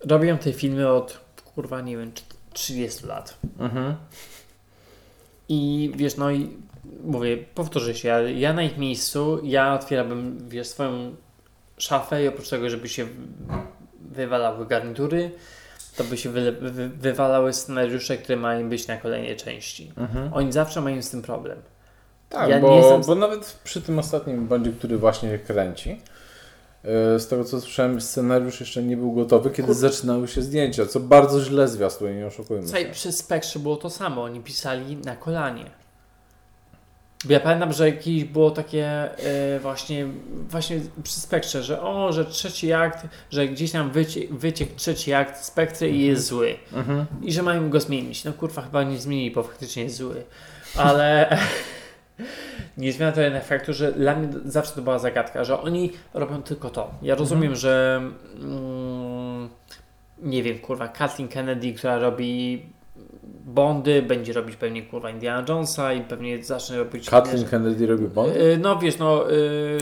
[0.00, 1.20] robią te filmy od
[1.54, 2.12] kurwa nie wiem,
[2.52, 3.38] 30 lat.
[3.58, 3.94] Mhm.
[5.48, 6.56] I wiesz, no i
[7.04, 11.14] mówię, powtórzę się, ale ja na ich miejscu, ja otwierałbym, wiesz, swoją
[11.78, 13.06] szafę i oprócz tego, żeby się
[14.00, 15.30] wywalały garnitury,
[16.02, 19.92] to by się wy, wy, wywalały scenariusze, które mają być na kolejnej części.
[19.96, 20.34] Mhm.
[20.34, 21.58] Oni zawsze mają z tym problem.
[22.28, 26.00] Tak, Ja bo, jestem- bo nawet przy tym ostatnim bandzie, który właśnie kręci,
[26.84, 30.86] e, z tego co słyszałem, scenariusz jeszcze nie był gotowy, kiedy Kur- zaczynały się zdjęcia,
[30.86, 32.90] co bardzo źle zwiastuje, nie oszukujmy Słuchaj, się.
[32.92, 35.64] przy Spektrze było to samo, oni pisali na kolanie.
[37.28, 40.06] Ja pamiętam, że jakieś było takie e, właśnie,
[40.48, 45.44] właśnie przy spektrze, że o, że trzeci akt, że gdzieś tam wycie, wyciekł trzeci akt
[45.44, 46.56] spektry i jest zły.
[46.72, 47.06] Mhm.
[47.22, 48.24] I że mają go zmienić.
[48.24, 50.24] No kurwa, chyba nie zmienili, bo faktycznie jest zły.
[50.76, 51.36] Ale
[52.78, 56.42] nie zmienia to jednak faktu, że dla mnie zawsze to była zagadka, że oni robią
[56.42, 56.94] tylko to.
[57.02, 58.02] Ja rozumiem, że
[58.40, 59.48] mm,
[60.22, 62.62] nie wiem, kurwa, Kathleen Kennedy, która robi
[63.44, 67.10] Bondy, będzie robić pewnie kurwa Indiana Jonesa i pewnie zacznie robić...
[67.10, 68.36] Kathleen Kennedy robi Bond?
[68.36, 69.78] Y, No wiesz, no y,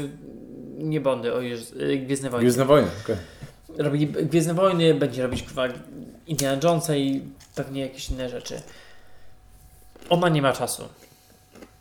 [0.78, 2.42] nie Bondy, o Jezu, y, Gwiezdne Wojny.
[2.42, 3.16] Gwiezdne Wojny, okej.
[3.78, 5.64] Robi Gwiezdne Wojny, będzie robić kurwa
[6.26, 7.22] Indiana Jonesa i
[7.54, 8.62] pewnie jakieś inne rzeczy.
[10.10, 10.82] Ona nie ma czasu,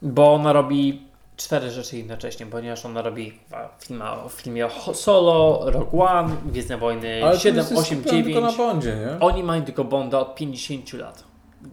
[0.02, 1.02] bo ona robi
[1.38, 3.40] cztery rzeczy jednocześnie, ponieważ ona robi
[3.80, 8.24] filma, o filmie o Solo, Rogue One, Gwiezdne Wojny Ale 7, to jest 8, skupione
[8.24, 8.26] 9.
[8.26, 9.20] tylko na Bondzie, nie?
[9.20, 11.24] Oni mają tylko Bonda od 50 lat.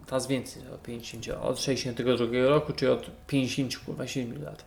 [0.05, 4.65] Teraz więcej, od 50, od 62 roku, czy od 50, kurwa 7 lat.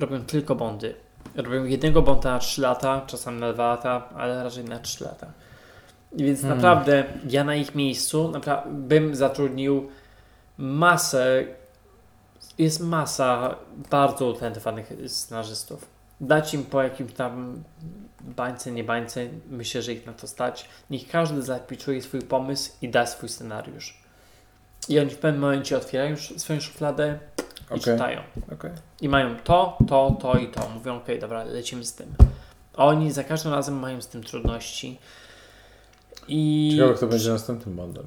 [0.00, 0.94] Robią tylko Bondy.
[1.34, 5.26] Robią jednego Bonda na 3 lata, czasami na 2 lata, ale raczej na 3 lata.
[6.12, 6.56] Więc Hmm.
[6.56, 8.32] naprawdę ja na ich miejscu
[8.66, 9.88] bym zatrudnił
[10.58, 11.44] masę,
[12.58, 13.56] jest masa
[13.90, 15.86] bardzo utalentowanych scenarzystów.
[16.20, 17.62] Dać im po jakimś tam
[18.20, 19.20] bańce, nie bańce,
[19.50, 20.68] myślę, że ich na to stać.
[20.90, 24.05] Niech każdy zapiczuje swój pomysł i da swój scenariusz.
[24.88, 27.18] I oni w pewnym momencie otwierają swoją szufladę
[27.60, 27.80] i Okej.
[27.80, 28.20] czytają.
[28.52, 28.70] Okej.
[29.00, 30.68] I mają to, to, to i to.
[30.74, 32.14] Mówią, okej, dobra, lecimy z tym.
[32.76, 34.98] Oni za każdym razem mają z tym trudności.
[36.28, 38.06] I Ciekawe, kto będzie następnym Bondem.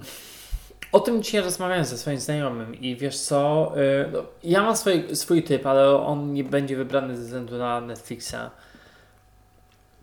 [0.91, 5.15] o tym dzisiaj rozmawiałem ze swoim znajomym i wiesz co, y, no, ja mam swój,
[5.15, 8.35] swój typ, ale on nie będzie wybrany ze względu na Netflixa.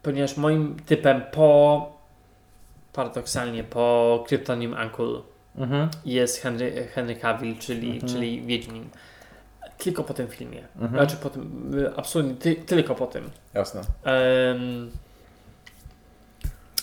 [0.02, 1.92] Ponieważ moim typem po,
[2.92, 5.20] paradoksalnie, po Kryptonim Uncle
[5.58, 5.88] Mhm.
[6.04, 8.12] jest Henry, Henry Cavill, czyli, Mhm.
[8.12, 8.88] czyli Wiedźmin.
[9.78, 10.62] Tylko po tym filmie.
[10.76, 10.90] Mhm.
[10.92, 13.30] Znaczy po tym, absolutnie, ty, tylko po tym.
[13.54, 13.80] Jasne.
[14.04, 14.90] Em,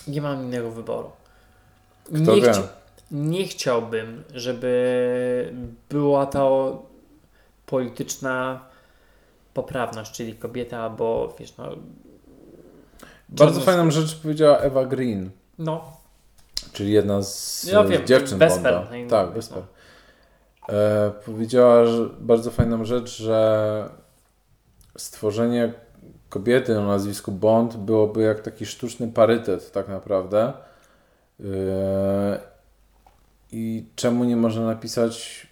[0.08, 1.12] nie mam innego wyboru.
[2.04, 2.52] Kto nie, wie?
[2.52, 2.68] chcia-
[3.12, 5.54] nie chciałbym, żeby
[5.90, 6.82] była to
[7.66, 8.66] polityczna
[9.54, 11.70] poprawność, czyli kobieta, albo wiesz, no.
[13.30, 15.30] Bardzo fajną rzecz powiedziała Eva Green,
[15.60, 15.98] No,
[16.74, 18.88] czyli jedna z, Ja wiem, z dziewczyn Bonda.
[18.92, 19.64] no Tak, Vesper.
[20.70, 23.90] E, powiedziała że bardzo fajną rzecz, że
[24.98, 25.74] stworzenie
[26.30, 30.54] kobiety o nazwisku Bond byłoby jak taki sztuczny parytet tak naprawdę.
[31.40, 32.40] E,
[33.52, 35.48] I czemu nie można napisać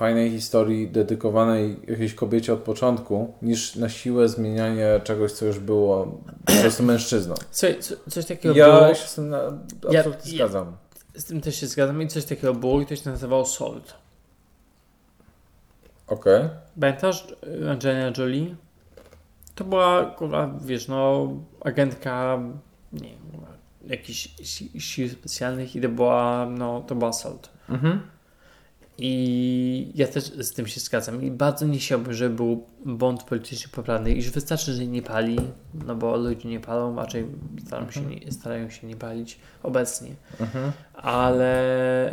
[0.00, 6.06] fajnej historii dedykowanej jakiejś kobiecie od początku, niż na siłę zmienianie czegoś, co już było
[6.46, 7.34] po prostu mężczyzną.
[7.50, 8.94] Słuchaj, co, coś takiego Ja było.
[8.94, 9.38] się z tym na,
[9.90, 10.76] Ja- absolutnie ja- zgadzam.
[11.14, 13.94] Z tym też się zgadzam i coś takiego było i to się nazywało Salt.
[16.06, 16.48] Okej.
[16.80, 17.26] Pamiętasz
[17.64, 18.54] y, Angelina Jolie?
[19.54, 21.28] To była, kurwa, wiesz, no,
[21.60, 22.38] agentka,
[22.92, 23.18] nie wiem,
[23.86, 27.48] jakichś si- sił specjalnych i to była, no, to była Salt.
[27.68, 28.00] Mhm.
[29.02, 31.22] I ja też z tym się zgadzam.
[31.22, 34.12] I bardzo nie chciałbym, żeby był błąd politycznie poprawny.
[34.12, 35.38] Iż wystarczy, że nie pali,
[35.86, 37.26] no bo ludzie nie palą, raczej
[37.66, 40.10] starają się nie, starają się nie palić obecnie.
[40.40, 40.72] Mhm.
[40.94, 41.52] Ale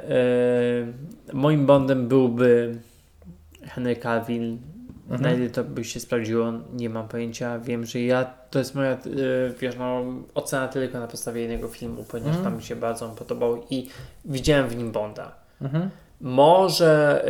[0.03, 2.77] e, moim bondem byłby
[3.61, 4.57] Henry Cavill.
[5.09, 5.21] Mhm.
[5.21, 7.59] Na ile to by się sprawdziło, nie mam pojęcia.
[7.59, 8.97] Wiem, że ja, to jest moja, e,
[9.59, 10.03] wiesz, no,
[10.33, 12.43] ocena tylko na podstawie jednego filmu, ponieważ Mhm.
[12.45, 13.87] tam mi się bardzo on podobał i
[14.25, 15.35] widziałem w nim Bonda.
[15.61, 15.89] Mhm.
[16.21, 17.23] Może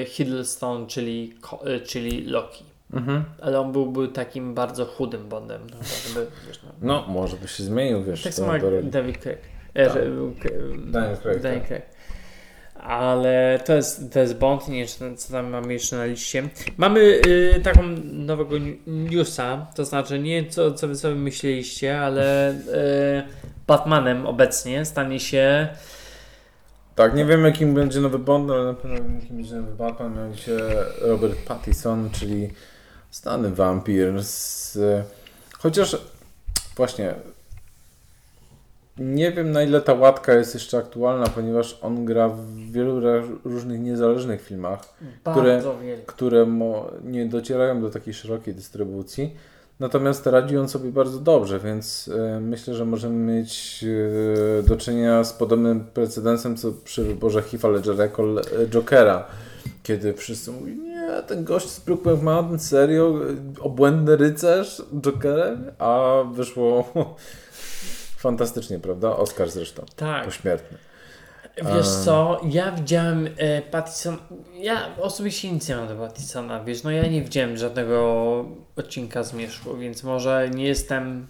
[0.00, 1.34] e, Hiddleston, czyli,
[1.64, 2.64] e, czyli Loki.
[2.92, 3.24] Mhm.
[3.42, 5.60] Ale on byłby takim bardzo chudym Bondem.
[5.70, 5.76] No,
[6.08, 6.72] żeby, wiesz, no.
[6.82, 8.22] No, może by się zmienił, wiesz.
[8.22, 9.38] Tak samo jak David Craig.
[9.74, 9.94] E, Tak.
[9.94, 11.68] Daniel Craig, Daniel tak.
[11.68, 11.82] Craig.
[12.80, 16.48] Ale to jest, to jest Bond, nie wiem, co tam mamy jeszcze na liście.
[16.76, 22.56] Mamy y, taką nowego newsa, to znaczy nie co, co wy sobie myśleliście, ale y,
[23.66, 25.68] Batmanem obecnie stanie się
[26.96, 30.14] Tak, nie wiem jakim będzie nowy Bond, ale na pewno wiem jakim będzie nowy Batman.
[30.14, 30.58] Mianowicie
[31.00, 32.50] Robert Pattinson, czyli
[33.12, 34.22] znany wampir.
[34.24, 34.78] Z...
[35.58, 35.96] Chociaż
[36.76, 37.14] właśnie
[38.98, 43.00] nie wiem na ile ta łatka jest jeszcze aktualna, ponieważ on gra w wielu
[43.44, 44.80] różnych niezależnych filmach.
[45.22, 46.06] Które- bardzo wielki.
[46.06, 49.34] które mo- nie docierają do takiej szerokiej dystrybucji.
[49.80, 53.84] Natomiast radzi on sobie bardzo dobrze, więc e, myślę, że możemy mieć
[54.58, 59.24] e, do czynienia z podobnym precedensem, co przy wyborze Heath'a Ledgera jako Le- Jokera,
[59.82, 63.14] kiedy wszyscy mówili, nie, ten gość z Brookback Mountain, serio,
[63.60, 66.92] obłędny rycerz Jokerem, a wyszło
[68.26, 69.16] fantastycznie, prawda?
[69.16, 70.24] Oscar zresztą, Tak.
[70.24, 70.78] pośmiertny.
[71.56, 74.16] Wiesz co, ja widziałem e, Pattison,
[74.54, 78.44] ja osobiście nic nie mam do Pattisona, wiesz, no ja nie widziałem żadnego
[78.76, 81.26] odcinka Zmierzchu, więc może nie jestem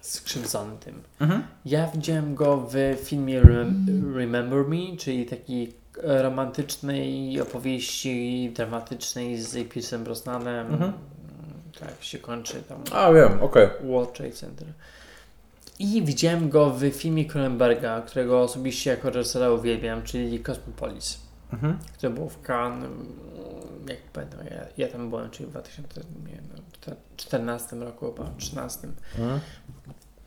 [0.00, 1.02] skrzywdzony tym.
[1.20, 1.42] Mhm.
[1.64, 2.74] Ja widziałem go w
[3.04, 5.72] filmie Rem- Remember Me, czyli takiej
[6.04, 10.72] e, romantycznej opowieści dramatycznej z Pierce'em Brosnanem.
[10.72, 10.92] Mhm.
[11.80, 13.68] Tak się kończy tam A, wiem, okej.
[13.84, 14.68] World Trade Center.
[15.78, 21.20] I widziałem go w filmie Cronenberga, którego osobiście jako reżysera uwielbiam, czyli Cosmopolis,
[21.52, 21.78] Mhm.
[21.98, 23.06] który był w Cannes, mm,
[23.88, 28.88] jak pamiętam, ja, ja tam byłem, czyli w 2014 roku, chyba 13.
[29.18, 29.40] Mhm.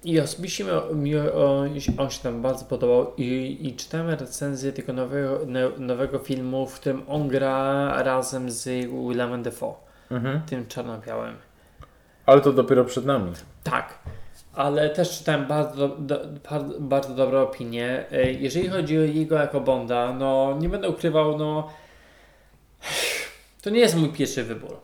[0.03, 5.39] I osobiście mi, on, on się tam bardzo podobał i, i czytałem recenzję tego nowego,
[5.47, 9.75] no- nowego filmu, w którym on gra razem z Willemem Defoe,
[10.11, 10.41] Mhm.
[10.41, 11.35] tym czarno-białym.
[12.25, 13.31] Ale to dopiero przed nami.
[13.63, 13.99] Tak,
[14.59, 16.19] ale też czytałem bardzo, do,
[16.49, 18.05] bardzo, bardzo dobre opinie.
[18.11, 21.69] E, Jeżeli chodzi o jego jako Bonda, no nie będę ukrywał, no
[23.61, 24.77] to nie jest mój pierwszy wybór.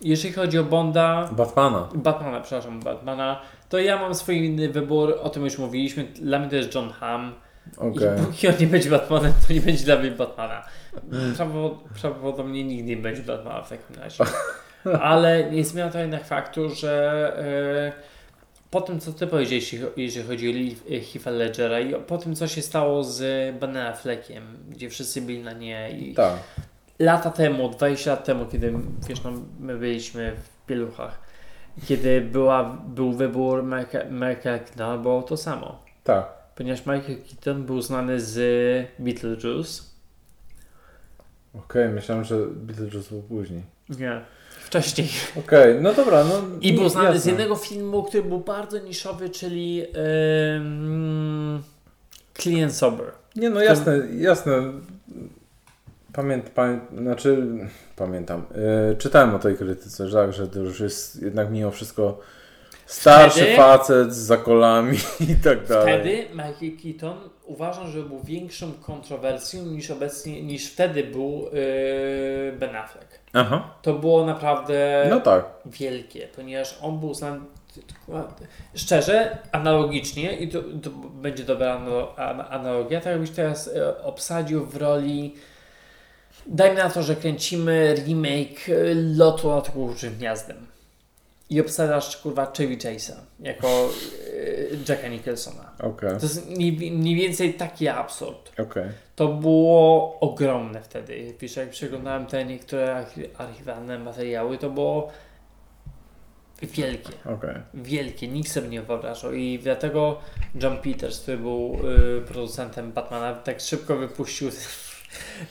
[0.00, 1.88] Jeżeli chodzi o Bonda, Batmana.
[1.94, 6.04] Batmana, przepraszam, Batmana, to ja mam swój inny wybór, o tym już mówiliśmy.
[6.04, 7.34] Dla mnie to jest John Hamm.
[7.76, 7.92] Okej.
[7.92, 10.62] I póki on nie będzie Batmanem, to nie będzie dla mnie Batmana.
[12.00, 14.24] Prawdopodobnie nigdy nie będzie Batmana w takim razie.
[15.00, 17.32] Ale nie zmienia to jednak faktu, że
[17.92, 18.15] e,
[18.70, 22.34] po tym, co ty powiedziałeś, jeśli- jeżeli chodzi o Li- Heath'a Ledgera i po tym,
[22.34, 23.20] co się stało z
[23.60, 26.32] Ben Affleckiem, gdzie wszyscy byli na nie i Tak.
[26.98, 28.72] lata temu, 20 lat temu, kiedy
[29.08, 31.20] wiesz, no, my byliśmy w pieluchach,
[31.88, 35.82] kiedy była, był wybór Michael Michael Keatona, było to samo.
[36.04, 36.26] Tak.
[36.54, 38.36] Ponieważ Michael Keaton był znany z
[38.98, 39.82] Beetlejuice.
[41.54, 43.62] Okej, myślałem, że Beetlejuice był później.
[43.88, 44.20] Nie.
[44.66, 45.08] Wcześniej.
[45.38, 47.30] Okej, no dobra, no I był znany z jasne.
[47.30, 49.84] jednego filmu, który był bardzo niszowy, czyli
[50.54, 51.62] um,
[52.38, 53.12] Clean Sober.
[53.36, 54.52] Nie, no jasne, jasne.
[56.12, 57.46] Pamięt, pamię, znaczy,
[57.96, 58.44] pamiętam.
[58.90, 62.20] Yy, czytałem o tej krytyce, że tak, że to już jest jednak mimo wszystko
[62.86, 64.98] starszy Wtedy- facet z zakolami
[65.30, 65.94] i tak dalej.
[65.94, 72.76] Wtedy Michael Keaton uważam, że był większą kontrowersją niż obecnie, niż wtedy był yy, Ben
[72.76, 73.18] Affleck.
[73.36, 75.44] Aha, To było naprawdę no tak.
[75.66, 77.40] wielkie, ponieważ on był znany
[78.74, 81.80] szczerze, analogicznie i to, to będzie dobra
[82.50, 85.34] analogia, tak jakbyś teraz e, obsadził w roli
[86.46, 90.66] dajmy na to, że kręcimy remake e, Lotu nad Kukułczym Gniazdem
[91.50, 93.88] i obsadzasz kurwa Chevy Chase'a jako e,
[94.88, 95.72] Jacka Nicholsona.
[95.82, 98.52] Okej, To jest mniej, mniej więcej taki absurd.
[98.60, 98.84] okej.
[99.16, 101.34] To było ogromne wtedy.
[101.40, 105.10] Wiesz, jak przeglądałem te niektóre archi- archiwalne materiały, to było
[106.62, 107.12] wielkie.
[107.24, 107.54] okej.
[107.74, 108.28] Wielkie.
[108.28, 109.32] Nikt sobie nie wyobrażał.
[109.32, 110.18] I dlatego
[110.62, 111.76] John Peters, który był
[112.18, 114.50] y, producentem Batmana, tak szybko wypuścił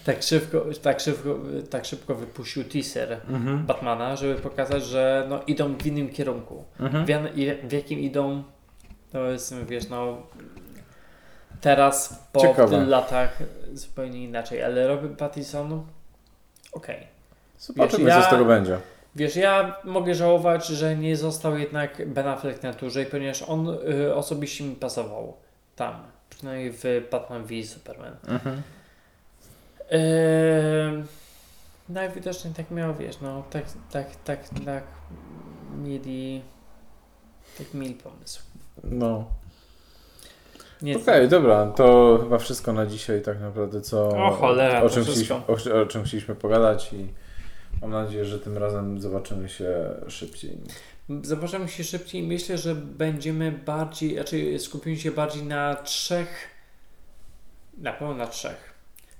[0.05, 1.39] tak szybko, tak szybko,
[1.69, 3.65] tak szybko wypuścił teaser Mhm.
[3.65, 6.63] Batmana, żeby pokazać, że no, idą w innym kierunku.
[6.79, 7.05] Mhm.
[7.05, 7.09] W,
[7.69, 8.43] w jakim idą,
[9.11, 10.17] to jest, wiesz, no
[11.61, 12.85] teraz po Ciekawe.
[12.85, 13.37] latach
[13.73, 15.83] zupełnie inaczej, ale Robert Pattinson,
[16.71, 17.07] okej.
[17.59, 18.77] Zobaczymy, Wiesz, co ja- z tego będzie.
[19.15, 24.15] Wiesz, ja mogę żałować, że nie został jednak Ben Affleck na dłużej, ponieważ on y,
[24.15, 25.33] osobiście mi pasował
[25.75, 25.95] tam,
[26.29, 28.15] przynajmniej w Batman v Superman.
[28.27, 28.61] Mhm.
[29.91, 31.03] Eee,
[31.89, 34.83] najwidoczniej tak miało, wiesz, no tak, tak, tak, tak
[35.77, 36.41] mieli,
[37.57, 38.41] tak mieli pomysł.
[38.83, 39.25] No.
[41.01, 45.35] Okej, dobra, to chyba wszystko na dzisiaj tak naprawdę, co O cholera, o czym, chcieliśmy,
[45.35, 47.07] o, o czym chcieliśmy pogadać i
[47.81, 50.57] mam nadzieję, że tym razem zobaczymy się szybciej.
[51.21, 52.23] Zobaczymy się szybciej.
[52.23, 56.47] Myślę, że będziemy bardziej, znaczy skupimy się bardziej na trzech,
[57.77, 58.74] na pewno na trzech,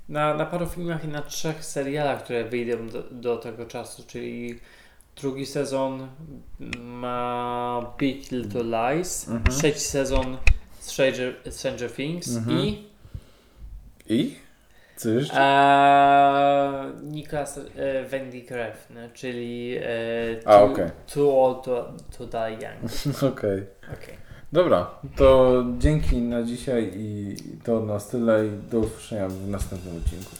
[0.09, 4.59] na, na paru filmach i na trzech serialach, które wyjdą do, do tego czasu, czyli
[5.21, 6.07] drugi sezon
[6.81, 9.43] ma Big Little Lies, Mhm.
[9.55, 10.37] trzeci sezon
[10.79, 12.57] Stranger, Stranger Things Mhm.
[12.59, 12.85] i
[14.09, 14.35] I?
[14.95, 15.41] Co jeszcze?
[15.41, 19.81] e, Nicholas e, Wendy Refn, czyli e,
[20.45, 20.89] A, Too, okej.
[21.13, 22.91] too Old to, to Die Young.
[23.33, 23.63] Okej.
[23.93, 24.15] Okay.
[24.55, 30.31] Dobra, to dzięki na dzisiaj i to nas tyle i do usłyszenia w następnym odcinku.